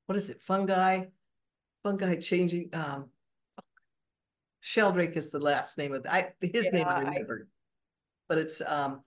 what 0.06 0.16
is 0.16 0.30
it, 0.30 0.44
fungi? 0.44 1.06
Fungi 1.82 2.18
changing, 2.18 2.70
um, 2.74 3.10
Sheldrake 4.62 5.18
is 5.18 5.30
the 5.30 5.40
last 5.40 5.78
name 5.78 5.92
of, 5.94 6.04
the, 6.04 6.14
I, 6.14 6.34
his 6.40 6.64
name 6.66 6.74
Yeah, 6.76 6.88
I 6.88 6.96
I- 6.96 7.00
remember. 7.04 7.48
But 8.30 8.38
it's, 8.38 8.62
um, 8.66 9.02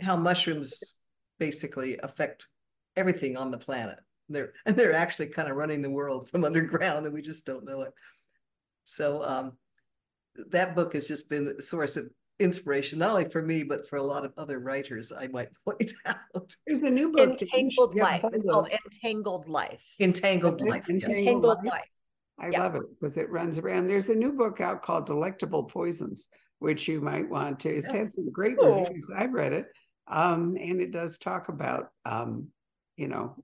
how 0.00 0.16
mushrooms 0.16 0.94
basically 1.38 1.98
affect 2.02 2.48
everything 2.96 3.36
on 3.36 3.50
the 3.52 3.58
planet. 3.58 3.98
They're, 4.28 4.52
and 4.66 4.74
they're 4.76 4.94
actually 4.94 5.26
kind 5.28 5.48
of 5.48 5.56
running 5.56 5.82
the 5.82 5.90
world 5.90 6.28
from 6.28 6.44
underground 6.44 7.04
and 7.06 7.14
we 7.14 7.22
just 7.22 7.46
don't 7.46 7.64
know 7.64 7.82
it. 7.82 7.92
So, 8.84 9.22
um, 9.22 9.52
that 10.50 10.74
book 10.74 10.94
has 10.94 11.06
just 11.06 11.28
been 11.28 11.54
a 11.58 11.62
source 11.62 11.96
of 11.96 12.08
inspiration, 12.40 12.98
not 12.98 13.10
only 13.10 13.28
for 13.28 13.40
me, 13.40 13.62
but 13.62 13.86
for 13.88 13.96
a 13.96 14.02
lot 14.02 14.24
of 14.24 14.32
other 14.36 14.58
writers, 14.58 15.12
I 15.16 15.28
might 15.28 15.48
point 15.64 15.92
out. 16.06 16.56
there's 16.66 16.82
a 16.82 16.90
new 16.90 17.12
book 17.12 17.38
that 17.38 17.40
you 17.42 17.46
should 17.48 17.54
Entangled 17.54 17.94
life. 17.94 18.20
hold 18.22 18.34
It's 18.34 18.44
called 18.44 18.68
Entangled 18.84 19.48
Life. 19.48 19.94
Entangled 20.00 20.60
Life. 20.60 20.88
Entangled 20.90 21.18
Entangled 21.18 21.64
Life. 21.64 21.84
I 22.38 22.50
Yeah. 22.50 22.60
love 22.62 22.74
it 22.74 22.82
because 22.90 23.16
it 23.16 23.30
runs 23.30 23.58
around. 23.58 23.86
There's 23.86 24.08
a 24.08 24.14
new 24.14 24.32
book 24.32 24.60
out 24.60 24.82
called 24.82 25.06
Delectable 25.06 25.64
Poisons, 25.64 26.28
which 26.58 26.88
you 26.88 27.00
might 27.00 27.28
want 27.28 27.60
to. 27.60 27.70
It's 27.74 27.90
had 27.90 28.12
some 28.12 28.30
great 28.30 28.56
Oh. 28.60 28.84
reviews. 28.84 29.10
I've 29.14 29.32
read 29.32 29.52
it. 29.52 29.66
Um, 30.06 30.56
and 30.60 30.80
it 30.80 30.90
does 30.90 31.16
talk 31.18 31.48
about 31.48 31.90
um, 32.04 32.48
you 32.96 33.08
know, 33.08 33.42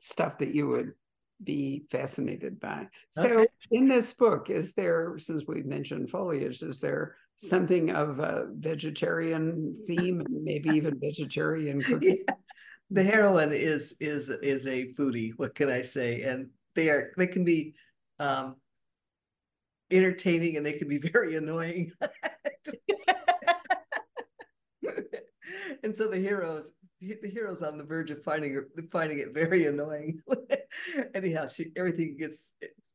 stuff 0.00 0.38
that 0.38 0.54
you 0.54 0.68
would 0.68 0.94
be 1.42 1.84
fascinated 1.90 2.58
by. 2.60 2.88
So 3.10 3.40
Okay. 3.40 3.46
in 3.70 3.88
this 3.88 4.12
book, 4.14 4.48
is 4.48 4.72
there, 4.72 5.18
since 5.18 5.44
we've 5.46 5.66
mentioned 5.66 6.10
foliage, 6.10 6.62
is 6.62 6.80
there 6.80 7.16
something 7.36 7.90
of 7.90 8.18
a 8.20 8.46
vegetarian 8.54 9.74
theme 9.86 10.20
and 10.20 10.44
maybe 10.44 10.70
even 10.70 10.98
vegetarian 10.98 11.82
cooking? 11.84 12.24
Yeah. 12.26 12.34
The 12.90 13.02
heroine 13.02 13.52
is 13.52 13.96
is 13.98 14.30
is 14.30 14.66
a 14.66 14.92
foodie. 14.94 15.32
What 15.36 15.54
can 15.54 15.68
I 15.68 15.82
say? 15.82 16.22
And 16.22 16.50
they 16.74 16.88
are 16.88 17.12
they 17.18 17.26
can 17.26 17.44
be 17.44 17.74
um 18.18 18.56
entertaining 19.90 20.56
and 20.56 20.64
they 20.66 20.72
can 20.72 20.88
be 20.88 20.98
very 21.12 21.36
annoying. 21.36 21.92
and 25.82 25.96
so 25.96 26.08
the 26.08 26.18
heroes 26.18 26.72
the 27.00 27.30
heroes 27.30 27.62
on 27.62 27.78
the 27.78 27.84
verge 27.84 28.10
of 28.10 28.22
finding 28.22 28.62
finding 28.90 29.18
it 29.18 29.34
very 29.34 29.66
annoying. 29.66 30.20
Anyhow, 31.14 31.46
she 31.46 31.66
everything 31.76 32.16
gets 32.18 32.54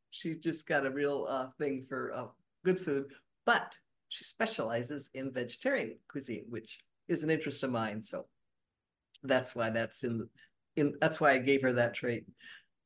she 0.10 0.36
just 0.36 0.68
got 0.68 0.86
a 0.86 0.92
real 0.92 1.28
uh 1.30 1.48
thing 1.60 1.86
for 1.88 2.12
uh, 2.14 2.26
good 2.66 2.80
food, 2.80 3.12
but 3.46 3.78
she 4.10 4.24
specializes 4.24 5.10
in 5.14 5.32
vegetarian 5.32 5.98
cuisine, 6.08 6.46
which 6.50 6.80
is 7.08 7.24
an 7.24 7.30
interest 7.30 7.64
of 7.64 7.72
mine. 7.72 8.02
So 8.02 8.26
that's 9.24 9.56
why 9.56 9.70
that's 9.70 10.04
in 10.04 10.28
in 10.76 10.96
that's 11.00 11.22
why 11.22 11.32
I 11.32 11.38
gave 11.38 11.62
her 11.62 11.74
that 11.74 11.94
trait. 11.94 12.26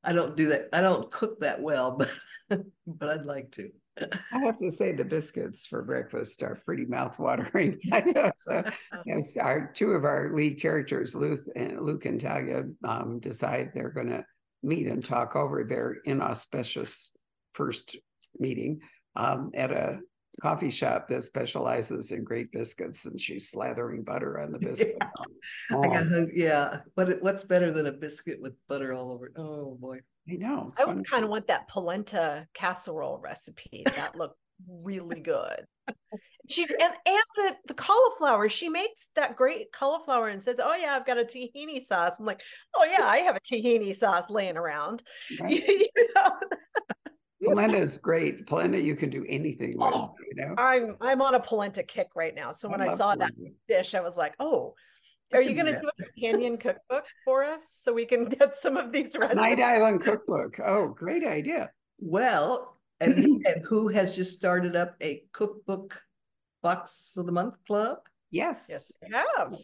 I 0.06 0.14
don't 0.14 0.36
do 0.36 0.48
that. 0.48 0.70
I 0.72 0.82
don't 0.82 1.10
cook 1.12 1.40
that 1.40 1.62
well, 1.62 1.92
but 2.50 2.64
but 2.88 3.10
I'd 3.10 3.26
like 3.26 3.52
to. 3.52 3.70
I 3.98 4.40
have 4.40 4.58
to 4.60 4.70
say 4.70 4.92
the 4.92 5.06
biscuits 5.06 5.66
for 5.66 5.82
breakfast 5.82 6.44
are 6.44 6.60
pretty 6.66 6.86
mouthwatering. 6.86 7.80
I 7.94 8.02
know, 8.02 8.32
so, 8.36 8.62
yes, 9.06 9.38
our 9.38 9.72
two 9.74 9.92
of 9.92 10.04
our 10.04 10.32
lead 10.34 10.62
characters, 10.62 11.16
Luke 11.16 11.46
and 11.56 11.80
Luke 11.82 12.06
and 12.06 12.20
Talia, 12.20 12.64
um, 12.84 13.20
decide 13.20 13.72
they're 13.74 13.90
going 13.90 14.10
to 14.10 14.26
meet 14.64 14.88
and 14.88 15.04
talk 15.04 15.36
over 15.36 15.64
their 15.64 15.98
inauspicious 16.06 17.12
first 17.54 17.96
meeting 18.38 18.82
um, 19.16 19.52
at 19.54 19.72
a 19.72 20.00
coffee 20.42 20.70
shop 20.70 21.08
that 21.08 21.24
specializes 21.24 22.12
in 22.12 22.24
great 22.24 22.52
biscuits 22.52 23.06
and 23.06 23.20
she's 23.20 23.52
slathering 23.52 24.04
butter 24.06 24.40
on 24.40 24.52
the 24.52 24.60
biscuit. 24.60 24.98
Oh. 25.72 25.82
I 25.84 25.88
got, 25.88 26.04
Oh, 26.04 26.10
hung- 26.10 26.32
yeah, 26.34 26.80
what, 26.96 27.22
what's 27.22 27.44
better 27.44 27.72
than 27.72 27.86
a 27.86 27.92
biscuit 27.92 28.40
with 28.42 28.54
butter 28.68 28.94
all 28.94 29.12
over? 29.12 29.28
it? 29.28 29.34
Oh, 29.38 29.78
boy. 29.80 30.00
I 30.30 30.34
know. 30.38 30.66
it's 30.70 30.80
I 30.80 30.86
would 30.86 31.08
kind 31.08 31.24
of 31.24 31.30
want 31.30 31.48
that 31.48 31.68
polenta 31.68 32.48
casserole 32.56 33.20
recipe. 33.24 33.84
That 33.96 34.16
looked 34.16 34.40
really 34.68 35.20
good. 35.20 35.66
She 36.50 36.64
and 36.64 36.94
and 37.06 37.24
the 37.36 37.56
the 37.68 37.74
cauliflower. 37.76 38.50
She 38.50 38.70
makes 38.70 39.10
that 39.16 39.36
great 39.36 39.72
cauliflower 39.72 40.30
and 40.30 40.42
says, 40.42 40.60
"Oh 40.64 40.76
yeah, 40.76 40.94
I've 40.96 41.06
got 41.06 41.18
a 41.20 41.24
tahini 41.24 41.80
sauce." 41.84 42.20
I'm 42.20 42.26
like, 42.26 42.42
"Oh 42.76 42.84
yeah, 42.86 43.06
I 43.06 43.18
have 43.18 43.36
a 43.36 43.40
tahini 43.40 43.94
sauce 43.96 44.30
laying 44.32 44.58
around." 44.58 45.04
Right? 45.40 45.64
you 45.68 45.88
know, 46.16 46.32
Polenta 47.46 47.78
is 47.78 47.98
great. 47.98 48.46
Polenta 48.48 48.82
you 48.82 48.96
can 48.96 49.10
do 49.10 49.26
anything 49.28 49.78
with, 49.78 49.94
Oh, 49.94 50.16
you 50.30 50.36
know. 50.36 50.56
I'm 50.58 50.98
I'm 51.02 51.22
on 51.22 51.36
a 51.36 51.40
polenta 51.40 51.84
kick 51.84 52.10
right 52.16 52.36
now. 52.36 52.52
So 52.52 52.70
when 52.70 52.82
I, 52.82 52.88
love 52.88 52.98
saw 52.98 53.16
that 53.16 53.32
dish, 53.68 53.96
I 53.96 54.02
was 54.02 54.18
like, 54.18 54.36
"Oh." 54.40 54.76
Are 55.34 55.42
you 55.42 55.56
going 55.56 55.74
to 55.74 55.82
do 55.82 55.88
a 55.88 56.04
companion 56.04 56.56
cookbook 56.56 57.06
for 57.26 57.44
us 57.44 57.68
so 57.68 57.92
we 57.92 58.06
can 58.06 58.26
get 58.26 58.54
some 58.54 58.78
of 58.78 58.92
these 58.92 59.18
recipes? 59.18 59.38
Night 59.38 59.60
Island 59.60 60.02
Cookbook. 60.02 60.60
Oh, 60.64 60.88
great 60.90 61.26
idea. 61.26 61.72
Well, 62.00 62.78
and, 63.00 63.18
and 63.46 63.66
who 63.66 63.88
has 63.88 64.16
just 64.16 64.36
started 64.36 64.76
up 64.76 64.96
a 65.02 65.24
cookbook 65.34 66.02
box 66.62 67.16
of 67.18 67.26
the 67.26 67.32
month 67.32 67.56
club? 67.66 67.98
Yes. 68.32 68.68
Yes, 68.70 69.00
we 69.02 69.14
have. 69.14 69.58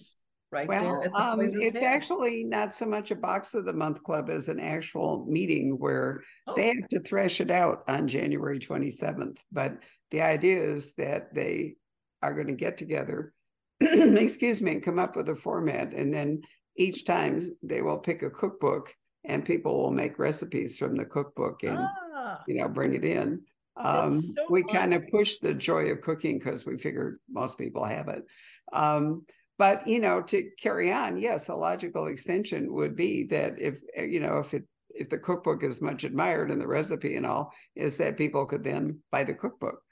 Right 0.52 0.68
Well, 0.68 0.84
there 0.84 1.04
at 1.04 1.14
the 1.14 1.22
um, 1.22 1.40
it's 1.42 1.78
actually 1.78 2.44
not 2.44 2.76
so 2.76 2.86
much 2.86 3.10
a 3.12 3.16
box 3.16 3.54
of 3.54 3.64
the 3.64 3.72
month 3.74 4.04
club 4.04 4.30
as 4.30 4.50
an 4.50 4.60
actual 4.60 5.26
meeting 5.30 5.78
where 5.80 6.24
Oh, 6.46 6.54
they 6.56 6.68
have 6.68 6.90
to 6.90 7.00
thresh 7.00 7.40
it 7.40 7.50
out 7.50 7.84
on 7.88 8.08
January 8.08 8.60
twenty-seventh. 8.60 9.42
But 9.52 9.78
the 10.12 10.22
idea 10.22 10.62
is 10.62 10.94
that 10.96 11.34
they 11.34 11.76
are 12.22 12.34
going 12.34 12.48
to 12.48 12.54
get 12.54 12.78
together, 12.78 13.34
excuse 13.80 14.62
me, 14.62 14.72
and 14.72 14.84
come 14.84 15.00
up 15.00 15.16
with 15.16 15.30
a 15.30 15.36
format. 15.36 15.94
And 15.94 16.14
then 16.14 16.42
each 16.76 17.06
time 17.06 17.42
they 17.64 17.82
will 17.82 17.98
pick 17.98 18.22
a 18.22 18.30
cookbook 18.30 18.94
and 19.24 19.46
people 19.46 19.82
will 19.82 19.92
make 19.92 20.20
recipes 20.20 20.78
from 20.78 20.98
the 20.98 21.06
cookbook 21.06 21.64
and, 21.64 21.78
Ah, 21.78 22.42
you 22.48 22.56
know, 22.56 22.68
bring 22.68 22.94
it 22.94 23.06
in. 23.06 23.42
Um, 23.78 24.12
so 24.12 24.48
we 24.50 24.64
fun. 24.64 24.74
kind 24.76 24.94
of 24.94 25.08
push 25.08 25.38
the 25.38 25.54
joy 25.54 25.86
of 25.92 26.02
cooking 26.02 26.40
because 26.40 26.66
we 26.66 26.78
figured 26.78 27.20
most 27.30 27.58
people 27.58 27.84
have 27.86 28.10
it. 28.10 28.24
Um, 28.74 29.26
but 29.62 29.88
you 29.88 30.00
know, 30.00 30.24
to 30.24 30.50
carry 30.60 30.92
on, 30.92 31.18
yes, 31.18 31.48
a 31.48 31.54
logical 31.54 32.08
extension 32.08 32.74
would 32.74 32.96
be 32.96 33.26
that 33.26 33.62
if 33.62 33.80
uh, 33.96 34.02
you 34.02 34.20
know, 34.20 34.40
if 34.40 34.56
it 34.56 34.64
if 34.90 35.08
the 35.08 35.20
cookbook 35.20 35.62
is 35.62 35.84
much 35.84 36.04
admired 36.04 36.50
and 36.50 36.60
the 36.60 36.68
recipe 36.68 37.16
and 37.16 37.28
all, 37.28 37.54
is 37.76 37.96
that 37.98 38.18
people 38.18 38.48
could 38.48 38.64
then 38.64 38.98
buy 39.12 39.24
the 39.24 39.36
cookbook. 39.36 39.84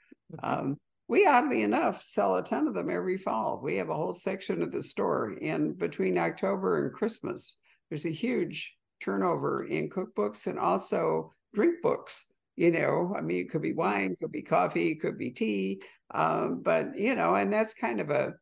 Um, 0.42 0.76
we 1.06 1.24
oddly 1.24 1.62
enough 1.62 2.02
sell 2.02 2.34
a 2.34 2.42
ton 2.42 2.66
of 2.66 2.74
them 2.74 2.90
every 2.90 3.16
fall. 3.16 3.60
We 3.62 3.76
have 3.76 3.90
a 3.90 3.94
whole 3.94 4.12
section 4.12 4.60
of 4.60 4.72
the 4.72 4.82
store, 4.82 5.36
and 5.40 5.78
between 5.78 6.18
October 6.18 6.84
and 6.84 6.92
Christmas, 6.92 7.56
there's 7.90 8.06
a 8.06 8.10
huge 8.10 8.74
turnover 9.00 9.66
in 9.66 9.88
cookbooks 9.88 10.48
and 10.48 10.58
also 10.58 11.32
drink 11.54 11.80
books. 11.80 12.26
You 12.56 12.72
know, 12.72 13.14
I 13.16 13.20
mean, 13.20 13.42
it 13.42 13.50
could 13.50 13.62
be 13.62 13.72
wine, 13.72 14.16
could 14.20 14.32
be 14.32 14.42
coffee, 14.42 14.96
could 14.96 15.16
be 15.16 15.30
tea, 15.30 15.80
um, 16.12 16.60
but 16.60 16.98
you 16.98 17.14
know, 17.14 17.36
and 17.36 17.52
that's 17.52 17.72
kind 17.72 18.00
of 18.00 18.10
a 18.10 18.34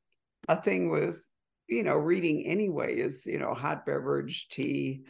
a 0.49 0.61
thing 0.61 0.91
with 0.91 1.23
you 1.69 1.83
know 1.83 1.95
reading 1.95 2.47
anyway 2.47 2.97
is 2.97 3.27
you 3.27 3.39
know 3.39 3.55
hot 3.55 3.85
beverage 3.87 4.49
tea 4.49 5.03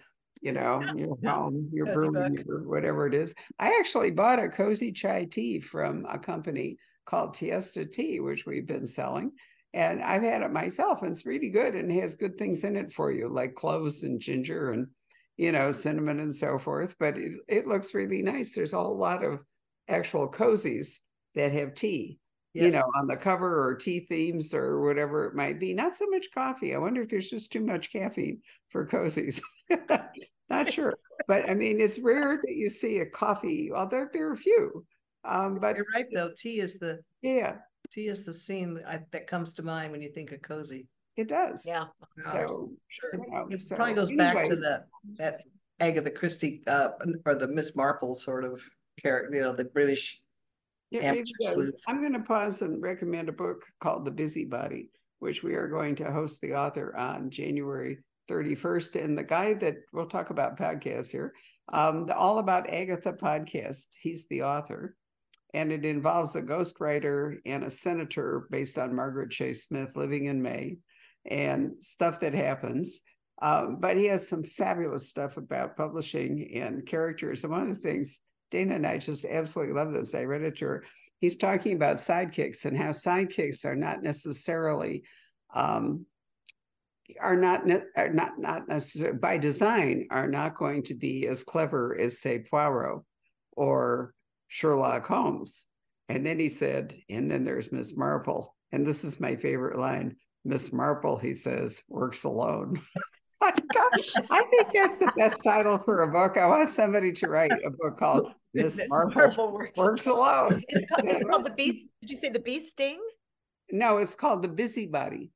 you 0.43 0.53
know 0.53 0.81
your 0.97 1.17
yeah. 1.23 1.33
home 1.33 1.69
your 1.73 1.87
Cozy 1.87 2.09
brewing 2.09 2.35
book. 2.35 2.47
or 2.49 2.69
whatever 2.69 3.07
it 3.07 3.15
is 3.15 3.35
i 3.59 3.77
actually 3.79 4.11
bought 4.11 4.43
a 4.43 4.49
cozy 4.49 4.93
chai 4.93 5.25
tea 5.25 5.61
from 5.61 6.05
a 6.09 6.19
company 6.19 6.77
called 7.09 7.35
Tiesta 7.35 7.91
Tea, 7.91 8.21
which 8.21 8.45
we've 8.45 8.67
been 8.67 8.87
selling. 8.87 9.33
And 9.73 10.03
I've 10.03 10.23
had 10.23 10.43
it 10.43 10.53
myself, 10.53 11.03
and 11.03 11.13
it's 11.13 11.25
really 11.25 11.49
good 11.49 11.75
and 11.75 11.91
has 11.93 12.17
good 12.17 12.37
things 12.37 12.65
in 12.65 12.77
it 12.77 12.93
for 12.93 13.11
you, 13.11 13.29
like 13.29 13.55
cloves 13.55 14.03
and 14.03 14.21
ginger 14.21 14.73
and 14.73 14.89
you 15.39 15.53
know, 15.53 15.71
cinnamon 15.71 16.21
and 16.21 16.35
so 16.35 16.59
forth. 16.59 16.97
But 16.99 17.17
it, 17.17 17.33
it 17.49 17.67
looks 17.67 17.95
really 17.95 18.23
nice. 18.23 18.51
There's 18.51 18.73
a 18.73 18.79
whole 18.79 18.99
lot 18.99 19.25
of 19.25 19.39
actual 19.89 20.31
cozies 20.31 20.99
that 21.35 21.53
have 21.53 21.75
tea, 21.75 22.19
you 22.55 22.71
know, 22.71 22.85
on 22.97 23.07
the 23.07 23.17
cover 23.17 23.63
or 23.69 23.75
tea 23.75 24.01
themes 24.01 24.53
or 24.55 24.81
whatever 24.81 25.27
it 25.27 25.35
might 25.35 25.61
be. 25.61 25.75
Not 25.75 25.97
so 25.97 26.07
much 26.09 26.27
coffee. 26.35 26.75
I 26.75 26.79
wonder 26.79 27.03
if 27.03 27.09
there's 27.09 27.31
just 27.31 27.53
too 27.53 27.61
much 27.61 27.93
caffeine 27.93 28.41
for 28.71 28.87
cozies. 28.87 29.41
Not 30.51 30.73
sure. 30.73 30.95
But 31.27 31.49
I 31.49 31.55
mean, 31.55 31.81
it's 31.81 31.99
rare 31.99 32.41
that 32.43 32.55
you 32.55 32.71
see 32.71 32.99
a 32.99 33.07
coffee, 33.07 33.71
although 33.75 34.07
there 34.13 34.29
are 34.29 34.33
a 34.33 34.37
few. 34.37 34.85
Um, 35.25 35.59
but 35.61 35.77
You're 35.77 35.87
right, 35.95 36.07
though. 36.13 36.31
Tea 36.37 36.61
is 36.61 36.79
the, 36.79 37.01
yeah, 37.21 37.57
tea 37.91 38.07
is 38.07 38.25
the 38.25 38.33
scene 38.33 38.81
I, 38.87 39.01
that 39.13 39.27
comes 39.27 39.53
to 39.55 39.63
mind 39.63 39.93
when 39.93 40.01
you 40.01 40.11
think 40.11 40.33
of 40.33 40.41
cozy. 40.41 40.87
it 41.17 41.29
does. 41.29 41.65
Yeah. 41.67 41.87
So, 42.31 42.71
Sure. 42.89 43.11
you 43.13 43.31
know, 43.31 43.47
It 43.51 43.65
so 43.65 43.77
probably 43.77 43.95
goes 43.95 44.11
back 44.13 44.35
to 44.35 44.41
anyway, 44.41 44.57
that, 44.63 44.87
that 45.19 45.41
Agatha 45.81 46.11
Christie, 46.11 46.63
uh, 46.67 46.91
or 47.27 47.35
the 47.35 47.49
Miss 47.49 47.77
Marple 47.77 48.15
sort 48.15 48.45
of 48.45 48.63
character, 49.03 49.35
you 49.37 49.43
know, 49.43 49.53
the 49.53 49.67
British. 49.67 50.21
Does. 51.41 51.77
I'm 51.87 52.01
going 52.01 52.15
to 52.15 52.21
pause 52.21 52.63
and 52.63 52.83
recommend 52.83 53.29
a 53.29 53.33
book 53.33 53.65
called 53.81 54.05
The 54.05 54.11
Busybody, 54.11 54.91
which 55.19 55.43
we 55.43 55.55
are 55.55 55.69
going 55.69 55.95
to 55.97 56.11
host 56.11 56.41
the 56.41 56.55
author 56.55 56.97
on 56.97 57.31
January 57.31 57.99
31st. 58.31 59.05
And 59.05 59.17
the 59.19 59.25
guy 59.25 59.55
that 59.55 59.77
we'll 59.93 60.07
talk 60.07 60.31
about 60.31 60.59
podcasts 60.59 61.11
here, 61.11 61.35
um, 61.73 62.07
the 62.07 62.17
All 62.17 62.39
About 62.39 62.71
Agatha 62.71 63.13
podcast, 63.13 63.89
he's 64.01 64.27
the 64.29 64.43
author. 64.43 64.97
And 65.55 65.73
it 65.73 65.85
involves 65.85 66.37
a 66.37 66.43
ghostwriter 66.43 67.37
and 67.47 67.65
a 67.65 67.71
senator 67.71 68.47
based 68.51 68.79
on 68.79 68.95
Margaret 68.95 69.31
Chase 69.31 69.65
Smith 69.65 69.93
living 69.97 70.27
in 70.27 70.43
Maine 70.43 70.79
and 71.29 71.73
stuff 71.81 72.21
that 72.21 72.35
happens. 72.35 73.01
Um, 73.41 73.77
but 73.81 73.97
he 73.97 74.07
has 74.07 74.29
some 74.29 74.43
fabulous 74.43 75.09
stuff 75.09 75.37
about 75.37 75.77
publishing 75.77 76.51
and 76.55 76.85
characters. 76.85 77.45
And 77.45 77.53
one 77.53 77.71
of 77.71 77.75
the 77.75 77.81
things 77.81 78.19
Dana 78.51 78.77
and 78.77 78.87
I 78.87 78.99
just 78.99 79.25
absolutely 79.25 79.75
love 79.75 79.93
this. 79.93 80.15
I 80.15 80.25
read 80.25 80.43
it 80.43 80.59
to 80.59 80.65
her. 80.67 80.85
He's 81.21 81.37
talking 81.37 81.75
about 81.75 81.97
sidekicks 81.97 82.65
and 82.65 82.77
how 82.77 82.91
sidekicks 82.91 83.65
are 83.65 83.77
not 83.77 84.03
necessarily 84.03 85.03
um, 85.53 86.07
are 87.21 87.37
not 87.37 87.63
are 87.97 88.13
not 88.13 88.39
not 88.39 88.69
necessarily 88.69 89.19
by 89.19 89.39
design 89.39 90.07
are 90.11 90.29
not 90.29 90.55
going 90.57 90.83
to 90.85 90.95
be 90.95 91.27
as 91.27 91.43
clever 91.43 91.99
as 91.99 92.21
say 92.21 92.39
Poirot 92.39 93.03
or 93.53 94.15
Sherlock 94.49 95.07
Holmes. 95.07 95.67
And 96.09 96.25
then 96.25 96.39
he 96.39 96.49
said, 96.49 96.95
and 97.11 97.31
then 97.31 97.45
there's 97.45 97.71
Miss 97.71 97.95
Marple, 97.95 98.55
and 98.73 98.87
this 98.87 99.05
is 99.05 99.21
my 99.21 99.37
favorite 99.37 99.79
line. 99.79 100.17
Miss 100.45 100.73
Marple, 100.73 101.19
he 101.19 101.35
says, 101.35 101.83
works 101.89 102.25
alone. 102.25 102.81
I 103.43 103.51
think 103.51 104.73
that's 104.73 104.99
the 104.99 105.13
best 105.17 105.45
title 105.45 105.79
for 105.79 106.01
a 106.01 106.11
book. 106.11 106.37
I 106.37 106.47
want 106.47 106.71
somebody 106.71 107.13
to 107.13 107.29
write 107.29 107.53
a 107.53 107.71
book 107.71 107.99
called 107.99 108.33
Marple 108.55 109.15
Marple 109.15 109.53
works. 109.53 109.77
Works 109.77 110.07
Alone. 110.07 110.63
It's 110.69 110.91
called, 110.91 111.09
it's 111.09 111.25
called 111.31 111.45
the 111.45 111.53
beast. 111.53 111.89
Did 112.01 112.11
you 112.11 112.17
say 112.17 112.31
the 112.31 112.41
bee 112.41 112.61
sting? 112.61 113.01
No, 113.71 113.99
it's 113.99 114.15
called 114.15 114.43
The 114.43 114.49
Busybody. 114.49 115.31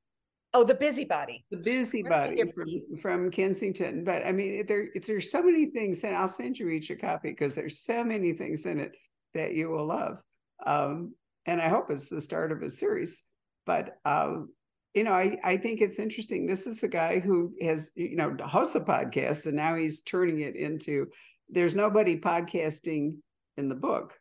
Oh, 0.55 0.65
the 0.65 0.75
busybody. 0.75 1.45
The 1.51 1.57
Busybody 1.57 2.43
from, 2.53 2.99
from 3.01 3.31
Kensington. 3.31 4.05
But 4.05 4.27
I 4.27 4.33
mean, 4.33 4.67
there 4.67 4.89
it's, 4.95 5.07
there's 5.07 5.31
so 5.31 5.43
many 5.43 5.67
things, 5.67 6.05
and 6.05 6.15
I'll 6.15 6.29
send 6.29 6.59
you 6.59 6.69
each 6.69 6.91
a 6.91 6.97
copy 6.97 7.31
because 7.31 7.55
there's 7.55 7.81
so 7.81 8.05
many 8.05 8.35
things 8.35 8.67
in 8.67 8.79
it 8.79 8.93
that 9.35 9.55
you 9.55 9.71
will 9.71 9.87
love. 9.87 10.21
Um, 10.67 11.15
and 11.47 11.61
I 11.61 11.69
hope 11.69 11.91
it's 11.91 12.09
the 12.09 12.21
start 12.21 12.53
of 12.53 12.63
a 12.63 12.69
series. 12.69 13.23
But 13.65 13.97
um, 14.05 14.51
you 14.95 15.05
know, 15.05 15.13
I, 15.13 15.39
I 15.43 15.57
think 15.57 15.81
it's 15.81 15.99
interesting. 15.99 16.47
This 16.47 16.67
is 16.67 16.83
a 16.83 16.89
guy 16.89 17.19
who 17.19 17.55
has, 17.63 17.91
you 17.95 18.17
know, 18.17 18.37
hosts 18.45 18.75
a 18.75 18.81
podcast 18.81 19.47
and 19.47 19.57
now 19.57 19.75
he's 19.75 20.03
turning 20.03 20.41
it 20.41 20.55
into 20.55 21.07
there's 21.49 21.74
nobody 21.74 22.18
podcasting 22.18 23.16
in 23.57 23.68
the 23.68 23.74
book. 23.74 24.18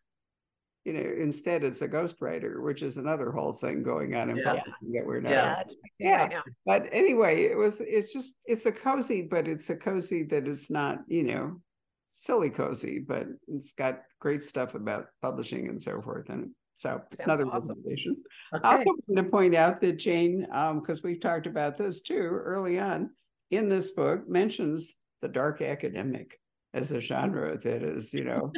You 0.83 0.93
know, 0.93 0.99
instead 1.21 1.63
it's 1.63 1.83
a 1.83 1.87
ghostwriter, 1.87 2.61
which 2.63 2.81
is 2.81 2.97
another 2.97 3.31
whole 3.31 3.53
thing 3.53 3.83
going 3.83 4.15
on 4.15 4.31
in 4.31 4.37
Yeah. 4.37 4.43
publishing 4.45 4.91
that 4.93 5.05
we're 5.05 5.21
not. 5.21 5.31
Yeah. 5.31 5.63
Yeah, 5.99 6.29
Yeah. 6.29 6.35
right. 6.37 6.43
But 6.65 6.89
anyway, 6.91 7.43
it 7.43 7.55
was 7.55 7.81
it's 7.81 8.11
just 8.11 8.35
it's 8.45 8.65
a 8.65 8.71
cozy, 8.71 9.21
but 9.21 9.47
it's 9.47 9.69
a 9.69 9.75
cozy 9.75 10.23
that 10.23 10.47
is 10.47 10.71
not, 10.71 10.99
you 11.07 11.23
know, 11.23 11.61
silly 12.09 12.49
cozy, 12.49 12.97
but 12.97 13.27
it's 13.47 13.73
got 13.73 14.01
great 14.19 14.43
stuff 14.43 14.73
about 14.73 15.07
publishing 15.21 15.67
and 15.69 15.81
so 15.81 16.01
forth. 16.01 16.29
And 16.29 16.49
so 16.73 16.99
Sounds 17.11 17.19
another 17.19 17.45
awesome. 17.45 17.77
recommendation. 17.77 18.17
I 18.51 18.71
also 18.77 18.83
want 19.07 19.17
to 19.23 19.31
point 19.31 19.53
out 19.53 19.81
that 19.81 19.99
Jayne, 19.99 20.47
um, 20.51 20.79
because 20.79 21.03
we've 21.03 21.21
talked 21.21 21.45
about 21.45 21.77
this 21.77 22.01
too 22.01 22.15
early 22.15 22.79
on 22.79 23.11
in 23.51 23.69
this 23.69 23.91
book, 23.91 24.27
mentions 24.27 24.95
the 25.21 25.27
dark 25.27 25.61
academic 25.61 26.39
as 26.73 26.91
a 26.91 27.01
genre 27.01 27.57
that 27.57 27.83
is, 27.83 28.13
you 28.13 28.23
know, 28.23 28.51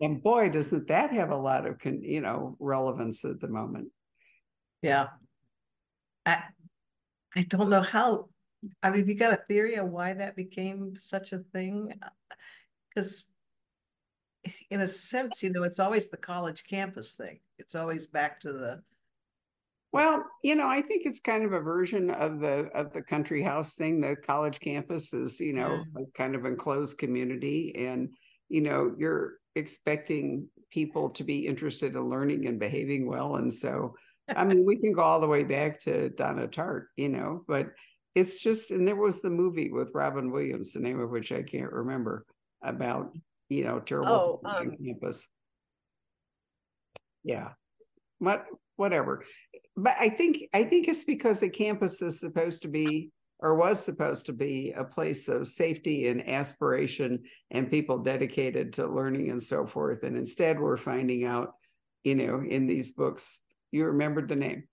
and 0.00 0.22
boy, 0.22 0.50
doesn't 0.50 0.86
that 0.88 1.10
have 1.12 1.30
a 1.30 1.36
lot 1.36 1.66
of, 1.66 1.78
con, 1.78 2.02
you 2.02 2.20
know, 2.20 2.56
relevance 2.58 3.24
at 3.24 3.40
the 3.40 3.48
moment. 3.48 3.88
yeah. 4.82 5.08
I, 6.26 6.42
I 7.34 7.42
don't 7.42 7.70
know 7.70 7.82
how, 7.82 8.28
I 8.82 8.90
mean, 8.90 9.08
you 9.08 9.14
got 9.14 9.32
a 9.32 9.42
theory 9.48 9.76
of 9.76 9.88
why 9.88 10.12
that 10.12 10.36
became 10.36 10.94
such 10.96 11.32
a 11.32 11.38
thing? 11.38 11.94
Because 12.88 13.26
in 14.70 14.80
a 14.80 14.88
sense, 14.88 15.42
you 15.42 15.50
know, 15.50 15.62
it's 15.62 15.78
always 15.78 16.08
the 16.08 16.16
college 16.16 16.64
campus 16.68 17.12
thing. 17.12 17.40
It's 17.58 17.74
always 17.74 18.06
back 18.06 18.40
to 18.40 18.52
the, 18.52 18.82
Well, 19.92 20.24
you 20.42 20.54
know, 20.54 20.68
I 20.68 20.82
think 20.82 21.06
it's 21.06 21.20
kind 21.20 21.44
of 21.44 21.52
a 21.52 21.60
version 21.60 22.10
of 22.10 22.40
the 22.40 22.68
of 22.74 22.92
the 22.92 23.02
country 23.02 23.42
house 23.42 23.74
thing. 23.74 24.00
The 24.00 24.16
college 24.16 24.60
campus 24.60 25.14
is, 25.14 25.40
you 25.40 25.54
know, 25.54 25.82
a 25.96 26.02
kind 26.14 26.34
of 26.34 26.44
enclosed 26.44 26.98
community, 26.98 27.74
and 27.76 28.10
you 28.48 28.60
know, 28.60 28.94
you're 28.98 29.34
expecting 29.54 30.48
people 30.70 31.10
to 31.10 31.24
be 31.24 31.46
interested 31.46 31.94
in 31.94 32.02
learning 32.02 32.46
and 32.46 32.60
behaving 32.60 33.08
well, 33.08 33.36
and 33.36 33.52
so, 33.52 33.94
I 34.28 34.44
mean, 34.44 34.66
we 34.66 34.76
can 34.76 34.92
go 34.92 35.00
all 35.02 35.20
the 35.20 35.26
way 35.26 35.44
back 35.44 35.80
to 35.82 36.10
Donna 36.10 36.48
Tartt, 36.48 36.84
you 36.96 37.08
know, 37.08 37.44
but 37.48 37.68
it's 38.14 38.42
just, 38.42 38.70
and 38.70 38.86
there 38.86 38.96
was 38.96 39.22
the 39.22 39.30
movie 39.30 39.70
with 39.70 39.90
Robin 39.94 40.30
Williams, 40.30 40.72
the 40.72 40.80
name 40.80 41.00
of 41.00 41.10
which 41.10 41.32
I 41.32 41.42
can't 41.42 41.72
remember, 41.72 42.26
about 42.62 43.12
you 43.48 43.64
know 43.64 43.80
terrible 43.80 44.12
Oh, 44.12 44.40
things 44.44 44.54
on 44.54 44.68
um, 44.68 44.76
campus. 44.84 45.26
Yeah, 47.24 47.52
what 48.18 48.44
whatever 48.76 49.24
but 49.78 49.94
I 49.98 50.08
think 50.08 50.48
I 50.52 50.64
think 50.64 50.88
it's 50.88 51.04
because 51.04 51.40
the 51.40 51.48
campus 51.48 52.02
is 52.02 52.18
supposed 52.18 52.62
to 52.62 52.68
be 52.68 53.10
or 53.40 53.54
was 53.54 53.82
supposed 53.82 54.26
to 54.26 54.32
be 54.32 54.72
a 54.76 54.82
place 54.82 55.28
of 55.28 55.46
safety 55.46 56.08
and 56.08 56.28
aspiration 56.28 57.22
and 57.52 57.70
people 57.70 57.98
dedicated 57.98 58.72
to 58.72 58.86
learning 58.86 59.30
and 59.30 59.40
so 59.40 59.64
forth. 59.64 60.02
And 60.02 60.16
instead, 60.16 60.58
we're 60.58 60.76
finding 60.76 61.24
out, 61.24 61.52
you 62.02 62.16
know, 62.16 62.42
in 62.42 62.66
these 62.66 62.90
books, 62.90 63.38
you 63.70 63.84
remembered 63.84 64.26
the 64.26 64.34
name, 64.34 64.64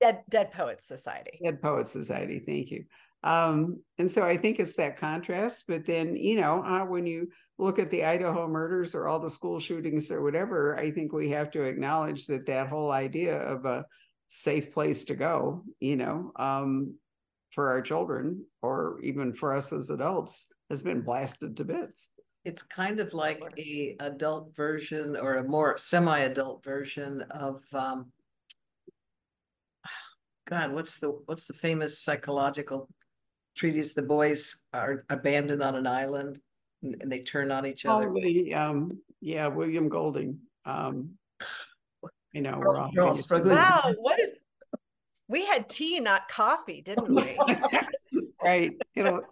Dead 0.00 0.22
Dead 0.28 0.50
Poets 0.50 0.84
Society. 0.84 1.38
Dead 1.42 1.62
Poets 1.62 1.92
Society. 1.92 2.42
Thank 2.44 2.72
you. 2.72 2.84
Um, 3.22 3.80
and 3.98 4.10
so 4.10 4.24
I 4.24 4.36
think 4.36 4.58
it's 4.58 4.74
that 4.74 4.96
contrast. 4.96 5.66
But 5.68 5.86
then, 5.86 6.16
you 6.16 6.40
know, 6.40 6.64
uh, 6.64 6.84
when 6.84 7.06
you 7.06 7.28
look 7.56 7.78
at 7.78 7.90
the 7.90 8.04
Idaho 8.04 8.48
murders 8.48 8.96
or 8.96 9.06
all 9.06 9.20
the 9.20 9.30
school 9.30 9.60
shootings 9.60 10.10
or 10.10 10.22
whatever, 10.22 10.76
I 10.76 10.90
think 10.90 11.12
we 11.12 11.30
have 11.30 11.52
to 11.52 11.62
acknowledge 11.62 12.26
that 12.26 12.46
that 12.46 12.66
whole 12.66 12.90
idea 12.90 13.38
of 13.38 13.64
a 13.64 13.84
safe 14.34 14.72
place 14.72 15.04
to 15.04 15.14
go, 15.14 15.62
you 15.78 15.94
know, 15.94 16.32
um, 16.36 16.94
for 17.50 17.68
our 17.68 17.82
children 17.82 18.42
or 18.62 18.98
even 19.02 19.34
for 19.34 19.54
us 19.54 19.74
as 19.74 19.90
adults 19.90 20.46
has 20.70 20.80
been 20.80 21.02
blasted 21.02 21.54
to 21.54 21.64
bits. 21.64 22.08
it's 22.44 22.62
kind 22.62 22.98
of 22.98 23.14
like 23.14 23.40
a 23.58 23.96
adult 24.00 24.54
version 24.56 25.16
or 25.16 25.34
a 25.34 25.44
more 25.44 25.78
semi-adult 25.78 26.64
version 26.64 27.22
of, 27.30 27.62
um, 27.72 28.10
God, 30.46 30.72
what's 30.72 30.98
the, 30.98 31.08
what's 31.26 31.44
the 31.44 31.52
famous 31.52 32.00
psychological 32.00 32.88
treatise? 33.56 33.92
The 33.92 34.02
boys 34.02 34.64
are 34.72 35.04
abandoned 35.08 35.62
on 35.62 35.76
an 35.76 35.86
island 35.86 36.40
and 36.82 37.12
they 37.12 37.20
turn 37.20 37.52
on 37.52 37.64
each 37.64 37.86
other. 37.86 38.12
Um, 38.54 38.98
yeah, 39.20 39.46
William 39.46 39.88
Golding. 39.88 40.38
Um, 40.64 41.10
you 42.32 42.42
know, 42.42 42.58
we're 42.58 42.76
all, 42.76 42.90
We're 42.94 43.02
all 43.02 43.14
struggling. 43.14 43.56
Wow, 43.56 43.94
what 43.98 44.20
is 44.20 44.36
we 45.28 45.46
had 45.46 45.68
tea, 45.68 45.98
not 45.98 46.28
coffee, 46.28 46.82
didn't 46.82 47.14
we? 47.14 47.38
right. 48.44 48.72
You 48.94 49.02
know, 49.02 49.22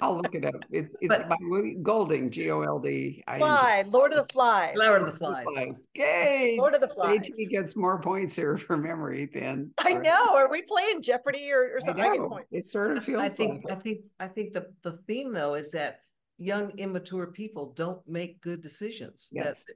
I'll 0.00 0.16
look 0.16 0.34
it 0.34 0.44
up. 0.44 0.64
It's 0.70 0.94
it's 1.00 1.08
But- 1.16 1.28
by 1.28 1.36
Golding, 1.82 2.30
G 2.30 2.50
O 2.50 2.60
L 2.62 2.78
D. 2.78 3.24
I 3.26 3.34
N 3.34 3.38
G. 3.40 3.44
Fly, 3.44 3.84
Lord 3.88 4.12
of 4.12 4.18
the 4.28 4.32
Flies. 4.32 4.76
Lord 4.78 5.02
of 5.02 5.10
the 5.12 5.16
Flies. 5.18 5.44
Flies. 5.44 5.88
Yay! 5.94 6.56
Lord 6.58 6.74
of 6.74 6.80
the 6.80 6.88
Flies. 6.88 7.20
JT 7.20 7.48
gets 7.50 7.74
more 7.74 8.00
points 8.00 8.36
here 8.36 8.56
for 8.56 8.76
memory 8.76 9.28
than 9.32 9.72
I 9.78 9.94
know. 9.94 10.36
Are 10.36 10.48
we 10.50 10.62
playing 10.62 11.02
Jeopardy 11.02 11.50
or, 11.50 11.76
or 11.76 11.80
something? 11.80 12.04
I 12.04 12.08
know. 12.10 12.28
points. 12.28 12.48
It 12.52 12.68
sort 12.68 12.96
of 12.96 13.04
feels. 13.04 13.20
I 13.22 13.28
think, 13.28 13.64
I 13.68 13.70
like 13.74 13.78
it. 13.78 13.82
think, 13.82 14.00
I 14.20 14.28
think 14.28 14.52
the, 14.52 14.66
the 14.82 14.98
theme 15.08 15.32
though 15.32 15.54
is 15.54 15.72
that 15.72 16.00
young 16.36 16.70
immature 16.78 17.26
people 17.26 17.72
don't 17.74 18.06
make 18.06 18.40
good 18.40 18.62
decisions. 18.62 19.28
That, 19.32 19.44
Yes. 19.44 19.66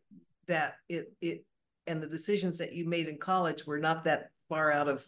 that 0.46 0.74
it, 0.88 1.12
it, 1.20 1.44
and 1.86 2.02
the 2.02 2.06
decisions 2.06 2.58
that 2.58 2.72
you 2.72 2.84
made 2.84 3.08
in 3.08 3.18
college 3.18 3.66
were 3.66 3.78
not 3.78 4.04
that 4.04 4.30
far 4.48 4.70
out 4.70 4.88
of, 4.88 5.06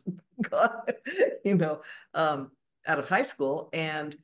you 1.45 1.55
know, 1.57 1.83
um, 2.15 2.51
out 2.87 2.99
of 2.99 3.09
high 3.09 3.23
school 3.23 3.69
and, 3.73 4.17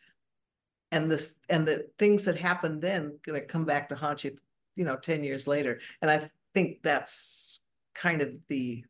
and 0.93 1.11
this, 1.11 1.35
and 1.49 1.67
the 1.67 1.89
things 1.99 2.25
that 2.25 2.37
happened 2.37 2.83
then 2.83 3.19
gonna 3.25 3.41
come 3.41 3.65
back 3.65 3.89
to 3.89 3.95
haunt 3.97 4.25
you, 4.25 4.37
you 4.77 4.85
know, 4.85 4.97
ten 4.97 5.23
years 5.23 5.47
later. 5.47 5.81
And 6.03 6.11
I 6.11 6.31
think 6.55 6.83
that's 6.83 7.61
kind 7.95 8.23
of 8.23 8.35
the, 8.49 8.85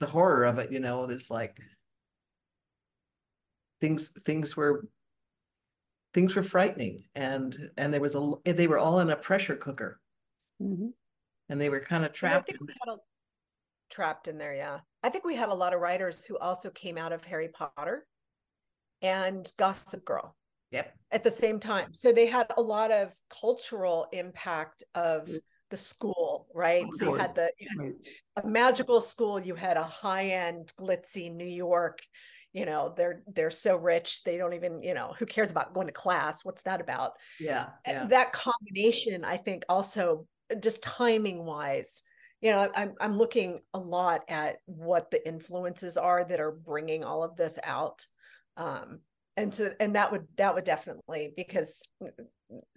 the 0.00 0.06
horror 0.06 0.44
of 0.44 0.58
it, 0.58 0.70
you 0.70 0.80
know, 0.80 1.04
it's 1.04 1.30
like 1.30 1.58
things, 3.80 4.10
things 4.24 4.56
were 4.56 4.86
things 6.14 6.34
were 6.34 6.42
frightening 6.42 7.04
and, 7.14 7.70
and 7.76 7.92
there 7.92 8.00
was 8.00 8.14
a, 8.14 8.32
they 8.44 8.66
were 8.66 8.78
all 8.78 9.00
in 9.00 9.10
a 9.10 9.16
pressure 9.16 9.56
cooker 9.56 10.00
Mhm. 10.60 10.92
And 11.48 11.60
they 11.60 11.68
were 11.68 11.80
kind 11.80 12.04
of 12.04 12.12
trapped. 12.12 12.46
think 12.46 12.60
in- 12.60 12.66
we 12.66 12.74
had 12.84 12.94
a 12.94 12.98
trapped 13.90 14.28
in 14.28 14.36
there, 14.38 14.54
yeah. 14.54 14.80
I 15.02 15.08
think 15.08 15.24
we 15.24 15.34
had 15.36 15.48
a 15.48 15.54
lot 15.54 15.72
of 15.74 15.80
writers 15.80 16.24
who 16.24 16.36
also 16.38 16.70
came 16.70 16.98
out 16.98 17.12
of 17.12 17.24
Harry 17.24 17.48
Potter 17.48 18.06
and 19.02 19.50
Gossip 19.56 20.04
Girl 20.04 20.36
Yep, 20.72 20.94
at 21.10 21.22
the 21.22 21.30
same 21.30 21.58
time. 21.60 21.94
So 21.94 22.12
they 22.12 22.26
had 22.26 22.50
a 22.56 22.60
lot 22.62 22.90
of 22.90 23.14
cultural 23.30 24.06
impact 24.12 24.84
of 24.94 25.26
Mm. 25.26 25.40
the 25.70 25.76
school, 25.78 26.46
right? 26.54 26.84
Of 26.84 26.94
So 26.94 27.12
you 27.12 27.14
had 27.14 27.34
the 27.34 27.50
you 27.58 27.68
had 28.36 28.44
a 28.44 28.46
magical 28.46 29.00
school, 29.00 29.40
you 29.40 29.54
had 29.54 29.76
a 29.78 29.82
high-end 29.84 30.72
glitzy 30.78 31.32
New 31.34 31.46
York, 31.46 32.00
you 32.52 32.66
know, 32.66 32.92
they're 32.96 33.22
they're 33.28 33.50
so 33.50 33.76
rich, 33.76 34.24
they 34.24 34.36
don't 34.36 34.52
even, 34.52 34.82
you 34.82 34.92
know, 34.92 35.14
who 35.18 35.24
cares 35.24 35.50
about 35.50 35.72
going 35.72 35.86
to 35.86 35.92
class? 35.94 36.44
What's 36.44 36.64
that 36.64 36.80
about? 36.82 37.12
yeah, 37.40 37.70
yeah. 37.86 38.04
that 38.06 38.32
combination 38.32 39.24
i 39.24 39.38
think 39.38 39.64
also 39.70 40.26
just 40.60 40.82
timing 40.82 41.44
wise 41.44 42.02
you 42.40 42.50
know 42.50 42.70
i'm 42.74 42.94
i'm 43.00 43.18
looking 43.18 43.60
a 43.74 43.78
lot 43.78 44.22
at 44.28 44.56
what 44.66 45.10
the 45.10 45.26
influences 45.26 45.96
are 45.96 46.24
that 46.24 46.40
are 46.40 46.52
bringing 46.52 47.04
all 47.04 47.22
of 47.22 47.36
this 47.36 47.58
out. 47.64 48.06
Um 48.56 49.00
and 49.36 49.52
to 49.54 49.80
and 49.80 49.94
that 49.94 50.10
would 50.10 50.26
that 50.36 50.54
would 50.54 50.64
definitely 50.64 51.32
because 51.36 51.82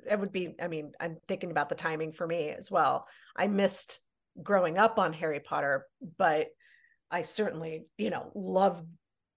it 0.09 0.19
would 0.19 0.31
be 0.31 0.55
i 0.61 0.67
mean 0.67 0.91
i'm 0.99 1.17
thinking 1.27 1.51
about 1.51 1.69
the 1.69 1.75
timing 1.75 2.11
for 2.11 2.27
me 2.27 2.49
as 2.49 2.69
well. 2.69 3.07
I 3.35 3.47
missed 3.47 3.99
growing 4.41 4.77
up 4.77 4.97
on 4.97 5.11
harry 5.11 5.41
potter 5.41 5.85
but 6.17 6.47
i 7.11 7.21
certainly 7.21 7.85
you 7.97 8.09
know 8.09 8.31
love 8.33 8.81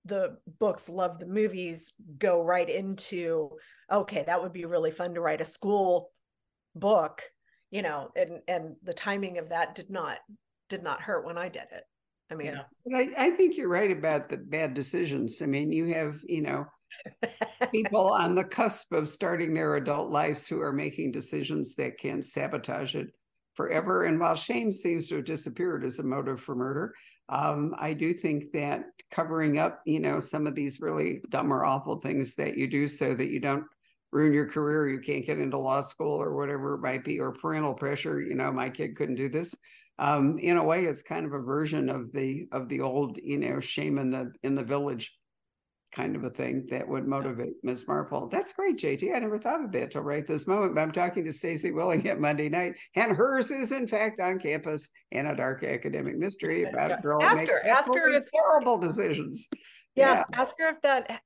the 0.05 0.37
books 0.61 0.89
love 0.89 1.19
the 1.19 1.27
movies 1.27 1.95
go 2.17 2.41
right 2.43 2.69
into 2.71 3.51
okay 3.91 4.23
that 4.25 4.41
would 4.41 4.53
be 4.53 4.67
really 4.67 4.93
fun 4.93 5.15
to 5.15 5.21
write 5.21 5.41
a 5.41 5.45
school 5.45 6.13
book 6.77 7.23
you 7.75 7.83
know 7.83 8.11
and 8.15 8.41
and 8.47 8.77
the 8.85 8.95
timing 8.95 9.37
of 9.39 9.49
that 9.49 9.75
did 9.75 9.91
not 9.91 10.19
did 10.69 10.83
not 10.83 11.01
hurt 11.01 11.27
when 11.27 11.37
i 11.37 11.49
did 11.49 11.67
it 11.73 11.83
i 12.31 12.35
mean 12.35 12.55
Yeah. 12.55 12.63
I, 12.93 13.09
I 13.19 13.31
think 13.31 13.57
you're 13.57 13.69
right 13.69 13.91
about 13.91 14.29
the 14.29 14.37
bad 14.37 14.75
decisions. 14.75 15.41
I 15.41 15.47
mean, 15.47 15.73
you 15.73 15.87
have, 15.95 16.21
you 16.29 16.43
know, 16.43 16.67
people 17.73 18.11
on 18.11 18.35
the 18.35 18.45
cusp 18.45 18.93
of 18.93 19.09
starting 19.09 19.55
their 19.55 19.77
adult 19.77 20.11
lives 20.11 20.47
who 20.47 20.61
are 20.61 20.73
making 20.73 21.13
decisions 21.13 21.75
that 21.77 21.99
can 21.99 22.23
sabotage 22.23 22.95
it 22.95 23.09
forever. 23.55 24.05
And 24.05 24.21
while 24.21 24.35
shame 24.35 24.71
seems 24.71 25.09
to 25.09 25.17
have 25.17 25.25
disappeared 25.25 25.85
as 25.85 25.99
a 25.99 26.03
motive 26.03 26.41
for 26.41 26.55
murder, 26.55 26.95
um, 27.31 27.75
I 27.79 27.95
do 27.95 28.13
think 28.13 28.53
that 28.53 28.85
covering 29.11 29.59
up, 29.59 29.81
you 29.87 30.01
know, 30.01 30.21
some 30.21 30.47
of 30.47 30.55
these 30.55 30.81
really 30.81 31.23
dumb 31.31 31.53
or 31.53 31.65
awful 31.65 31.99
things 31.99 32.35
that 32.35 32.59
you 32.59 32.69
do 32.69 32.87
so 32.87 33.15
that 33.15 33.31
you 33.31 33.41
don't 33.41 33.65
ruin 34.15 34.33
your 34.33 34.47
career, 34.49 34.89
you 34.89 35.01
can't 35.01 35.27
get 35.27 35.41
into 35.41 35.59
law 35.59 35.81
school 35.81 36.23
or 36.23 36.35
whatever 36.37 36.75
it 36.75 36.81
might 36.81 37.03
be, 37.05 37.19
or 37.19 37.33
parental 37.33 37.75
pressure, 37.75 38.21
you 38.21 38.35
know, 38.35 38.53
my 38.53 38.71
kid 38.71 38.95
couldn't 38.97 39.17
do 39.17 39.29
this. 39.29 39.53
Um, 39.99 40.39
in 40.39 40.57
a 40.57 40.65
way, 40.65 40.85
it's 40.85 41.03
kind 41.03 41.27
of 41.27 41.33
a 41.33 41.41
version 41.41 41.89
of 41.89 42.13
the 42.13 42.47
of 42.53 42.69
the 42.69 42.81
old, 42.81 43.19
you 43.23 43.39
know, 43.39 43.59
shame 43.61 43.99
in 43.99 44.11
the 44.11 44.33
in 44.45 44.55
the 44.55 44.63
village 44.65 45.13
kind 45.93 46.17
of 46.17 46.25
a 46.25 46.31
thing 46.31 46.67
that 46.71 46.89
would 46.89 47.07
motivate 47.07 47.53
Ms. 47.63 47.85
Marple. 47.87 48.29
That's 48.29 48.53
great, 48.53 48.77
JT. 48.79 49.15
I 49.15 49.19
never 49.21 49.39
thought 49.39 49.63
of 49.65 49.71
that 49.73 49.93
till 49.93 50.03
right 50.03 50.27
this 50.27 50.45
moment. 50.49 50.75
But 50.75 50.81
I'm 50.83 50.91
talking 50.91 51.25
to 51.25 51.33
Stacy 51.33 51.71
Willingham 51.71 52.21
Monday 52.21 52.49
night, 52.49 52.75
and 52.97 53.13
hers 53.17 53.51
is 53.53 53.71
in 53.71 53.87
fact 53.87 54.19
on 54.19 54.39
campus 54.41 54.89
in 55.13 55.27
a 55.27 55.37
dark 55.37 55.63
academic 55.63 56.17
mystery 56.19 56.65
about 56.65 56.91
a 56.99 57.01
girl 57.03 57.23
Ask 57.23 57.47
her- 57.47 57.65
ask 57.67 57.93
her 57.95 58.09
if- 58.09 58.29
terrible 58.33 58.79
decisions. 58.79 59.49
yeah, 59.95 60.25
ask 60.33 60.57
her 60.59 60.71
if 60.71 60.81
that 60.83 61.21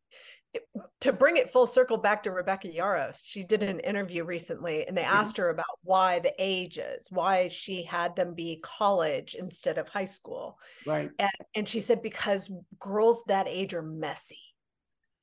to 1.01 1.12
bring 1.12 1.36
it 1.36 1.51
full 1.51 1.66
circle 1.66 1.96
back 1.99 2.22
to 2.22 2.30
rebecca 2.30 2.68
Yarros 2.68 3.20
she 3.24 3.44
did 3.44 3.62
an 3.62 3.80
interview 3.80 4.24
recently 4.24 4.86
and 4.86 4.96
they 4.96 5.03
Mhm. 5.03 5.12
asked 5.20 5.36
her 5.36 5.51
about 5.51 5.66
why 5.82 6.18
the 6.20 6.32
ages 6.38 7.09
why 7.11 7.49
she 7.49 7.82
had 7.82 8.16
them 8.16 8.34
be 8.34 8.59
college 8.62 9.34
instead 9.34 9.78
of 9.78 9.88
high 9.88 10.07
school. 10.07 10.59
Right. 10.86 11.11
and 11.55 11.68
she 11.68 11.80
said 11.80 12.03
because 12.03 12.51
girls 12.78 13.24
that 13.26 13.46
age 13.46 13.74
are 13.74 13.82
messy. 13.82 14.40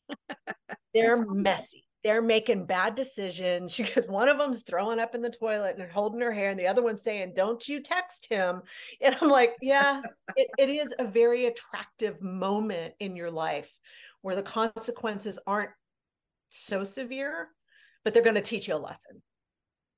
They're 0.93 1.23
messy. 1.25 1.83
They're 2.03 2.21
making 2.21 2.67
bad 2.67 2.93
decisions. 2.93 3.73
She 3.73 3.83
goes 3.83 4.05
one 4.07 4.29
of 4.29 4.37
them's 4.37 4.61
throwing 4.61 4.99
up 4.99 5.15
in 5.15 5.21
the 5.23 5.29
toilet 5.31 5.77
and 5.79 5.91
holding 5.91 6.21
her 6.21 6.31
hair 6.31 6.51
and 6.51 6.59
the 6.59 6.67
other 6.67 6.83
one's 6.83 7.01
saying 7.03 7.33
don't 7.35 7.67
you 7.67 7.81
text 7.81 8.27
him. 8.29 8.61
And 9.01 9.15
i'm 9.21 9.29
like 9.29 9.55
yeah 9.61 10.01
it, 10.35 10.47
it 10.57 10.69
is 10.69 10.93
a 10.99 11.03
very 11.05 11.47
attractive 11.47 12.21
moment 12.21 12.93
in 12.99 13.15
your 13.15 13.31
life 13.31 13.71
where 14.25 14.35
the 14.35 14.43
consequences 14.43 15.39
aren't 15.45 15.69
so 16.49 16.83
severe 16.83 17.49
but 18.03 18.13
they're 18.13 18.23
going 18.23 18.35
to 18.35 18.41
teach 18.41 18.67
you 18.67 18.75
a 18.75 18.77
lesson 18.77 19.21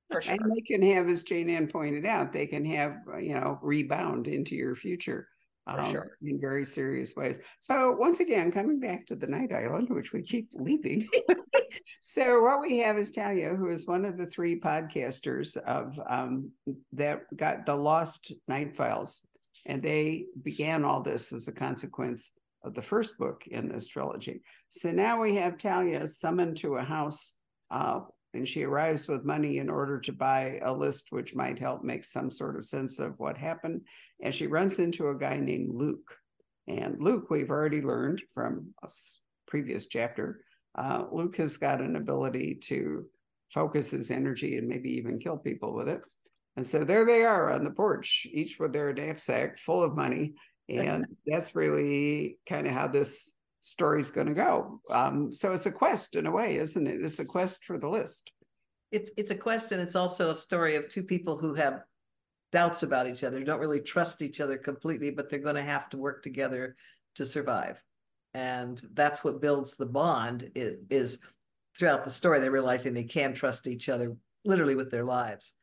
for 0.10 0.22
sure. 0.22 0.34
And 0.34 0.52
they 0.52 0.62
can 0.62 0.82
have, 0.94 1.10
as 1.10 1.24
Jayne 1.24 1.50
Ann 1.50 1.68
pointed 1.68 2.06
out, 2.06 2.32
they 2.32 2.48
can 2.48 2.66
have, 2.66 2.98
uh, 3.14 3.18
you 3.18 3.34
know, 3.34 3.60
rebound 3.62 4.28
into 4.28 4.56
your 4.56 4.76
future. 4.76 5.28
For 5.70 5.82
um, 5.82 5.92
sure. 5.92 6.18
In 6.22 6.40
very 6.40 6.64
serious 6.64 7.14
ways. 7.18 7.40
So 7.60 7.92
once 7.92 8.22
again, 8.22 8.54
coming 8.54 8.80
back 8.80 9.06
to 9.08 9.16
the 9.18 9.28
Night 9.28 9.52
Island, 9.52 9.90
which 9.90 10.14
we 10.14 10.22
keep 10.22 10.48
leaving. 10.54 11.10
so 12.02 12.42
what 12.42 12.62
we 12.62 12.78
have 12.78 12.98
is 12.98 13.12
Talia, 13.12 13.50
who 13.50 13.70
is 13.70 13.86
one 13.86 14.06
of 14.06 14.18
the 14.18 14.28
three 14.28 14.62
podcasters 14.62 15.58
of 15.58 16.00
um, 16.10 16.52
that 16.94 17.24
got 17.36 17.66
the 17.66 17.76
Lost 17.76 18.32
Night 18.48 18.78
Files, 18.78 19.22
and 19.66 19.84
they 19.84 20.28
began 20.42 20.86
all 20.86 21.02
this 21.02 21.34
as 21.34 21.50
a 21.50 21.52
consequence 21.52 22.32
of 22.64 22.74
the 22.74 22.82
first 22.82 23.18
book 23.18 23.44
in 23.48 23.70
this 23.70 23.88
trilogy. 23.88 24.42
So 24.70 24.92
now 24.92 25.22
we 25.22 25.36
have 25.36 25.58
Talia 25.58 26.08
summoned 26.08 26.58
to 26.58 26.76
a 26.76 26.84
house 26.84 27.34
uh, 27.72 28.02
and 28.34 28.48
she 28.48 28.64
arrives 28.64 29.08
with 29.08 29.26
money 29.26 29.58
in 29.58 29.70
order 29.70 30.00
to 30.00 30.12
buy 30.12 30.60
a 30.64 30.72
list 30.72 31.08
which 31.12 31.36
might 31.36 31.60
help 31.60 31.84
make 31.84 32.06
some 32.06 32.30
sort 32.30 32.58
of 32.58 32.66
sense 32.66 33.00
of 33.00 33.18
what 33.18 33.38
happened. 33.38 33.82
And 34.22 34.34
she 34.34 34.48
runs 34.48 34.80
into 34.80 35.10
a 35.10 35.18
guy 35.18 35.38
named 35.38 35.74
Luke. 35.74 36.16
And 36.68 37.02
Luke, 37.02 37.30
we've 37.30 37.50
already 37.50 37.82
learned 37.82 38.22
from 38.34 38.74
a 38.84 38.90
previous 39.48 39.88
chapter, 39.88 40.42
uh, 40.78 41.06
Luke 41.12 41.38
has 41.38 41.58
got 41.58 41.82
an 41.82 41.96
ability 41.96 42.60
to 42.66 43.06
focus 43.54 43.92
his 43.92 44.12
energy 44.12 44.58
and 44.58 44.68
maybe 44.68 44.92
even 44.92 45.20
kill 45.20 45.38
people 45.38 45.74
with 45.74 45.88
it. 45.88 46.06
And 46.58 46.66
so 46.68 46.84
there 46.84 47.06
they 47.06 47.24
are 47.24 47.52
on 47.52 47.64
the 47.64 47.72
porch, 47.72 48.28
each 48.30 48.58
with 48.60 48.74
their 48.74 48.94
knapsack 48.94 49.60
full 49.60 49.84
of 49.84 49.96
money. 49.96 50.34
And 50.70 51.06
that's 51.26 51.56
really 51.56 52.38
kind 52.48 52.68
of 52.68 52.74
how 52.74 52.88
this 52.88 53.34
story's 53.62 54.12
going 54.12 54.28
to 54.28 54.34
go. 54.34 54.82
Um, 54.90 55.34
so 55.34 55.54
it's 55.54 55.66
a 55.66 55.72
quest 55.72 56.16
in 56.16 56.26
a 56.26 56.32
way, 56.32 56.58
isn't 56.58 56.88
it? 56.88 57.02
It's 57.04 57.20
a 57.20 57.26
quest 57.26 57.66
for 57.66 57.78
the 57.78 57.90
list. 57.90 58.32
It's 58.92 59.12
it's 59.18 59.32
a 59.32 59.36
quest, 59.36 59.74
and 59.74 59.82
it's 59.82 59.98
also 59.98 60.32
a 60.32 60.36
story 60.36 60.76
of 60.76 60.88
two 60.88 61.04
people 61.04 61.38
who 61.38 61.54
have 61.56 61.82
doubts 62.52 62.84
about 62.84 63.08
each 63.08 63.24
other, 63.24 63.44
don't 63.44 63.60
really 63.60 63.82
trust 63.82 64.22
each 64.22 64.40
other 64.40 64.58
completely, 64.58 65.12
but 65.12 65.30
they're 65.30 65.40
going 65.40 65.56
to 65.56 65.62
have 65.62 65.90
to 65.90 65.98
work 65.98 66.24
together 66.24 66.76
to 67.16 67.26
survive. 67.26 67.84
And 68.34 68.82
that's 68.94 69.24
what 69.24 69.42
builds 69.42 69.76
the 69.76 69.86
bond 69.86 70.52
is, 70.56 70.76
is 70.90 71.20
throughout 71.78 72.04
the 72.04 72.10
story, 72.10 72.40
they're 72.40 72.52
realizing 72.52 72.94
they 72.94 73.04
can 73.04 73.34
trust 73.34 73.68
each 73.68 73.90
other 73.90 74.16
literally 74.46 74.76
with 74.76 74.92
their 74.92 75.04
lives. 75.04 75.54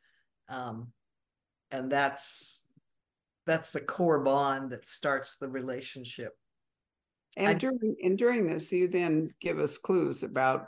Um, 0.47 0.91
and 1.71 1.91
that's 1.91 2.63
that's 3.45 3.71
the 3.71 3.81
core 3.81 4.19
bond 4.19 4.71
that 4.71 4.87
starts 4.87 5.37
the 5.37 5.47
relationship. 5.47 6.33
And 7.37 7.49
I- 7.49 7.53
during 7.53 7.95
and 8.03 8.17
during 8.17 8.47
this, 8.47 8.71
you 8.71 8.87
then 8.87 9.33
give 9.41 9.59
us 9.59 9.77
clues 9.77 10.23
about 10.23 10.67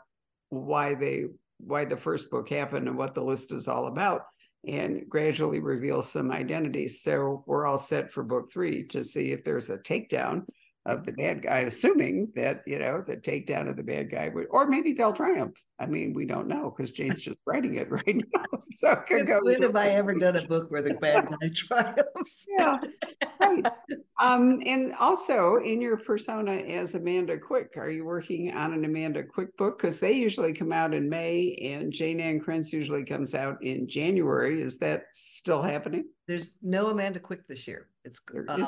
why 0.50 0.96
they 0.96 1.26
why 1.60 1.86
the 1.86 1.98
first 1.98 2.30
book 2.30 2.50
happened 2.50 2.88
and 2.88 2.98
what 2.98 3.16
the 3.16 3.24
list 3.24 3.52
is 3.52 3.68
all 3.68 3.88
about, 3.88 4.22
and 4.68 5.10
gradually 5.10 5.60
reveal 5.60 6.04
some 6.04 6.32
identities. 6.32 7.02
So 7.02 7.44
we're 7.48 7.66
all 7.66 7.80
set 7.80 8.12
for 8.12 8.24
book 8.24 8.52
three 8.52 8.86
to 8.88 9.04
see 9.04 9.32
if 9.32 9.44
there's 9.44 9.70
a 9.70 9.78
takedown 9.78 10.46
of 10.88 11.06
the 11.06 11.12
bad 11.12 11.44
guy, 11.44 11.60
assuming 11.60 12.32
that 12.36 12.64
you 12.66 12.80
know 12.80 13.04
the 13.06 13.18
takedown 13.18 13.70
of 13.70 13.76
the 13.76 13.84
bad 13.84 14.10
guy 14.10 14.30
would, 14.34 14.48
or 14.50 14.68
maybe 14.68 14.94
they'll 14.94 15.14
triumph. 15.14 15.62
I 15.80 15.86
mean, 15.86 16.14
we 16.14 16.26
don't 16.26 16.48
know 16.48 16.74
because 16.76 16.94
Jayne's 16.94 17.24
just 17.24 17.38
writing 17.46 17.76
it 17.76 17.92
right 17.92 18.16
now, 18.16 18.60
so 18.72 18.92
it 18.92 19.06
could 19.06 19.28
go. 19.28 19.40
When 19.44 19.62
have 19.62 19.76
I 19.76 19.90
ever 19.90 20.16
done 20.16 20.38
a 20.38 20.48
book 20.48 20.72
where 20.72 20.82
the 20.82 20.96
bad 20.96 21.28
guy 21.30 21.50
triumphs? 21.54 22.46
Yeah, 22.58 22.78
right. 23.40 23.68
Um, 24.20 24.64
and 24.66 24.94
also 25.00 25.58
in 25.58 25.80
your 25.80 25.96
persona 25.96 26.54
as 26.54 26.96
Amanda 26.96 27.38
Quick, 27.38 27.74
are 27.78 27.92
you 27.92 28.04
working 28.04 28.52
on 28.52 28.74
an 28.74 28.84
Amanda 28.84 29.22
Quick 29.24 29.56
book? 29.58 29.78
Because 29.78 30.00
they 30.00 30.14
usually 30.14 30.54
come 30.54 30.72
out 30.72 30.96
in 30.96 31.08
May 31.08 31.54
and 31.62 31.94
Jayne 31.94 32.20
Ann 32.20 32.40
Krentz 32.40 32.74
usually 32.74 33.06
comes 33.06 33.36
out 33.36 33.62
in 33.62 33.88
January. 33.88 34.64
Is 34.64 34.80
that 34.80 35.04
still 35.12 35.62
happening? 35.62 36.06
There's 36.28 36.50
no 36.64 36.88
Amanda 36.88 37.20
Quick 37.20 37.48
this 37.48 37.68
year. 37.68 37.90
It's 38.06 38.20
um, 38.50 38.66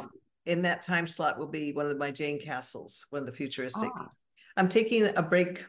in 0.50 0.64
that 0.64 0.82
time 0.82 1.08
slot 1.08 1.38
will 1.38 1.48
be 1.48 1.72
one 1.72 1.86
of 1.86 1.98
my 1.98 2.12
Jayne 2.12 2.40
Castles, 2.40 3.06
one 3.10 3.22
of 3.22 3.26
the 3.26 3.32
futuristic. 3.32 3.90
Ah, 3.96 4.10
I'm 4.58 4.68
taking 4.68 5.06
a 5.16 5.22
break. 5.22 5.66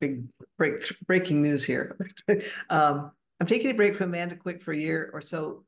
Big 0.00 0.24
break, 0.58 0.82
breaking 1.06 1.42
news 1.42 1.64
here. 1.64 1.98
um, 2.70 3.10
I'm 3.40 3.46
taking 3.46 3.70
a 3.70 3.74
break 3.74 3.96
from 3.96 4.10
Amanda 4.10 4.36
Quick 4.36 4.62
for 4.62 4.72
a 4.72 4.76
year 4.76 5.10
or 5.12 5.20
so 5.20 5.64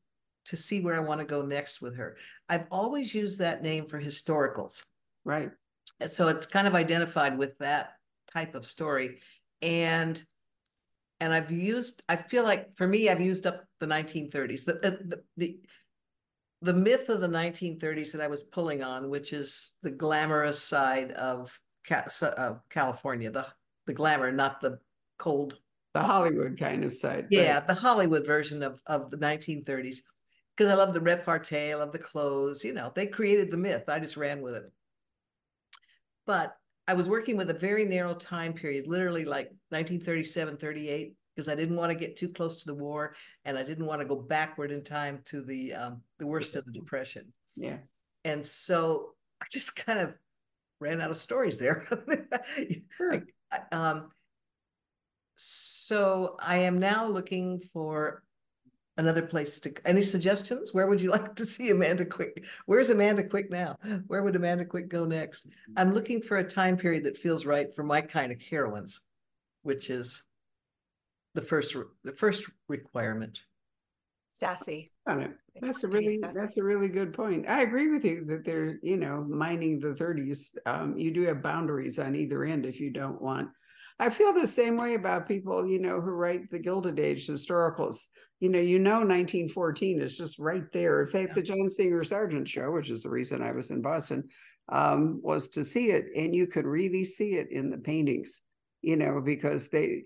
to 0.46 0.56
see 0.56 0.80
where 0.80 0.94
I 0.94 1.00
want 1.00 1.20
to 1.20 1.26
go 1.26 1.42
next 1.42 1.80
with 1.82 1.96
her. 1.96 2.16
I've 2.48 2.66
always 2.70 3.14
used 3.14 3.38
that 3.40 3.62
name 3.62 3.86
for 3.86 4.00
historicals. 4.00 4.84
right. 5.24 5.50
so 6.06 6.28
it's 6.28 6.46
kind 6.46 6.66
of 6.66 6.74
identified 6.74 7.36
with 7.36 7.58
that 7.58 7.94
type 8.32 8.54
of 8.54 8.66
story 8.66 9.18
and 9.62 10.22
and 11.20 11.32
i've 11.32 11.50
used 11.50 12.02
i 12.08 12.16
feel 12.16 12.44
like 12.44 12.74
for 12.74 12.86
me 12.86 13.08
i've 13.08 13.20
used 13.20 13.46
up 13.46 13.64
the 13.80 13.86
1930s 13.86 14.64
the 14.64 14.76
uh, 14.76 14.90
the 14.90 15.22
the, 15.36 15.58
the 16.62 16.74
myth 16.74 17.08
of 17.08 17.20
the 17.20 17.28
1930s 17.28 18.12
that 18.12 18.20
i 18.20 18.26
was 18.26 18.42
pulling 18.42 18.82
on 18.82 19.08
which 19.10 19.32
is 19.32 19.74
the 19.82 19.90
glamorous 19.90 20.60
side 20.60 21.12
of 21.12 21.58
of 22.36 22.60
california 22.68 23.30
the 23.30 23.46
the 23.86 23.92
glamour 23.92 24.30
not 24.30 24.60
the 24.60 24.78
cold 25.18 25.56
The 25.94 26.02
Hollywood 26.02 26.58
kind 26.58 26.84
of 26.84 26.92
side. 26.92 27.24
right. 27.24 27.26
yeah 27.30 27.60
the 27.60 27.74
hollywood 27.74 28.26
version 28.26 28.62
of 28.62 28.80
of 28.86 29.10
the 29.10 29.16
1930s 29.18 29.98
because 30.56 30.70
i 30.70 30.74
love 30.74 30.92
the 30.92 31.00
repartee 31.00 31.72
i 31.72 31.74
love 31.74 31.92
the 31.92 31.98
clothes 31.98 32.64
you 32.64 32.72
know 32.72 32.92
they 32.94 33.06
created 33.06 33.50
the 33.50 33.56
myth 33.56 33.84
i 33.88 33.98
just 33.98 34.16
ran 34.16 34.42
with 34.42 34.54
it 34.54 34.70
but 36.26 36.54
I 36.86 36.94
was 36.94 37.06
working 37.06 37.36
with 37.36 37.50
a 37.50 37.54
very 37.54 37.84
narrow 37.84 38.14
time 38.14 38.54
period, 38.54 38.86
literally 38.86 39.26
like 39.26 39.48
1937, 39.68 40.56
38, 40.56 41.14
because 41.38 41.48
I 41.48 41.54
didn't 41.54 41.76
want 41.76 41.92
to 41.92 41.94
get 41.94 42.16
too 42.16 42.28
close 42.28 42.56
to 42.56 42.66
the 42.66 42.74
war 42.74 43.14
and 43.44 43.56
I 43.56 43.62
didn't 43.62 43.86
want 43.86 44.00
to 44.00 44.04
go 44.04 44.16
backward 44.16 44.72
in 44.72 44.82
time 44.82 45.20
to 45.26 45.40
the 45.40 45.72
um, 45.72 46.02
the 46.18 46.26
worst 46.26 46.56
of 46.56 46.64
the 46.64 46.72
depression. 46.72 47.32
Yeah. 47.54 47.76
And 48.24 48.44
so 48.44 49.14
I 49.40 49.46
just 49.48 49.76
kind 49.76 50.00
of 50.00 50.14
ran 50.80 51.00
out 51.00 51.12
of 51.12 51.16
stories 51.16 51.58
there. 51.58 51.86
Sure. 52.96 53.22
I- 53.52 53.60
um, 53.70 54.10
so 55.36 56.36
I 56.40 56.58
am 56.58 56.78
now 56.78 57.06
looking 57.06 57.60
for 57.60 58.24
another 58.96 59.22
place 59.22 59.60
to, 59.60 59.72
any 59.84 60.02
suggestions? 60.02 60.74
Where 60.74 60.88
would 60.88 61.00
you 61.00 61.10
like 61.12 61.36
to 61.36 61.46
see 61.46 61.70
Amanda 61.70 62.04
Quick? 62.04 62.46
Where's 62.66 62.90
Amanda 62.90 63.22
Quick 63.22 63.48
now? 63.48 63.76
Where 64.08 64.24
would 64.24 64.34
Amanda 64.34 64.64
Quick 64.64 64.88
go 64.88 65.04
next? 65.04 65.46
I'm 65.76 65.94
looking 65.94 66.20
for 66.20 66.38
a 66.38 66.44
time 66.44 66.76
period 66.76 67.04
that 67.04 67.16
feels 67.16 67.46
right 67.46 67.72
for 67.72 67.84
my 67.84 68.00
kind 68.00 68.32
of 68.32 68.42
heroines, 68.42 69.00
which 69.62 69.88
is 69.88 70.24
the 71.34 71.42
first, 71.42 71.76
the 72.04 72.12
first 72.12 72.44
requirement. 72.68 73.40
Sassy. 74.30 74.92
Got 75.06 75.20
it. 75.20 75.30
It 75.54 75.62
That's 75.62 75.82
a 75.84 75.88
really 75.88 76.20
that's 76.32 76.58
a 76.58 76.62
really 76.62 76.88
good 76.88 77.12
point. 77.12 77.48
I 77.48 77.62
agree 77.62 77.88
with 77.90 78.04
you 78.04 78.24
that 78.26 78.44
they're 78.44 78.78
you 78.82 78.96
know 78.96 79.24
mining 79.28 79.80
the 79.80 79.88
30s. 79.88 80.56
Um, 80.66 80.96
you 80.96 81.10
do 81.12 81.22
have 81.22 81.42
boundaries 81.42 81.98
on 81.98 82.14
either 82.14 82.44
end 82.44 82.64
if 82.66 82.78
you 82.78 82.90
don't 82.92 83.20
want. 83.20 83.48
I 83.98 84.10
feel 84.10 84.32
the 84.32 84.46
same 84.46 84.76
way 84.76 84.94
about 84.94 85.26
people 85.26 85.66
you 85.66 85.80
know 85.80 86.00
who 86.00 86.10
write 86.10 86.50
the 86.50 86.58
Gilded 86.60 87.00
Age 87.00 87.26
historicals. 87.26 88.06
You 88.38 88.48
know, 88.50 88.60
you 88.60 88.78
know, 88.78 88.98
1914 88.98 90.00
is 90.00 90.16
just 90.16 90.38
right 90.38 90.70
there. 90.72 91.02
In 91.02 91.08
fact, 91.08 91.28
Yeah. 91.30 91.34
the 91.34 91.42
John 91.42 91.68
Singer 91.68 92.04
Sargent 92.04 92.46
show, 92.46 92.70
which 92.70 92.90
is 92.90 93.02
the 93.02 93.10
reason 93.10 93.42
I 93.42 93.50
was 93.50 93.72
in 93.72 93.82
Boston, 93.82 94.28
um, 94.68 95.20
was 95.20 95.48
to 95.48 95.64
see 95.64 95.90
it, 95.90 96.04
and 96.14 96.32
you 96.32 96.46
could 96.46 96.66
really 96.66 97.04
see 97.04 97.34
it 97.34 97.48
in 97.50 97.70
the 97.70 97.78
paintings. 97.78 98.42
You 98.82 98.94
know, 98.96 99.20
because 99.20 99.68
they 99.70 100.04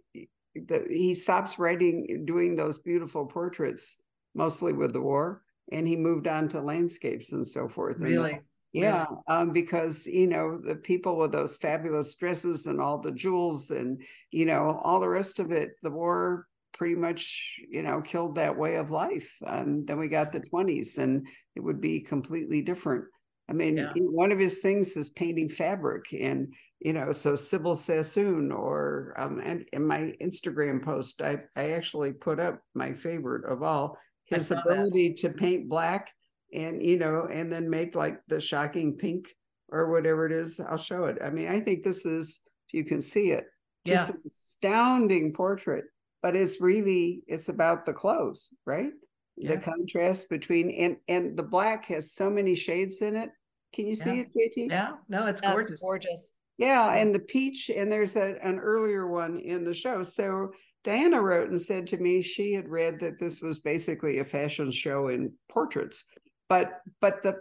the, 0.54 0.86
he 0.88 1.14
stops 1.14 1.58
writing 1.58 2.24
doing 2.26 2.56
those 2.56 2.78
beautiful 2.78 3.26
portraits 3.26 4.02
mostly 4.34 4.72
with 4.72 4.92
the 4.92 5.00
war 5.00 5.42
and 5.70 5.86
he 5.86 5.96
moved 5.96 6.26
on 6.26 6.48
to 6.48 6.60
landscapes 6.60 7.32
and 7.32 7.46
so 7.46 7.68
forth. 7.68 7.96
And, 7.96 8.06
Really? 8.06 8.40
yeah 8.72 9.04
um 9.28 9.52
because 9.52 10.06
you 10.06 10.26
know 10.26 10.58
the 10.58 10.74
people 10.74 11.18
with 11.18 11.30
those 11.30 11.56
fabulous 11.56 12.14
dresses 12.14 12.66
and 12.66 12.80
all 12.80 12.98
the 12.98 13.12
jewels 13.12 13.70
and 13.70 14.00
you 14.30 14.46
know 14.46 14.80
all 14.82 14.98
the 14.98 15.06
rest 15.06 15.38
of 15.38 15.52
it 15.52 15.72
the 15.82 15.90
war 15.90 16.46
pretty 16.72 16.94
much 16.94 17.60
you 17.70 17.82
know 17.82 18.00
killed 18.00 18.36
that 18.36 18.56
way 18.56 18.76
of 18.76 18.90
life. 18.90 19.36
And 19.46 19.86
then 19.86 19.98
we 19.98 20.08
got 20.08 20.32
the 20.32 20.40
20s 20.40 20.98
and 20.98 21.26
it 21.54 21.60
would 21.60 21.80
be 21.80 22.00
completely 22.00 22.62
different 22.62 23.04
i 23.48 23.52
mean 23.52 23.76
Yeah. 23.76 23.92
one 23.96 24.32
of 24.32 24.38
his 24.38 24.58
things 24.58 24.96
is 24.96 25.10
painting 25.10 25.48
fabric 25.48 26.12
and 26.12 26.52
you 26.80 26.92
know 26.92 27.12
so 27.12 27.36
sybil 27.36 27.76
sassoon 27.76 28.50
or 28.52 29.14
um 29.16 29.40
and 29.44 29.64
in 29.72 29.86
my 29.86 30.12
instagram 30.20 30.82
post 30.84 31.22
i 31.22 31.38
i 31.56 31.70
actually 31.70 32.12
put 32.12 32.40
up 32.40 32.60
my 32.74 32.92
favorite 32.92 33.44
of 33.50 33.62
all 33.62 33.96
his 34.24 34.48
saw 34.48 34.56
that. 34.56 34.66
ability 34.66 35.14
to 35.14 35.28
paint 35.30 35.68
black 35.68 36.10
and 36.54 36.82
you 36.84 36.98
know 36.98 37.26
and 37.30 37.52
then 37.52 37.68
make 37.68 37.94
like 37.94 38.20
the 38.28 38.40
shocking 38.40 38.96
pink 38.96 39.26
or 39.68 39.90
whatever 39.90 40.26
it 40.26 40.32
is 40.32 40.60
i'll 40.60 40.76
show 40.76 41.04
it 41.04 41.18
i 41.24 41.30
mean 41.30 41.48
i 41.48 41.60
think 41.60 41.82
this 41.82 42.04
is 42.06 42.40
if 42.68 42.74
you 42.74 42.84
can 42.84 43.02
see 43.02 43.30
it 43.30 43.46
just 43.86 44.08
Yeah. 44.10 44.14
an 44.16 44.22
astounding 44.26 45.32
portrait 45.32 45.84
but 46.22 46.36
it's 46.36 46.60
really 46.60 47.22
it's 47.26 47.48
about 47.48 47.84
the 47.84 47.92
clothes 47.92 48.50
right 48.66 48.92
Yeah. 49.36 49.54
the 49.56 49.60
contrast 49.62 50.28
between 50.28 50.70
and 50.70 50.96
and 51.08 51.36
the 51.36 51.42
black 51.42 51.86
has 51.86 52.12
so 52.12 52.28
many 52.30 52.54
shades 52.54 53.00
in 53.00 53.16
it 53.16 53.30
can 53.74 53.86
you 53.86 53.96
see 53.96 54.10
Yeah. 54.16 54.22
it 54.22 54.34
jt 54.56 54.70
Yeah, 54.70 54.92
no, 55.08 55.26
it's 55.26 55.40
That's 55.40 55.52
gorgeous. 55.66 55.82
gorgeous. 55.82 56.38
yeah, 56.58 56.94
and 56.94 57.14
the 57.14 57.18
peach, 57.20 57.70
and 57.74 57.90
there's 57.90 58.16
a, 58.16 58.36
an 58.44 58.58
earlier 58.58 59.06
one 59.06 59.38
in 59.40 59.64
the 59.64 59.72
show. 59.72 60.02
So 60.02 60.52
Diana 60.84 61.20
wrote 61.22 61.48
and 61.48 61.60
said 61.60 61.86
to 61.88 61.96
me 61.96 62.20
she 62.20 62.52
had 62.52 62.68
read 62.68 63.00
that 63.00 63.18
this 63.18 63.40
was 63.40 63.60
basically 63.60 64.18
a 64.18 64.24
fashion 64.24 64.70
show 64.70 65.08
in 65.08 65.32
portraits, 65.50 66.04
but 66.50 66.80
but 67.00 67.22
the 67.22 67.36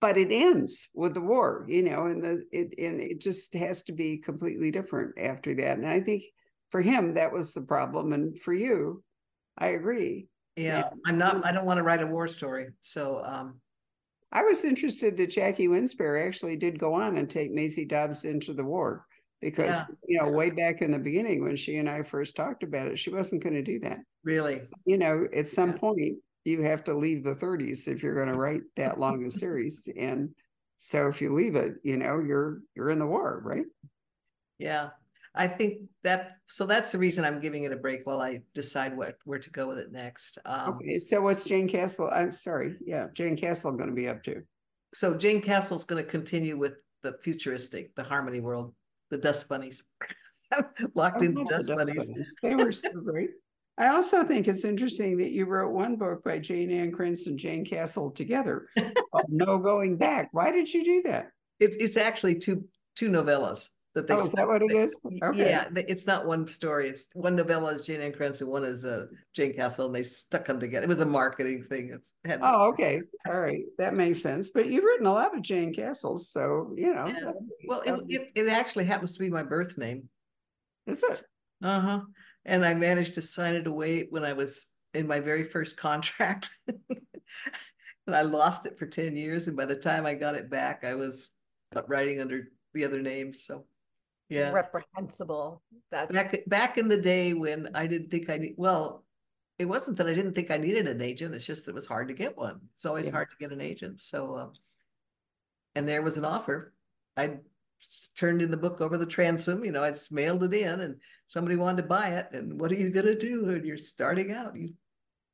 but 0.00 0.16
it 0.16 0.32
ends 0.32 0.88
with 0.94 1.12
the 1.12 1.20
war, 1.20 1.66
you 1.68 1.82
know, 1.82 2.06
and 2.06 2.24
the 2.24 2.42
it 2.50 2.72
and 2.78 3.02
it 3.02 3.20
just 3.20 3.52
has 3.52 3.82
to 3.82 3.92
be 3.92 4.16
completely 4.16 4.70
different 4.70 5.18
after 5.18 5.54
that. 5.56 5.76
And 5.76 5.86
I 5.86 6.00
think 6.00 6.22
for 6.70 6.80
him 6.80 7.14
that 7.14 7.32
was 7.34 7.52
the 7.52 7.60
problem, 7.60 8.14
and 8.14 8.40
for 8.40 8.54
you, 8.54 9.04
I 9.58 9.68
agree. 9.76 10.29
Yeah, 10.56 10.90
I'm 11.06 11.18
not, 11.18 11.44
I 11.44 11.52
don't 11.52 11.64
want 11.64 11.78
to 11.78 11.82
write 11.82 12.02
a 12.02 12.06
war 12.06 12.26
story, 12.28 12.70
so, 12.80 13.24
um, 13.24 13.60
I 14.32 14.42
was 14.42 14.64
interested 14.64 15.16
that 15.16 15.30
Jackie 15.30 15.66
Winspear 15.68 16.24
actually 16.26 16.56
did 16.56 16.78
go 16.78 16.94
on 16.94 17.16
and 17.18 17.28
take 17.28 17.50
Maisie 17.52 17.84
Dobbs 17.84 18.24
into 18.24 18.52
the 18.54 18.64
war 18.64 19.06
because 19.40 19.76
Yeah. 19.76 19.86
you 20.06 20.18
know 20.20 20.28
way 20.30 20.50
back 20.50 20.82
in 20.82 20.92
the 20.92 20.98
beginning 20.98 21.42
when 21.42 21.56
she 21.56 21.78
and 21.78 21.88
I 21.90 22.02
first 22.04 22.36
talked 22.36 22.62
about 22.62 22.86
it, 22.88 22.98
she 22.98 23.10
wasn't 23.10 23.42
going 23.42 23.54
to 23.56 23.62
do 23.62 23.80
that. 23.80 23.98
really, 24.22 24.68
You 24.86 24.98
know, 24.98 25.26
at 25.34 25.48
some 25.48 25.70
Yeah. 25.70 25.78
point 25.78 26.18
you 26.44 26.62
have 26.62 26.84
to 26.84 26.94
leave 26.94 27.24
the 27.24 27.34
30s 27.34 27.88
if 27.88 28.02
you're 28.02 28.14
going 28.14 28.28
to 28.28 28.34
write 28.40 28.62
that 28.76 29.00
long 29.00 29.24
a 29.26 29.30
series, 29.30 29.88
and 29.96 30.34
so 30.78 31.08
if 31.08 31.20
you 31.20 31.32
leave 31.34 31.56
it, 31.56 31.74
you 31.82 31.96
know, 31.96 32.20
you're 32.20 32.60
you're 32.76 32.90
in 32.90 32.98
the 33.00 33.06
war, 33.06 33.40
right? 33.44 33.66
yeah. 34.58 34.90
I 35.34 35.46
think 35.46 35.82
that, 36.02 36.32
so 36.46 36.66
that's 36.66 36.90
the 36.92 36.98
reason 36.98 37.24
I'm 37.24 37.40
giving 37.40 37.64
it 37.64 37.72
a 37.72 37.76
break 37.76 38.04
while 38.04 38.20
I 38.20 38.40
decide 38.54 38.96
what, 38.96 39.14
where 39.24 39.38
to 39.38 39.50
go 39.50 39.68
with 39.68 39.78
it 39.78 39.92
next. 39.92 40.38
Um, 40.44 40.74
Okay, 40.74 40.98
so 40.98 41.20
what's 41.20 41.44
Jayne 41.44 41.68
Castle? 41.68 42.10
I'm 42.12 42.32
sorry, 42.32 42.76
yeah, 42.84 43.06
Jayne 43.14 43.36
Castle 43.36 43.72
going 43.72 43.90
to 43.90 43.94
be 43.94 44.08
up 44.08 44.22
to? 44.24 44.42
so 44.94 45.14
Jayne 45.14 45.40
Castle's 45.40 45.84
gonna 45.84 46.02
continue 46.02 46.56
with 46.56 46.82
the 47.02 47.16
futuristic, 47.22 47.94
the 47.94 48.02
Harmony 48.02 48.40
World, 48.40 48.74
the 49.10 49.18
Dust 49.18 49.48
Bunnies. 49.48 49.84
Locked 50.94 51.22
in 51.22 51.34
the 51.34 51.44
Dust 51.44 51.68
Dust 51.68 51.78
Bunnies. 51.78 52.08
Bunnies. 52.08 52.34
They 52.42 52.54
were 52.54 52.72
so 52.72 52.90
great. 53.04 53.30
I 53.78 53.88
also 53.88 54.24
think 54.24 54.46
it's 54.46 54.64
interesting 54.64 55.16
that 55.18 55.30
you 55.30 55.46
wrote 55.46 55.72
one 55.72 55.96
book 55.96 56.22
by 56.22 56.38
Jayne 56.38 56.70
Ann 56.70 56.92
Krentz 56.92 57.26
and 57.26 57.38
Jayne 57.38 57.64
Castle 57.64 58.10
together. 58.10 58.66
No 59.28 59.58
Going 59.58 59.96
Back. 59.96 60.28
Why 60.32 60.50
did 60.50 60.72
you 60.72 60.84
do 60.84 61.02
that? 61.06 61.30
It, 61.58 61.76
it's 61.78 61.96
actually 61.96 62.38
two, 62.38 62.64
two 62.94 63.08
novellas 63.08 63.68
that 63.94 64.06
they. 64.06 64.14
Oh, 64.14 64.20
is 64.20 64.32
that 64.32 64.46
what 64.46 64.62
it 64.62 64.74
is? 64.74 65.00
Okay. 65.22 65.50
Yeah, 65.50 65.68
it's 65.74 66.06
not 66.06 66.26
one 66.26 66.46
story. 66.46 66.88
It's 66.88 67.06
one 67.14 67.36
novella 67.36 67.74
is 67.74 67.86
Jayne 67.86 68.00
Ann 68.00 68.12
Krentz 68.12 68.40
and 68.40 68.50
one 68.50 68.64
is 68.64 68.84
uh 68.84 69.06
Jayne 69.34 69.54
Castle 69.54 69.86
and 69.86 69.94
they 69.94 70.02
stuck 70.02 70.44
them 70.46 70.60
together. 70.60 70.84
It 70.84 70.88
was 70.88 71.00
a 71.00 71.06
marketing 71.06 71.64
thing. 71.68 71.90
It's 71.92 72.14
had. 72.24 72.40
Oh, 72.42 72.68
okay. 72.68 73.00
All 73.28 73.40
right. 73.40 73.62
That 73.78 73.94
makes 73.94 74.22
sense. 74.22 74.50
But 74.50 74.66
you've 74.66 74.84
written 74.84 75.06
a 75.06 75.12
lot 75.12 75.36
of 75.36 75.42
Jayne 75.42 75.74
Castles, 75.74 76.30
so 76.30 76.72
you 76.76 76.94
know. 76.94 77.06
Yeah. 77.06 77.32
Well, 77.66 77.80
it, 77.80 78.04
it, 78.08 78.30
it 78.34 78.48
actually 78.48 78.84
happens 78.84 79.12
to 79.14 79.20
be 79.20 79.30
my 79.30 79.42
birth 79.42 79.76
name. 79.76 80.08
Is 80.86 81.02
it? 81.02 81.22
Uh-huh. 81.62 82.00
And 82.44 82.64
I 82.64 82.74
managed 82.74 83.14
to 83.14 83.22
sign 83.22 83.54
it 83.54 83.66
away 83.66 84.06
when 84.08 84.24
I 84.24 84.32
was 84.32 84.66
in 84.94 85.06
my 85.06 85.20
very 85.20 85.44
first 85.44 85.76
contract. 85.76 86.50
And 88.06 88.16
I 88.16 88.22
lost 88.22 88.66
it 88.66 88.76
for 88.76 88.86
ten 88.86 89.14
years, 89.14 89.46
and 89.46 89.56
by 89.56 89.66
the 89.66 89.76
time 89.76 90.04
I 90.04 90.14
got 90.14 90.34
it 90.34 90.50
back, 90.50 90.84
I 90.84 90.94
was 90.94 91.28
writing 91.86 92.20
under 92.20 92.48
the 92.74 92.84
other 92.84 93.00
name, 93.00 93.32
so. 93.32 93.66
Yeah, 94.30 94.50
Reprehensible. 94.52 95.60
That 95.90 96.10
back, 96.12 96.38
back 96.46 96.78
in 96.78 96.88
the 96.88 96.96
day 96.96 97.34
when 97.34 97.68
I 97.74 97.86
didn't 97.86 98.10
think 98.10 98.30
I 98.30 98.36
need, 98.36 98.54
well, 98.56 99.04
it 99.58 99.64
wasn't 99.66 99.96
that 99.98 100.06
I 100.06 100.14
didn't 100.14 100.34
think 100.34 100.50
I 100.50 100.56
needed 100.56 100.86
an 100.86 101.02
agent, 101.02 101.34
it's 101.34 101.44
just 101.44 101.68
it 101.68 101.74
was 101.74 101.84
hard 101.86 102.08
to 102.08 102.14
get 102.14 102.36
one. 102.38 102.60
It's 102.76 102.86
always 102.86 103.06
Yeah. 103.06 103.12
hard 103.12 103.28
to 103.30 103.36
get 103.38 103.52
an 103.52 103.60
agent, 103.60 104.00
so, 104.00 104.34
uh. 104.34 104.48
And 105.74 105.88
there 105.88 106.00
was 106.02 106.16
an 106.16 106.24
offer. 106.24 106.72
I 107.16 107.38
turned 108.16 108.40
in 108.42 108.50
the 108.50 108.56
book 108.56 108.80
over 108.80 108.96
the 108.96 109.06
transom, 109.06 109.64
you 109.64 109.72
know, 109.72 109.82
I'd 109.82 109.96
mailed 110.10 110.44
it 110.44 110.54
in 110.54 110.80
and 110.80 111.00
somebody 111.26 111.56
wanted 111.56 111.82
to 111.82 111.88
buy 111.88 112.10
it, 112.10 112.28
and 112.32 112.60
what 112.60 112.70
are 112.70 112.76
you 112.76 112.90
gonna 112.90 113.14
do 113.16 113.46
when 113.46 113.64
you're 113.64 113.76
starting 113.78 114.32
out? 114.32 114.54
You 114.56 114.74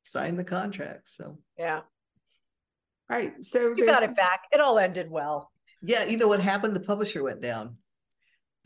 sign 0.05 0.37
the 0.37 0.45
contract, 0.45 1.09
so. 1.11 1.39
yeah. 1.59 1.83
Right. 3.09 3.35
So 3.47 3.73
You 3.77 3.87
got 3.87 4.03
it 4.03 4.17
back. 4.17 4.45
It 4.51 4.61
all 4.61 4.79
ended 4.81 5.09
well. 5.11 5.53
Yeah, 5.81 6.05
you 6.05 6.17
know 6.17 6.27
what 6.27 6.41
happened? 6.41 6.75
The 6.75 6.81
publisher 6.81 7.23
went 7.23 7.41
down. 7.41 7.77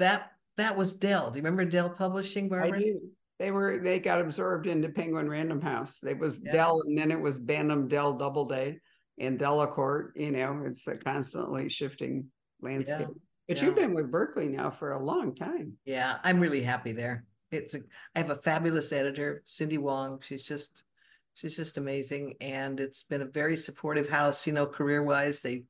That, 0.00 0.32
that 0.56 0.76
was 0.76 0.94
Dell. 0.94 1.30
Do 1.30 1.38
you 1.38 1.44
remember 1.44 1.64
Dell 1.64 1.90
Publishing, 1.90 2.52
I 2.52 2.70
do. 2.70 3.00
They 3.38 3.50
were, 3.50 3.78
they 3.78 4.00
got 4.00 4.20
absorbed 4.20 4.66
into 4.66 4.90
Penguin 4.90 5.28
Random 5.28 5.62
House. 5.62 6.02
It 6.04 6.18
was 6.18 6.40
Yeah. 6.42 6.52
Dell 6.52 6.82
and 6.86 6.98
then 6.98 7.10
it 7.10 7.20
was 7.20 7.38
Bantam, 7.38 7.88
Dell 7.88 8.12
Doubleday 8.12 8.80
and 9.18 9.38
Delacorte, 9.38 10.10
you 10.16 10.30
know, 10.32 10.62
it's 10.66 10.86
a 10.88 10.96
constantly 10.96 11.68
shifting 11.68 12.26
landscape. 12.60 13.06
But 13.48 13.62
you've 13.62 13.74
been 13.74 13.94
with 13.94 14.10
Berkley 14.10 14.48
now 14.48 14.70
for 14.70 14.92
a 14.92 14.98
long 14.98 15.34
time. 15.34 15.74
Yeah, 15.84 16.18
I'm 16.22 16.38
really 16.40 16.62
happy 16.62 16.92
there. 16.92 17.24
It's 17.50 17.74
a, 17.74 17.80
I 18.14 18.20
have 18.20 18.30
a 18.30 18.36
fabulous 18.36 18.92
editor, 18.92 19.42
Cindy 19.44 19.76
Hwang. 19.76 20.20
She's 20.22 20.44
just, 20.44 20.84
she's 21.34 21.56
just 21.56 21.78
amazing. 21.78 22.34
And 22.40 22.78
it's 22.78 23.02
been 23.02 23.22
a 23.22 23.26
very 23.26 23.56
supportive 23.56 24.08
house, 24.08 24.46
you 24.46 24.52
know, 24.52 24.66
career 24.66 25.02
wise. 25.02 25.40
They 25.42 25.64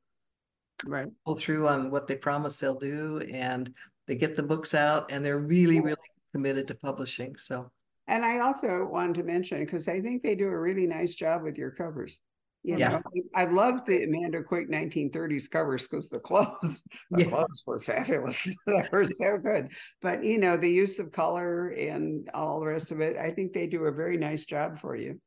Right. 0.87 1.09
pull 1.26 1.37
through 1.37 1.68
on 1.68 1.91
what 1.91 2.07
they 2.07 2.16
promise 2.16 2.59
they'll 2.59 2.78
do 2.78 3.18
and 3.18 3.74
they 4.11 4.16
get 4.16 4.34
the 4.34 4.42
books 4.42 4.74
out 4.74 5.12
and 5.12 5.24
they're 5.24 5.38
really, 5.38 5.78
really 5.78 5.96
committed 6.34 6.66
to 6.66 6.74
publishing. 6.74 7.36
So, 7.36 7.70
And 8.08 8.24
I 8.24 8.40
also 8.40 8.84
wanted 8.90 9.14
to 9.14 9.22
mention, 9.22 9.64
because 9.64 9.86
I 9.86 10.00
think 10.00 10.24
they 10.24 10.34
do 10.34 10.48
a 10.48 10.58
really 10.58 10.88
nice 10.88 11.14
job 11.14 11.44
with 11.44 11.56
your 11.56 11.70
covers. 11.70 12.18
You 12.64 12.76
Yeah. 12.76 12.88
know, 12.88 13.02
I 13.36 13.44
love 13.44 13.86
the 13.86 14.02
Amanda 14.02 14.42
Quick 14.42 14.68
nineteen 14.68 15.12
thirties 15.12 15.46
covers 15.48 15.86
because 15.86 16.08
the 16.08 16.18
clothes, 16.18 16.82
the 17.12 17.20
Yeah. 17.20 17.28
clothes 17.30 17.62
were 17.64 17.78
fabulous. 17.78 18.52
They 18.66 18.82
were 18.90 19.06
so 19.06 19.38
good. 19.38 19.68
But 20.02 20.24
you 20.24 20.38
know, 20.38 20.56
the 20.56 20.68
use 20.68 20.98
of 20.98 21.12
color 21.12 21.68
and 21.68 22.28
all 22.34 22.58
the 22.58 22.66
rest 22.66 22.90
of 22.90 23.00
it, 23.00 23.16
I 23.16 23.30
think 23.30 23.52
they 23.52 23.68
do 23.68 23.84
a 23.84 23.92
very 23.92 24.16
nice 24.16 24.44
job 24.44 24.80
for 24.80 24.96
you. 24.96 25.20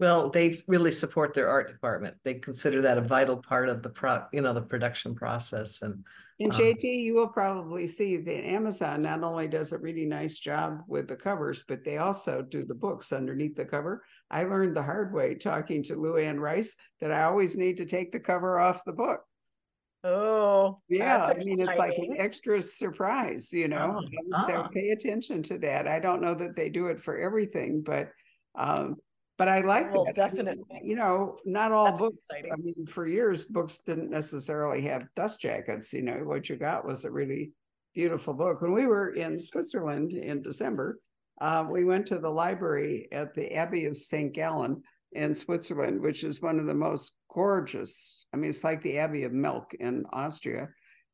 Well, 0.00 0.30
they 0.30 0.56
really 0.66 0.90
support 0.90 1.34
their 1.34 1.48
art 1.48 1.68
department. 1.70 2.16
They 2.24 2.34
consider 2.34 2.80
that 2.80 2.96
a 2.96 3.02
vital 3.02 3.36
part 3.36 3.68
of 3.68 3.82
the 3.82 3.90
pro, 3.90 4.24
you 4.32 4.40
know, 4.40 4.54
the 4.54 4.62
production 4.62 5.14
process 5.14 5.82
and 5.82 6.04
And 6.38 6.54
Um, 6.54 6.74
you 6.80 7.14
will 7.14 7.28
probably 7.28 7.86
see 7.86 8.16
that 8.16 8.46
Amazon 8.46 9.02
not 9.02 9.22
only 9.22 9.46
does 9.46 9.72
a 9.72 9.78
really 9.78 10.06
nice 10.06 10.38
job 10.38 10.80
with 10.88 11.06
the 11.06 11.16
covers, 11.16 11.64
but 11.68 11.84
they 11.84 11.98
also 11.98 12.40
do 12.40 12.64
the 12.64 12.74
books 12.74 13.12
underneath 13.12 13.56
the 13.56 13.66
cover. 13.66 14.02
I 14.30 14.44
learned 14.44 14.74
the 14.74 14.82
hard 14.82 15.12
way 15.12 15.34
talking 15.34 15.82
to 15.84 15.96
Luanne 15.96 16.40
Rice 16.40 16.76
that 17.00 17.12
I 17.12 17.24
always 17.24 17.54
need 17.54 17.76
to 17.76 17.84
take 17.84 18.10
the 18.10 18.20
cover 18.20 18.58
off 18.58 18.84
the 18.86 18.94
book. 18.94 19.20
Oh, 20.02 20.80
Yeah, 20.88 21.24
I 21.24 21.34
that's 21.34 21.44
mean, 21.44 21.60
it's 21.60 21.76
like 21.76 21.98
an 21.98 22.16
extra 22.16 22.62
surprise, 22.62 23.52
you 23.52 23.68
know, 23.68 23.96
Oh, 23.98 23.98
and 23.98 24.46
so 24.46 24.66
pay 24.72 24.90
attention 24.92 25.42
to 25.42 25.58
that. 25.58 25.86
I 25.86 25.98
don't 25.98 26.22
know 26.22 26.34
that 26.36 26.56
they 26.56 26.70
do 26.70 26.86
it 26.86 27.02
for 27.02 27.18
everything, 27.18 27.82
but 27.82 28.08
um, 28.54 28.96
but 29.40 29.48
I 29.48 29.62
like 29.62 29.90
will 29.90 30.04
that. 30.04 30.14
Definitely. 30.14 30.82
You 30.84 30.96
know, 30.96 31.38
not 31.46 31.72
all 31.72 31.86
That's 31.86 31.98
books, 31.98 32.28
I 32.52 32.56
mean, 32.56 32.86
for 32.86 33.06
years, 33.06 33.46
books 33.46 33.78
didn't 33.78 34.10
necessarily 34.10 34.82
have 34.82 35.08
dust 35.16 35.40
jackets, 35.40 35.94
you 35.94 36.02
know, 36.02 36.18
what 36.24 36.50
you 36.50 36.56
got 36.56 36.86
was 36.86 37.06
a 37.06 37.10
really 37.10 37.52
beautiful 37.94 38.34
book. 38.34 38.60
When 38.60 38.74
we 38.74 38.84
were 38.84 39.14
in 39.14 39.38
Switzerland 39.38 40.12
in 40.12 40.42
December, 40.42 40.98
uh, 41.40 41.64
we 41.70 41.86
went 41.86 42.04
to 42.08 42.18
the 42.18 42.28
library 42.28 43.08
at 43.12 43.32
the 43.32 43.54
Abbey 43.54 43.86
of 43.86 43.96
St. 43.96 44.34
Gallen 44.34 44.82
in 45.12 45.34
Switzerland, 45.34 46.02
which 46.02 46.22
is 46.22 46.42
one 46.42 46.60
of 46.60 46.66
the 46.66 46.74
most 46.74 47.16
gorgeous. 47.32 48.26
I 48.34 48.36
mean, 48.36 48.50
it's 48.50 48.62
like 48.62 48.82
the 48.82 48.98
Abbey 48.98 49.22
of 49.22 49.32
Melk 49.32 49.72
in 49.72 50.04
Austria. 50.12 50.68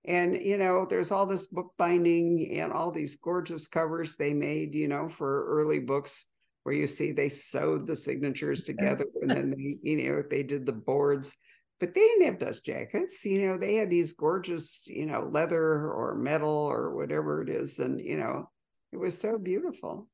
And, 0.04 0.34
you 0.34 0.58
know, 0.58 0.84
there's 0.84 1.12
all 1.12 1.26
this 1.26 1.46
bookbinding 1.46 2.58
and 2.58 2.72
all 2.72 2.90
these 2.90 3.18
gorgeous 3.22 3.68
covers 3.68 4.16
they 4.16 4.32
made, 4.32 4.74
you 4.74 4.88
know, 4.88 5.08
for 5.08 5.46
early 5.46 5.78
books 5.78 6.24
where 6.66 6.74
you 6.74 6.88
see 6.88 7.12
they 7.12 7.28
sewed 7.28 7.86
the 7.86 7.94
signatures 7.94 8.64
together 8.64 9.06
and 9.22 9.30
then 9.30 9.50
they, 9.50 9.78
you 9.88 9.96
know, 10.10 10.20
they 10.28 10.42
did 10.42 10.66
the 10.66 10.72
boards. 10.72 11.32
But 11.78 11.94
they 11.94 12.00
didn't 12.00 12.26
have 12.26 12.38
dust 12.40 12.66
jackets, 12.66 13.24
you 13.24 13.46
know, 13.46 13.56
they 13.56 13.76
had 13.76 13.88
these 13.88 14.14
gorgeous, 14.14 14.82
you 14.88 15.06
know, 15.06 15.28
leather 15.30 15.88
or 15.88 16.16
metal 16.16 16.50
or 16.50 16.92
whatever 16.96 17.40
it 17.40 17.50
is. 17.50 17.78
And, 17.78 18.00
you 18.00 18.16
know, 18.16 18.50
it 18.90 18.96
was 18.96 19.16
so 19.16 19.38
beautiful. 19.38 20.08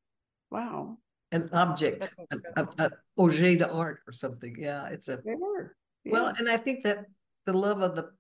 Wow. 0.51 0.99
an 1.31 1.49
object, 1.55 2.13
That's 2.31 2.43
a, 2.55 2.63
a, 2.63 2.85
a 2.85 2.91
objet 3.17 3.61
d'art 3.61 4.01
or 4.07 4.13
something. 4.13 4.55
Yeah, 4.59 4.89
it's 4.89 5.09
a, 5.09 5.21
They 5.25 5.35
were. 5.35 5.75
well, 6.05 6.35
and 6.37 6.51
I 6.51 6.59
think 6.59 6.85
that 6.85 7.07
the 7.47 7.55
love 7.55 7.81
of 7.81 7.97
the 7.97 8.11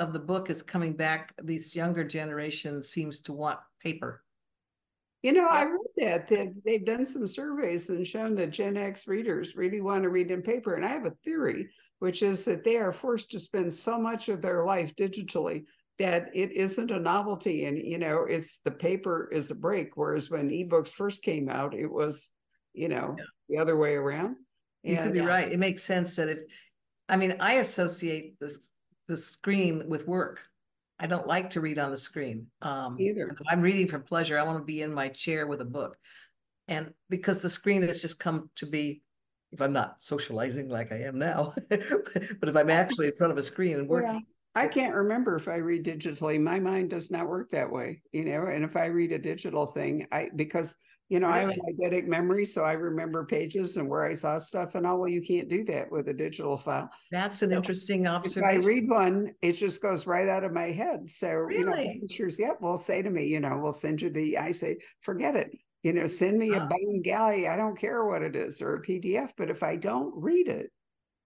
of 0.00 0.12
the 0.12 0.18
book 0.18 0.50
is 0.50 0.60
coming 0.60 0.94
back. 0.94 1.34
These 1.40 1.76
younger 1.76 2.02
generation 2.02 2.82
seems 2.82 3.20
to 3.20 3.32
want 3.32 3.60
paper. 3.80 4.24
You 5.22 5.32
know, 5.32 5.46
I 5.46 5.62
read 5.64 5.78
that, 5.98 6.28
that 6.28 6.52
they've 6.64 6.84
done 6.84 7.06
some 7.06 7.26
surveys 7.28 7.88
and 7.88 8.04
shown 8.06 8.34
that 8.34 8.50
Gen 8.50 8.76
X 8.76 9.06
readers 9.06 9.54
really 9.54 9.80
want 9.80 10.02
to 10.02 10.08
read 10.08 10.32
in 10.32 10.42
paper. 10.42 10.74
And 10.74 10.84
I 10.84 10.88
have 10.88 11.06
a 11.06 11.14
theory, 11.24 11.68
which 12.00 12.22
is 12.22 12.44
that 12.46 12.64
they 12.64 12.76
are 12.76 12.92
forced 12.92 13.30
to 13.30 13.38
spend 13.38 13.72
so 13.72 13.98
much 14.00 14.28
of 14.28 14.42
their 14.42 14.64
life 14.64 14.96
digitally 14.96 15.64
that 16.00 16.30
it 16.34 16.50
isn't 16.50 16.90
a 16.90 16.98
novelty. 16.98 17.66
And, 17.66 17.78
you 17.78 17.98
know, 17.98 18.24
it's 18.28 18.58
the 18.64 18.72
paper 18.72 19.28
is 19.32 19.52
a 19.52 19.54
break. 19.54 19.96
Whereas 19.96 20.28
when 20.28 20.48
ebooks 20.48 20.88
first 20.88 21.22
came 21.22 21.48
out, 21.48 21.72
it 21.72 21.86
was, 21.90 22.30
you 22.72 22.88
know, 22.88 23.14
Yeah. 23.16 23.24
the 23.48 23.58
other 23.58 23.76
way 23.76 23.94
around. 23.94 24.36
You 24.82 24.96
could 24.96 25.04
And, 25.04 25.12
be 25.12 25.18
yeah. 25.20 25.26
right. 25.26 25.52
It 25.52 25.60
makes 25.60 25.84
sense 25.84 26.16
that 26.16 26.30
if, 26.30 26.40
I 27.08 27.16
mean, 27.16 27.36
I 27.38 27.54
associate 27.54 28.40
the, 28.40 28.52
the 29.06 29.16
screen 29.16 29.88
with 29.88 30.08
work. 30.08 30.42
I 31.02 31.06
don't 31.06 31.26
like 31.26 31.50
to 31.50 31.60
read 31.60 31.80
on 31.80 31.90
the 31.90 31.96
screen. 31.96 32.46
Um, 32.62 32.96
Either. 32.98 33.36
I'm 33.48 33.60
reading 33.60 33.88
for 33.88 33.98
pleasure. 33.98 34.38
I 34.38 34.44
want 34.44 34.58
to 34.58 34.64
be 34.64 34.82
in 34.82 34.94
my 34.94 35.08
chair 35.08 35.48
with 35.48 35.60
a 35.60 35.66
book. 35.66 35.98
And 36.68 36.94
because 37.10 37.40
the 37.40 37.50
screen 37.50 37.82
has 37.82 38.00
just 38.00 38.20
come 38.20 38.50
to 38.56 38.66
be, 38.66 39.02
if 39.50 39.60
I'm 39.60 39.72
not 39.72 39.96
socializing 39.98 40.68
like 40.68 40.92
I 40.92 41.02
am 41.02 41.18
now, 41.18 41.54
but 41.68 42.48
if 42.48 42.56
I'm 42.56 42.70
actually 42.70 43.08
in 43.08 43.16
front 43.18 43.32
of 43.32 43.38
a 43.38 43.42
screen 43.42 43.80
and 43.80 43.88
working, 43.88 44.24
I 44.54 44.68
can't 44.68 44.94
remember 44.94 45.34
if 45.34 45.48
I 45.48 45.56
read 45.56 45.84
digitally. 45.84 46.40
My 46.40 46.60
mind 46.60 46.90
does 46.90 47.10
not 47.10 47.28
work 47.28 47.50
that 47.50 47.72
way, 47.72 48.00
you 48.12 48.24
know. 48.24 48.46
And 48.46 48.64
if 48.64 48.76
I 48.76 48.86
read 48.86 49.10
a 49.10 49.18
digital 49.18 49.66
thing, 49.66 50.06
I 50.12 50.28
because 50.36 50.76
you 51.08 51.20
know 51.20 51.28
I 51.28 51.40
have 51.40 51.50
an 51.50 51.60
eidetic 51.68 52.06
memory, 52.06 52.44
so 52.46 52.64
I 52.64 52.72
remember 52.72 53.24
pages 53.26 53.76
and 53.76 53.88
where 53.88 54.04
I 54.04 54.14
saw 54.14 54.38
stuff 54.38 54.74
and 54.74 54.86
all. 54.86 54.98
Well, 54.98 55.08
you 55.08 55.22
can't 55.22 55.48
do 55.48 55.64
that 55.64 55.90
with 55.90 56.08
a 56.08 56.14
digital 56.14 56.56
file. 56.56 56.90
that's 57.10 57.42
an 57.42 57.52
interesting 57.52 58.06
interesting 58.06 58.42
If 58.42 58.48
I 58.48 58.56
read 58.56 58.88
one, 58.88 59.34
it 59.42 59.52
just 59.52 59.82
goes 59.82 60.06
right 60.06 60.28
out 60.28 60.44
of 60.44 60.52
my 60.52 60.70
head. 60.70 61.10
So 61.10 61.28
you 61.50 61.64
know, 61.64 61.72
Really? 61.72 62.00
publishers, 62.00 62.38
yep, 62.38 62.60
will 62.60 62.78
say 62.78 63.02
to 63.02 63.10
me, 63.10 63.26
you 63.26 63.40
know, 63.40 63.58
we'll 63.62 63.72
send 63.72 64.00
you 64.00 64.10
the. 64.10 64.38
I 64.38 64.52
say, 64.52 64.78
forget 65.02 65.36
it. 65.36 65.50
You 65.82 65.92
know, 65.92 66.06
send 66.06 66.38
me 66.38 66.52
a 66.52 66.60
bound 66.60 67.02
galley. 67.02 67.48
I 67.48 67.56
don't 67.56 67.76
care 67.76 68.04
what 68.04 68.22
it 68.22 68.36
is 68.36 68.62
or 68.62 68.76
a 68.76 68.82
PDF. 68.82 69.32
But 69.36 69.50
if 69.50 69.62
I 69.62 69.76
don't 69.76 70.12
read 70.16 70.48
it, 70.48 70.70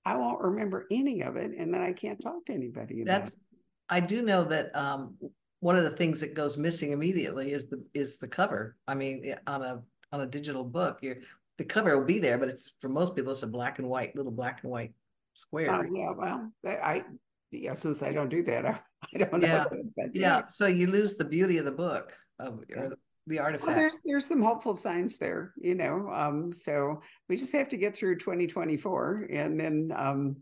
I 0.07 0.17
won't 0.17 0.41
remember 0.41 0.87
any 0.91 1.23
of 1.23 1.37
it, 1.37 1.51
and 1.59 1.75
then 1.75 1.83
I 1.83 1.93
can't 1.93 2.21
talk 2.23 2.47
to 2.47 2.53
anybody 2.55 3.03
That's, 3.05 3.35
it. 3.35 3.41
I 3.89 4.01
do 4.01 4.23
know 4.23 4.45
that, 4.45 4.75
um, 4.75 5.17
one 5.61 5.77
of 5.77 5.85
the 5.85 5.91
things 5.91 6.21
that 6.21 6.35
goes 6.35 6.57
missing 6.57 6.93
immediately 6.93 7.53
is 7.53 7.69
the, 7.69 7.83
is 7.95 8.19
the 8.19 8.29
cover. 8.29 8.77
I 8.87 8.95
mean, 8.95 9.35
on 9.47 9.63
a, 9.63 9.83
on 10.13 10.21
a 10.21 10.27
digital 10.27 10.65
book, 10.65 10.99
you're, 11.03 11.17
the 11.59 11.65
cover 11.65 11.97
will 11.99 12.05
be 12.07 12.19
there, 12.19 12.39
but 12.39 12.49
it's, 12.49 12.73
for 12.81 12.89
most 12.89 13.17
people, 13.17 13.33
it's 13.33 13.43
a 13.43 13.47
black 13.47 13.79
and 13.79 13.89
white, 13.89 14.15
little 14.15 14.33
black 14.33 14.63
and 14.63 14.71
white 14.71 14.93
Oh, 14.95 15.39
square. 15.39 15.87
yeah, 15.93 16.13
well, 16.17 16.51
that- 16.65 16.83
I, 16.85 17.03
yeah, 17.51 17.75
since 17.75 18.03
I 18.03 18.13
don't 18.13 18.29
do 18.31 18.43
that, 18.45 18.65
I, 18.67 18.81
I 19.15 19.19
don't 19.19 19.41
know. 19.41 19.47
Yeah, 19.49 19.65
that, 19.65 19.93
but 19.97 20.15
Yeah, 20.17 20.43
so 20.49 20.67
you 20.67 20.87
lose 20.87 21.17
the 21.17 21.25
beauty 21.27 21.59
of 21.59 21.65
the 21.67 21.73
book, 21.73 22.15
of, 22.39 22.61
Yeah. 22.71 22.77
or 22.81 22.89
the 23.27 23.37
Well, 23.37 23.45
artifact. 23.45 23.77
there's, 23.77 24.01
there's 24.05 24.25
some 24.27 24.41
hopeful 24.43 24.77
signs 24.77 25.19
there, 25.19 25.53
you 25.59 25.75
know, 25.75 26.09
um, 26.13 26.53
so 26.53 27.01
we 27.29 27.37
just 27.37 27.53
have 27.53 27.69
to 27.71 27.77
get 27.77 27.97
through 27.97 28.17
twenty 28.19 28.47
twenty-four 28.47 29.27
and 29.31 29.59
then, 29.61 29.93
um, 29.95 30.37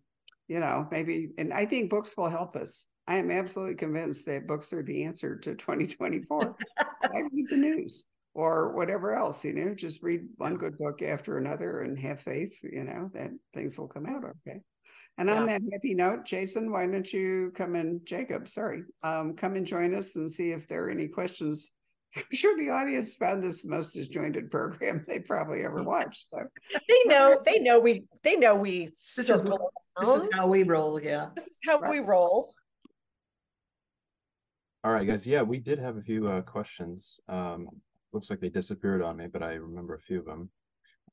you 0.48 0.60
know, 0.60 0.86
maybe, 0.90 1.30
and 1.38 1.52
I 1.52 1.66
think 1.66 1.90
books 1.90 2.16
will 2.16 2.28
help 2.28 2.54
us. 2.56 2.86
I 3.06 3.16
am 3.16 3.30
absolutely 3.30 3.74
convinced 3.74 4.26
that 4.26 4.46
books 4.46 4.72
are 4.72 4.82
the 4.82 5.04
answer 5.04 5.36
to 5.36 5.54
twenty 5.54 5.86
twenty-four. 5.86 6.56
I 7.02 7.20
read 7.32 7.46
the 7.50 7.56
news 7.56 8.04
or 8.34 8.72
whatever 8.72 9.14
else, 9.14 9.44
you 9.44 9.52
know, 9.52 9.74
just 9.74 10.02
read 10.02 10.22
one 10.38 10.56
good 10.56 10.76
book 10.78 11.02
after 11.02 11.38
another 11.38 11.80
and 11.82 11.96
have 11.98 12.20
faith, 12.20 12.58
you 12.64 12.82
know, 12.82 13.08
that 13.14 13.30
things 13.52 13.78
will 13.78 13.86
come 13.86 14.06
out 14.06 14.24
okay. 14.24 14.60
And 15.18 15.30
on 15.30 15.46
that 15.46 15.62
happy 15.72 15.94
note, 15.94 16.24
Jason, 16.24 16.72
why 16.72 16.84
don't 16.88 17.12
you 17.12 17.52
come 17.54 17.76
and 17.76 18.04
Jacob, 18.04 18.48
sorry, 18.48 18.82
um, 19.04 19.34
come 19.36 19.54
and 19.54 19.64
join 19.64 19.94
us 19.94 20.16
and 20.16 20.28
see 20.28 20.50
if 20.50 20.66
there 20.66 20.86
are 20.86 20.90
any 20.90 21.06
questions. 21.06 21.70
I'm 22.16 22.24
sure 22.32 22.56
the 22.56 22.70
audience 22.70 23.14
found 23.14 23.44
this 23.44 23.62
the 23.62 23.70
most 23.70 23.92
disjointed 23.94 24.50
program 24.50 25.04
they 25.06 25.20
probably 25.20 25.64
ever 25.64 25.82
watched. 25.84 26.30
So 26.30 26.38
They 26.88 27.00
know, 27.06 27.38
they 27.44 27.60
know 27.60 27.78
we, 27.78 28.04
they 28.24 28.34
know 28.34 28.56
we 28.56 28.84
is- 28.86 28.98
circle 28.98 29.70
This 30.00 30.08
is 30.08 30.28
how 30.32 30.48
we 30.48 30.64
roll, 30.64 31.00
yeah. 31.00 31.26
This 31.36 31.46
is 31.46 31.60
how 31.64 31.78
Right. 31.78 31.90
we 31.92 31.98
roll. 32.00 32.52
All 34.84 34.92
right, 34.92 35.06
guys. 35.06 35.26
Yeah, 35.26 35.40
we 35.40 35.58
did 35.58 35.78
have 35.78 35.96
a 35.96 36.02
few 36.02 36.28
uh, 36.28 36.42
questions. 36.42 37.18
Um, 37.26 37.68
looks 38.12 38.28
like 38.28 38.38
they 38.38 38.50
disappeared 38.50 39.00
on 39.00 39.16
me, 39.16 39.28
but 39.32 39.42
I 39.42 39.54
remember 39.54 39.94
a 39.94 40.00
few 40.00 40.18
of 40.18 40.26
them. 40.26 40.50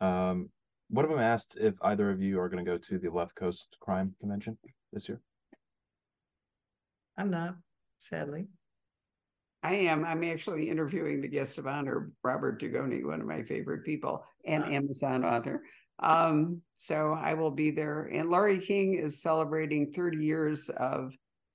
Um, 0.02 0.50
one 0.90 1.06
of 1.06 1.12
them 1.12 1.22
asked 1.22 1.56
if 1.58 1.76
either 1.82 2.12
of 2.12 2.22
you 2.22 2.38
are 2.38 2.50
going 2.50 2.66
to 2.66 2.70
go 2.70 2.78
to 2.78 3.00
the 3.00 3.10
Left 3.10 3.34
Coast 3.34 3.78
Crime 3.80 4.14
Convention 4.20 4.58
this 4.92 5.08
year. 5.08 5.22
I'm 7.18 7.30
not, 7.30 7.56
sadly. 8.00 8.48
I 9.64 9.76
am, 9.76 10.04
I'm 10.04 10.26
actually 10.26 10.70
interviewing 10.70 11.22
the 11.22 11.30
guest 11.30 11.58
of 11.58 11.66
honor, 11.66 12.12
Robert 12.26 12.60
Dugoni, 12.62 13.06
one 13.06 13.22
of 13.22 13.28
my 13.28 13.42
favorite 13.42 13.86
people 13.86 14.26
and 14.44 14.66
Ah. 14.66 14.70
Amazon 14.70 15.24
author. 15.24 15.64
Um, 16.00 16.62
so 16.76 17.14
I 17.14 17.36
will 17.36 17.52
be 17.52 17.72
there. 17.72 18.10
And 18.12 18.30
Laurie 18.30 18.60
King 18.60 18.96
is 18.96 19.22
celebrating 19.22 19.94
30 19.94 20.18
years 20.18 20.68
of 20.68 21.14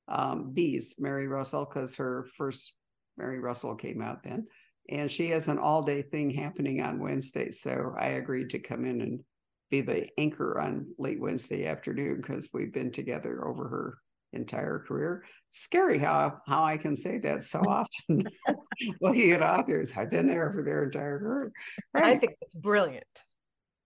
um, 0.09 0.53
Bees, 0.53 0.95
Mary 0.99 1.27
Russell, 1.27 1.65
because 1.65 1.97
her 1.97 2.27
first 2.37 2.75
Mary 3.17 3.41
Russell 3.41 3.75
came 3.75 4.03
out 4.03 4.23
then. 4.23 4.47
And 4.89 5.11
she 5.11 5.31
has 5.31 5.49
an 5.49 5.59
all 5.59 5.83
day 5.83 6.03
thing 6.03 6.31
happening 6.31 6.81
on 6.81 7.01
Wednesday. 7.01 7.51
So 7.51 7.95
I 7.99 8.07
agreed 8.07 8.51
to 8.51 8.59
come 8.59 8.85
in 8.85 9.01
and 9.01 9.21
be 9.71 9.81
the 9.81 10.09
anchor 10.19 10.61
on 10.61 10.87
late 10.99 11.21
Wednesday 11.21 11.67
afternoon 11.67 12.19
because 12.21 12.51
we've 12.53 12.73
been 12.73 12.93
together 12.93 13.47
over 13.47 13.69
her 13.69 13.99
entire 14.33 14.79
career. 14.87 15.25
Scary 15.51 15.99
how 15.99 16.39
how 16.47 16.63
I 16.63 16.77
can 16.77 16.95
say 16.95 17.19
that 17.19 17.43
so 17.43 17.59
often. 17.69 18.29
Looking 19.01 19.33
at 19.33 19.43
authors, 19.43 19.93
I've 19.97 20.11
been 20.11 20.29
there 20.29 20.53
for 20.53 20.63
their 20.63 20.85
entire 20.85 21.19
career. 21.19 21.53
I 21.95 22.17
think 22.17 22.35
it's 22.41 22.55
brilliant. 22.55 23.05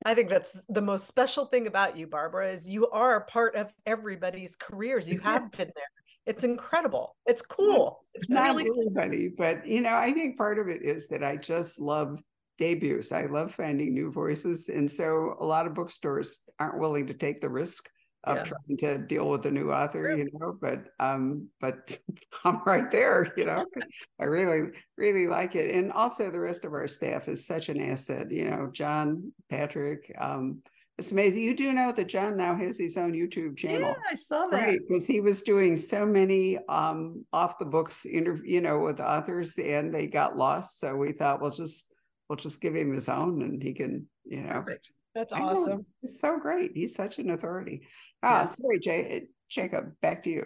I 0.05 0.15
think 0.15 0.31
that's 0.31 0.59
the 0.69 0.81
most 0.81 1.07
special 1.07 1.45
thing 1.45 1.67
about 1.67 1.97
you, 1.97 2.07
Barbara, 2.07 2.53
is 2.53 2.69
you 2.69 2.89
are 2.89 3.17
a 3.17 3.25
part 3.27 3.55
of 3.55 3.71
everybody's 3.85 4.57
careers. 4.57 5.11
You 5.11 5.19
have 5.21 5.51
been 5.53 5.71
there. 5.75 5.85
It's 6.27 6.45
incredible. 6.45 7.17
It's 7.27 7.43
cool. 7.43 8.05
It's 8.15 8.29
not 8.29 8.55
really 8.55 8.71
everybody, 8.71 9.29
but 9.37 9.67
you 9.67 9.81
know, 9.81 9.95
I 9.97 10.13
think 10.13 10.37
part 10.37 10.59
of 10.59 10.69
it 10.69 10.83
is 10.83 11.09
that 11.09 11.25
I 11.25 11.37
just 11.37 11.81
love 11.81 12.21
debuts. 12.59 13.11
I 13.13 13.23
love 13.27 13.55
finding 13.55 13.95
new 13.95 14.13
voices, 14.13 14.69
and 14.69 14.91
so 14.91 15.37
a 15.41 15.45
lot 15.45 15.67
of 15.67 15.75
bookstores 15.75 16.43
aren't 16.59 16.79
willing 16.79 17.07
to 17.07 17.15
take 17.15 17.41
the 17.41 17.49
risk 17.49 17.89
of 18.25 18.37
Yeah. 18.37 18.45
trying 18.45 18.77
to 18.81 18.99
deal 18.99 19.31
with 19.31 19.47
a 19.47 19.51
new 19.51 19.73
author, 19.73 20.09
True. 20.09 20.19
you 20.19 20.29
know. 20.35 20.59
But 20.61 20.89
um, 21.01 21.49
but 21.59 21.99
I'm 22.45 22.61
right 22.67 22.91
there, 22.91 23.33
you 23.37 23.47
know. 23.47 23.65
I 24.21 24.25
really, 24.25 24.73
really 24.99 25.27
like 25.27 25.57
it, 25.57 25.75
and 25.75 25.91
also 25.91 26.31
the 26.31 26.39
rest 26.41 26.67
of 26.67 26.75
our 26.75 26.87
staff 26.87 27.29
is 27.29 27.47
such 27.47 27.71
an 27.71 27.81
asset. 27.81 28.31
You 28.31 28.51
know, 28.51 28.69
John, 28.71 29.33
Patrick. 29.49 30.15
Um, 30.21 30.63
it's 31.01 31.13
amazing. 31.13 31.41
You 31.43 31.57
do 31.57 31.73
know 31.73 31.93
that 31.93 32.09
John 32.09 32.37
now 32.37 32.55
has 32.55 32.79
his 32.79 32.99
own 32.99 33.13
YouTube 33.13 33.57
channel. 33.57 33.89
Yeah, 33.97 34.11
I 34.11 34.15
saw 34.15 34.47
that. 34.49 34.63
Right, 34.67 34.79
because 34.87 35.07
he 35.07 35.21
was 35.21 35.43
doing 35.43 35.77
so 35.77 36.05
many 36.05 36.59
um 36.69 37.25
off 37.33 37.59
the 37.59 37.65
books 37.65 38.05
interview, 38.05 38.45
you 38.55 38.61
know, 38.61 38.81
with 38.81 39.01
authors 39.01 39.59
and 39.59 39.93
they 39.95 40.07
got 40.07 40.37
lost. 40.37 40.79
So 40.79 40.95
we 40.97 41.13
thought 41.13 41.41
we'll 41.41 41.51
just 41.51 41.87
we'll 42.29 42.37
just 42.37 42.61
give 42.61 42.77
him 42.77 42.93
his 42.93 43.09
own 43.09 43.41
and 43.43 43.63
he 43.63 43.73
can, 43.73 44.07
you 44.27 44.43
know. 44.43 44.53
Perfect. 44.61 44.93
that's 45.15 45.33
I 45.33 45.39
know, 45.41 45.47
awesome. 45.47 45.87
He's 46.03 46.21
so 46.21 46.39
great. 46.39 46.73
He's 46.75 46.95
such 46.95 47.19
an 47.19 47.31
authority. 47.31 47.81
Ah, 48.23 48.41
Yeah. 48.41 48.45
sorry, 48.47 48.79
Jay, 48.79 49.27
Jacob, 49.49 49.95
back 50.03 50.23
to 50.25 50.31
you. 50.31 50.45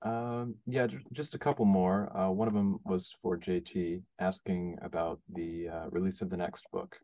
Um, 0.00 0.54
yeah, 0.66 0.86
just 1.12 1.34
a 1.34 1.38
couple 1.38 1.64
more. 1.66 2.16
Uh, 2.16 2.30
one 2.30 2.48
of 2.48 2.54
them 2.54 2.78
was 2.84 3.14
for 3.20 3.36
JT 3.36 4.00
asking 4.20 4.78
about 4.80 5.20
the 5.34 5.68
uh, 5.68 5.88
release 5.90 6.22
of 6.22 6.30
the 6.30 6.36
next 6.36 6.64
book. 6.72 6.96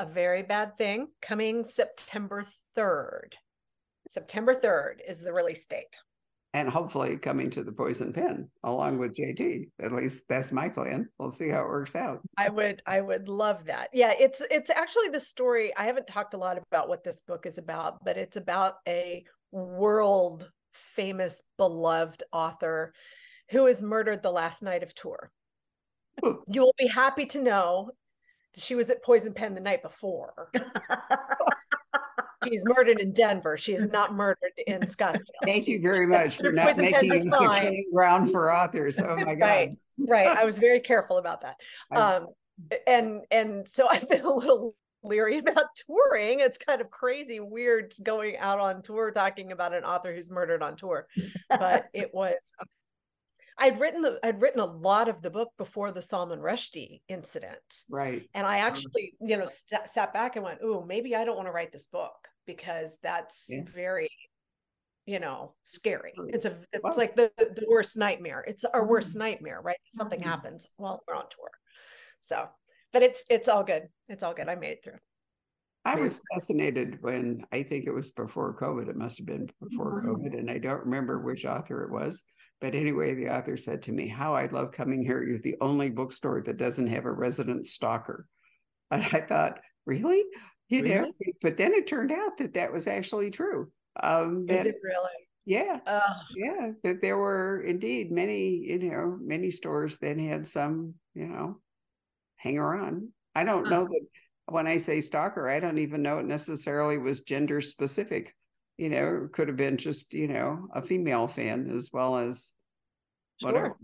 A 0.00 0.06
very 0.06 0.42
bad 0.42 0.78
thing 0.78 1.08
coming 1.20 1.62
September 1.62 2.46
3rd. 2.74 3.34
September 4.08 4.54
3rd 4.54 4.94
is 5.06 5.22
the 5.22 5.30
release 5.30 5.66
date. 5.66 5.98
And 6.54 6.70
hopefully 6.70 7.18
coming 7.18 7.50
to 7.50 7.62
the 7.62 7.70
poison 7.70 8.10
pen 8.14 8.48
along 8.64 8.96
with 8.96 9.14
JT. 9.14 9.68
At 9.78 9.92
least 9.92 10.22
that's 10.26 10.52
my 10.52 10.70
plan. 10.70 11.06
We'll 11.18 11.30
see 11.30 11.50
how 11.50 11.60
it 11.60 11.68
works 11.68 11.94
out. 11.94 12.22
I 12.38 12.48
would 12.48 12.82
I 12.86 13.02
would 13.02 13.28
love 13.28 13.66
that. 13.66 13.90
Yeah, 13.92 14.14
it's 14.18 14.40
it's 14.50 14.70
actually 14.70 15.10
the 15.10 15.20
story. 15.20 15.76
I 15.76 15.84
haven't 15.84 16.06
talked 16.06 16.32
a 16.32 16.38
lot 16.38 16.56
about 16.56 16.88
what 16.88 17.04
this 17.04 17.20
book 17.20 17.44
is 17.44 17.58
about, 17.58 18.02
but 18.02 18.16
it's 18.16 18.38
about 18.38 18.76
a 18.88 19.22
world 19.52 20.50
famous 20.72 21.42
beloved 21.58 22.22
author 22.32 22.94
who 23.50 23.66
is 23.66 23.82
murdered 23.82 24.22
the 24.22 24.32
last 24.32 24.62
night 24.62 24.82
of 24.82 24.94
tour. 24.94 25.30
Ooh. 26.24 26.42
You 26.48 26.62
will 26.62 26.74
be 26.78 26.86
happy 26.86 27.26
to 27.26 27.42
know 27.42 27.90
she 28.56 28.74
was 28.74 28.90
at 28.90 29.02
Poison 29.02 29.32
Pen 29.32 29.54
the 29.54 29.60
night 29.60 29.82
before. 29.82 30.50
She's 32.48 32.64
murdered 32.64 33.00
in 33.00 33.12
Denver. 33.12 33.58
She 33.58 33.74
is 33.74 33.90
not 33.90 34.14
murdered 34.14 34.52
in 34.66 34.80
Scottsdale. 34.80 35.44
Thank 35.44 35.68
you 35.68 35.80
very 35.80 36.06
much 36.06 36.36
for 36.36 36.50
not 36.50 36.76
making 36.78 37.08
the 37.08 37.84
ground 37.92 38.30
for 38.30 38.54
authors. 38.54 38.98
Oh 38.98 39.16
my 39.16 39.34
God. 39.34 39.40
Right. 39.40 39.78
right 39.98 40.26
i 40.26 40.44
was 40.46 40.58
very 40.58 40.80
careful 40.80 41.18
about 41.18 41.42
that 41.42 41.56
um 41.94 42.28
and 42.86 43.20
and 43.30 43.68
so 43.68 43.86
i've 43.88 44.08
been 44.08 44.24
a 44.24 44.32
little 44.32 44.74
leery 45.02 45.38
about 45.38 45.64
touring 45.74 46.40
it's 46.40 46.58
kind 46.58 46.80
of 46.80 46.90
crazy 46.90 47.40
weird 47.40 47.94
going 48.02 48.36
out 48.38 48.58
on 48.58 48.82
tour 48.82 49.10
talking 49.10 49.52
about 49.52 49.74
an 49.74 49.84
author 49.84 50.14
who's 50.14 50.30
murdered 50.30 50.62
on 50.62 50.76
tour 50.76 51.06
but 51.48 51.88
it 51.94 52.12
was 52.12 52.52
i'd 53.60 53.78
written 53.80 54.02
the 54.02 54.18
i'd 54.24 54.40
written 54.40 54.60
a 54.60 54.64
lot 54.66 55.08
of 55.08 55.22
the 55.22 55.30
book 55.30 55.50
before 55.58 55.90
the 55.92 56.02
salman 56.02 56.38
rushdie 56.40 57.00
incident 57.08 57.84
Right. 57.88 58.28
and 58.34 58.46
i 58.46 58.58
actually 58.58 59.14
you 59.20 59.36
know 59.36 59.46
st- 59.46 59.88
sat 59.88 60.12
back 60.12 60.36
and 60.36 60.44
went 60.44 60.60
oh 60.62 60.84
maybe 60.84 61.14
i 61.14 61.24
don't 61.24 61.36
want 61.36 61.46
to 61.48 61.52
write 61.52 61.72
this 61.72 61.86
book 61.86 62.28
because 62.46 62.98
that's 63.02 63.46
Yeah. 63.50 63.62
very 63.74 64.10
you 65.06 65.18
know 65.20 65.54
scary 65.64 66.12
it's 66.28 66.44
a 66.46 66.56
it's 66.72 66.96
like 66.98 67.16
the 67.16 67.30
the 67.38 67.66
worst 67.68 67.96
nightmare 67.96 68.44
it's 68.46 68.64
our 68.64 68.86
worst 68.86 69.14
Mm. 69.14 69.20
nightmare 69.20 69.60
right 69.62 69.78
something 69.86 70.20
Mm. 70.20 70.24
happens 70.24 70.66
while 70.76 71.02
we're 71.06 71.14
on 71.14 71.24
tour 71.30 71.50
so 72.20 72.48
but 72.92 73.02
it's 73.02 73.24
it's 73.30 73.48
all 73.48 73.62
good 73.64 73.88
it's 74.08 74.22
all 74.22 74.34
good 74.34 74.48
i 74.48 74.54
made 74.54 74.72
it 74.72 74.84
through 74.84 74.98
I 75.82 75.94
was 75.94 76.20
fascinated 76.34 76.98
when 77.00 77.42
I 77.50 77.62
think 77.62 77.86
it 77.86 77.90
was 77.90 78.10
before 78.10 78.54
COVID. 78.54 78.90
It 78.90 78.96
must 78.96 79.16
have 79.16 79.26
been 79.26 79.48
before 79.62 80.02
Mm-hmm. 80.02 80.10
COVID, 80.10 80.38
and 80.38 80.50
I 80.50 80.58
don't 80.58 80.84
remember 80.84 81.18
which 81.20 81.46
author 81.46 81.82
it 81.84 81.90
was. 81.90 82.22
But 82.60 82.74
anyway, 82.74 83.14
the 83.14 83.34
author 83.34 83.56
said 83.56 83.82
to 83.82 83.92
me, 83.92 84.08
How 84.08 84.34
I 84.34 84.46
love 84.46 84.72
coming 84.72 85.02
here. 85.04 85.22
You're 85.22 85.38
the 85.38 85.56
only 85.60 85.90
bookstore 85.90 86.42
that 86.42 86.56
doesn't 86.58 86.88
have 86.88 87.04
a 87.06 87.12
resident 87.12 87.66
stalker. 87.66 88.26
And 88.92 89.02
I 89.04 89.20
thought, 89.20 89.60
Really? 89.86 90.24
You 90.68 90.82
know, 90.82 91.12
but 91.42 91.56
then 91.56 91.74
it 91.74 91.86
turned 91.88 92.12
out 92.12 92.38
that 92.38 92.54
that 92.54 92.72
was 92.72 92.86
actually 92.86 93.30
true. 93.30 93.70
Um, 94.00 94.46
Is 94.48 94.66
it 94.66 94.76
really? 94.84 95.08
yeah, 95.44 95.80
Oh, 95.86 96.00
yeah, 96.36 96.72
that 96.84 97.00
there 97.00 97.16
were 97.16 97.60
indeed 97.62 98.12
many, 98.12 98.50
you 98.50 98.78
know, 98.78 99.18
many 99.20 99.50
stores 99.50 99.98
that 99.98 100.18
had 100.18 100.46
some, 100.46 100.94
you 101.14 101.26
know, 101.26 101.60
hanger 102.36 102.74
on. 102.76 103.08
I 103.34 103.44
don't 103.44 103.64
Huh. 103.64 103.70
know 103.70 103.84
that 103.86 104.06
when 104.46 104.66
I 104.66 104.78
say 104.78 105.00
stalker, 105.00 105.48
I 105.48 105.60
don't 105.60 105.78
even 105.78 106.02
know 106.02 106.18
it 106.18 106.26
necessarily 106.26 106.98
was 106.98 107.20
gender 107.20 107.60
specific. 107.60 108.34
You 108.80 108.88
know, 108.88 109.28
could 109.30 109.48
have 109.48 109.58
been 109.58 109.76
just, 109.76 110.14
you 110.14 110.26
know, 110.26 110.66
a 110.74 110.80
female 110.80 111.28
fan 111.28 111.70
as 111.76 111.90
well 111.92 112.16
as 112.16 112.52
whatever. 113.42 113.66
sure, 113.66 113.76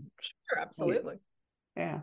sure, 0.49 0.59
absolutely. 0.59 1.17
Yeah. 1.75 1.99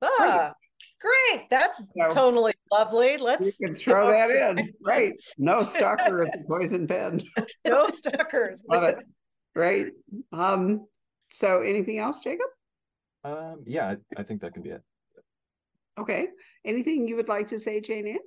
Ah, 0.00 0.52
great. 1.00 1.50
That's 1.50 1.88
So- 1.88 2.08
totally 2.14 2.52
lovely. 2.70 3.16
Let's 3.16 3.58
can 3.58 3.72
throw 3.72 4.12
that 4.12 4.28
to- 4.28 4.50
in. 4.50 4.72
Right. 4.80 5.14
No 5.38 5.64
stalker 5.64 6.24
at 6.24 6.32
the 6.38 6.44
Poisoned 6.48 6.88
Pen. 6.88 7.20
No 7.66 7.90
stalkers. 7.90 8.62
Love 8.68 8.84
it. 8.84 8.98
Right. 9.56 9.86
Um, 10.32 10.86
so 11.32 11.62
anything 11.62 11.98
else, 11.98 12.20
Jacob? 12.20 12.46
Um, 13.24 13.64
yeah, 13.66 13.96
I, 14.16 14.20
I 14.20 14.22
think 14.22 14.40
that 14.42 14.54
can 14.54 14.62
be 14.62 14.70
it. 14.70 14.82
Okay. 15.98 16.28
Anything 16.64 17.08
you 17.08 17.16
would 17.16 17.28
like 17.28 17.48
to 17.48 17.58
say, 17.58 17.80
Jayne 17.80 18.06
Ann? 18.06 18.18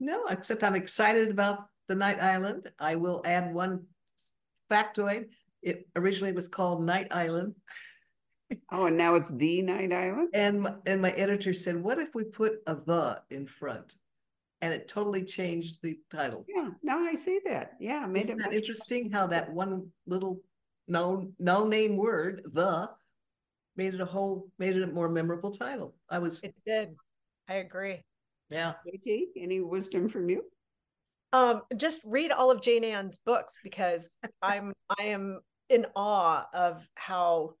No, 0.00 0.24
except 0.30 0.64
I'm 0.64 0.74
excited 0.74 1.30
about 1.30 1.58
the 1.90 1.96
Night 1.96 2.22
Island. 2.22 2.70
I 2.78 2.94
will 2.94 3.20
add 3.26 3.52
one 3.52 3.82
factoid. 4.70 5.24
It 5.60 5.88
originally 5.96 6.32
was 6.32 6.46
called 6.48 6.82
Night 6.82 7.08
Island. 7.10 7.54
Oh, 8.72 8.86
and 8.86 8.96
now 8.96 9.14
it's 9.14 9.30
the 9.30 9.62
Night 9.62 9.92
Island? 9.92 10.30
And, 10.34 10.62
my- 10.62 10.74
and 10.84 11.00
my 11.00 11.12
editor 11.12 11.54
said, 11.54 11.80
what 11.80 12.00
if 12.00 12.16
we 12.16 12.24
put 12.24 12.54
a 12.66 12.74
the 12.74 13.22
in 13.30 13.46
front? 13.46 13.94
And 14.60 14.72
it 14.74 14.88
totally 14.88 15.22
changed 15.22 15.78
the 15.84 16.00
title. 16.10 16.44
Yeah, 16.48 16.70
now 16.82 16.98
I 16.98 17.14
see 17.14 17.38
that. 17.46 17.74
Yeah, 17.78 18.04
made 18.06 18.22
Isn't 18.24 18.40
it 18.40 18.42
that 18.42 18.52
interesting 18.52 19.08
how 19.08 19.28
that 19.28 19.52
one 19.52 19.92
little 20.08 20.40
no, 20.88 21.30
no 21.38 21.64
name 21.64 21.96
word, 21.96 22.42
the, 22.52 22.90
made 23.76 23.94
it 23.94 24.00
a 24.00 24.04
whole, 24.04 24.48
made 24.58 24.74
it 24.76 24.82
a 24.82 24.88
more 24.88 25.08
memorable 25.08 25.52
title. 25.52 25.94
I 26.08 26.18
was, 26.18 26.40
It 26.42 26.56
did. 26.66 26.96
I 27.48 27.54
agree. 27.54 28.02
yeah. 28.48 28.72
JT, 28.84 29.26
any 29.36 29.60
wisdom 29.60 30.08
from 30.08 30.28
you? 30.28 30.42
Um, 31.32 31.62
just 31.76 32.00
read 32.04 32.32
all 32.32 32.50
of 32.50 32.60
Jayne 32.60 32.84
Ann's 32.84 33.18
books 33.18 33.56
because 33.62 34.18
I'm 34.42 34.72
I 34.98 35.04
am 35.04 35.40
in 35.68 35.86
awe 35.94 36.46
of 36.52 36.88
how 36.96 37.54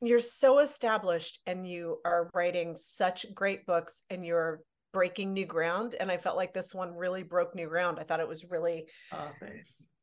you're 0.00 0.20
so 0.20 0.60
established 0.60 1.40
and 1.46 1.68
you 1.68 1.98
are 2.04 2.30
writing 2.32 2.76
such 2.76 3.26
great 3.34 3.66
books 3.66 4.04
and 4.10 4.24
you're 4.24 4.60
breaking 4.92 5.32
new 5.32 5.44
ground. 5.44 5.94
And 5.98 6.10
I 6.10 6.16
felt 6.16 6.36
like 6.36 6.54
this 6.54 6.74
one 6.74 6.94
really 6.94 7.22
broke 7.22 7.54
new 7.54 7.68
ground. 7.68 7.98
I 8.00 8.04
thought 8.04 8.20
it 8.20 8.28
was 8.28 8.50
really 8.50 8.86
Oh. 9.12 9.30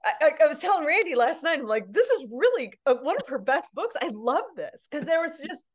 I, 0.05 0.31
I, 0.43 0.47
was 0.47 0.59
telling 0.59 0.85
Randy 0.85 1.15
last 1.15 1.43
night, 1.43 1.59
I'm 1.59 1.65
like, 1.65 1.91
this 1.91 2.07
is 2.09 2.27
really 2.31 2.73
uh, 2.85 2.95
one 2.95 3.17
of 3.17 3.27
her 3.27 3.39
best 3.39 3.73
books. 3.73 3.95
I 4.01 4.11
love 4.13 4.43
this 4.55 4.87
because 4.89 5.07
there 5.07 5.19
was 5.19 5.41
just, 5.45 5.65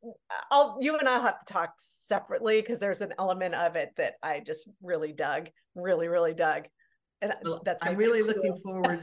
I'll, 0.50 0.78
you 0.80 0.96
and 0.96 1.08
I'll 1.08 1.22
have 1.22 1.40
to 1.44 1.52
talk 1.52 1.72
separately 1.78 2.60
because 2.60 2.78
there's 2.78 3.00
an 3.00 3.12
element 3.18 3.54
of 3.54 3.74
it 3.74 3.90
that 3.96 4.14
I 4.22 4.40
just 4.40 4.68
really 4.82 5.12
dug, 5.12 5.48
really, 5.74 6.08
really 6.08 6.34
dug. 6.34 6.66
And 7.20 7.34
Well, 7.42 7.60
that's 7.64 7.82
I'm 7.82 7.96
really 7.96 8.22
looking 8.22 8.54
deal. 8.54 8.60
forward, 8.62 9.00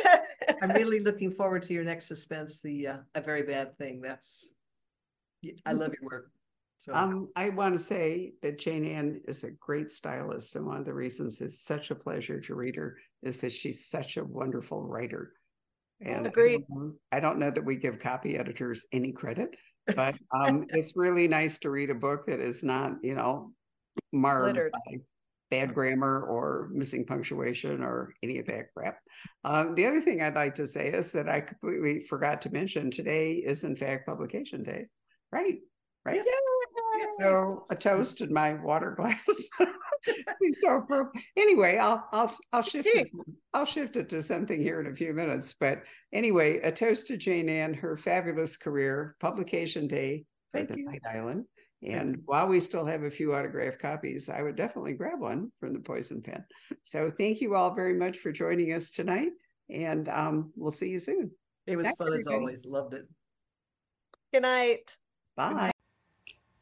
I'm 0.62 0.70
really 0.70 1.00
looking 1.00 1.32
forward 1.32 1.62
to 1.64 1.74
your 1.74 1.84
next 1.84 2.06
suspense, 2.06 2.60
the, 2.60 2.86
uh, 2.86 2.96
a 3.14 3.20
very 3.20 3.42
bad 3.42 3.76
thing. 3.76 4.00
That's, 4.00 4.48
I 5.66 5.72
love 5.72 5.92
your 6.00 6.08
work. 6.08 6.30
So, 6.80 6.94
Um, 6.94 7.28
I 7.36 7.50
want 7.50 7.76
to 7.76 7.78
say 7.78 8.32
that 8.40 8.58
Jayne 8.58 8.86
Ann 8.86 9.20
is 9.28 9.44
a 9.44 9.50
great 9.50 9.90
stylist, 9.90 10.56
and 10.56 10.64
one 10.64 10.78
of 10.78 10.86
the 10.86 10.94
reasons 10.94 11.42
it's 11.42 11.60
such 11.60 11.90
a 11.90 11.94
pleasure 11.94 12.40
to 12.40 12.54
read 12.54 12.76
her 12.76 12.96
is 13.22 13.38
that 13.40 13.52
she's 13.52 13.84
such 13.86 14.16
a 14.16 14.24
wonderful 14.24 14.82
writer. 14.86 15.34
And 16.00 16.26
I 16.26 16.30
Agreed. 16.30 16.64
don't 16.66 16.70
know- 16.70 16.96
I 17.12 17.20
don't 17.20 17.38
know 17.38 17.50
that 17.50 17.66
we 17.66 17.76
give 17.76 17.98
copy 17.98 18.38
editors 18.38 18.86
any 18.92 19.12
credit, 19.12 19.54
but 19.94 20.14
um, 20.34 20.64
it's 20.70 20.96
really 20.96 21.28
nice 21.28 21.58
to 21.58 21.70
read 21.70 21.90
a 21.90 21.94
book 21.94 22.24
that 22.28 22.40
is 22.40 22.64
not, 22.64 22.92
you 23.02 23.14
know, 23.14 23.52
marred 24.10 24.46
Littered. 24.56 24.72
by 24.72 24.96
bad 25.50 25.74
grammar 25.74 26.22
or 26.24 26.70
missing 26.72 27.04
punctuation 27.04 27.82
or 27.82 28.14
any 28.22 28.38
of 28.38 28.46
that 28.46 28.72
crap. 28.74 29.00
Um, 29.44 29.74
the 29.74 29.84
other 29.84 30.00
thing 30.00 30.22
I'd 30.22 30.34
like 30.34 30.54
to 30.54 30.66
say 30.66 30.88
is 30.88 31.12
that 31.12 31.28
I 31.28 31.42
completely 31.42 32.04
forgot 32.04 32.40
to 32.42 32.50
mention 32.50 32.90
today 32.90 33.32
is 33.34 33.64
in 33.64 33.76
fact 33.76 34.06
publication 34.06 34.62
day, 34.62 34.86
right? 35.30 35.58
Right. 36.06 36.16
Yay! 36.16 36.32
So 37.20 37.66
a 37.70 37.76
toast 37.76 38.20
in 38.20 38.32
my 38.32 38.54
water 38.54 38.92
glass. 38.96 39.48
Seems 40.38 40.60
so 40.60 40.78
appropriate. 40.78 41.24
Anyway, 41.36 41.76
I'll 41.76 42.06
I'll 42.12 42.34
I'll 42.52 42.62
shift 42.62 42.88
it. 42.90 43.08
I'll 43.52 43.66
shift 43.66 43.96
it 43.96 44.08
to 44.10 44.22
something 44.22 44.60
here 44.60 44.80
in 44.80 44.86
a 44.86 44.94
few 44.94 45.12
minutes. 45.12 45.54
But 45.58 45.82
anyway, 46.12 46.58
a 46.60 46.72
toast 46.72 47.06
to 47.08 47.16
Jayne 47.16 47.48
Ann, 47.48 47.74
her 47.74 47.96
fabulous 47.96 48.56
career, 48.56 49.16
publication 49.20 49.86
day 49.88 50.24
for 50.52 50.58
Thank 50.58 50.70
the 50.70 50.78
you. 50.78 50.84
Night 50.86 51.02
Island. 51.08 51.44
And 51.82 52.18
while 52.26 52.46
we 52.46 52.60
still 52.60 52.84
have 52.84 53.04
a 53.04 53.10
few 53.10 53.34
autographed 53.34 53.78
copies, 53.78 54.28
I 54.28 54.42
would 54.42 54.56
definitely 54.56 54.92
grab 54.92 55.18
one 55.18 55.50
from 55.60 55.72
the 55.72 55.80
Poisoned 55.80 56.24
Pen. 56.24 56.44
So 56.82 57.10
thank 57.10 57.40
you 57.40 57.54
all 57.54 57.74
very 57.74 57.94
much 57.94 58.18
for 58.18 58.32
joining 58.32 58.74
us 58.74 58.90
tonight, 58.90 59.30
and 59.70 60.06
um, 60.10 60.52
we'll 60.56 60.72
see 60.72 60.90
you 60.90 61.00
soon. 61.00 61.30
it 61.66 61.76
was 61.76 61.86
Thanks, 61.86 61.98
fun 61.98 62.12
as 62.12 62.26
always. 62.26 62.66
Loved 62.66 62.92
it. 62.94 63.06
Good 64.32 64.42
night. 64.42 64.98
Bye. 65.36 65.70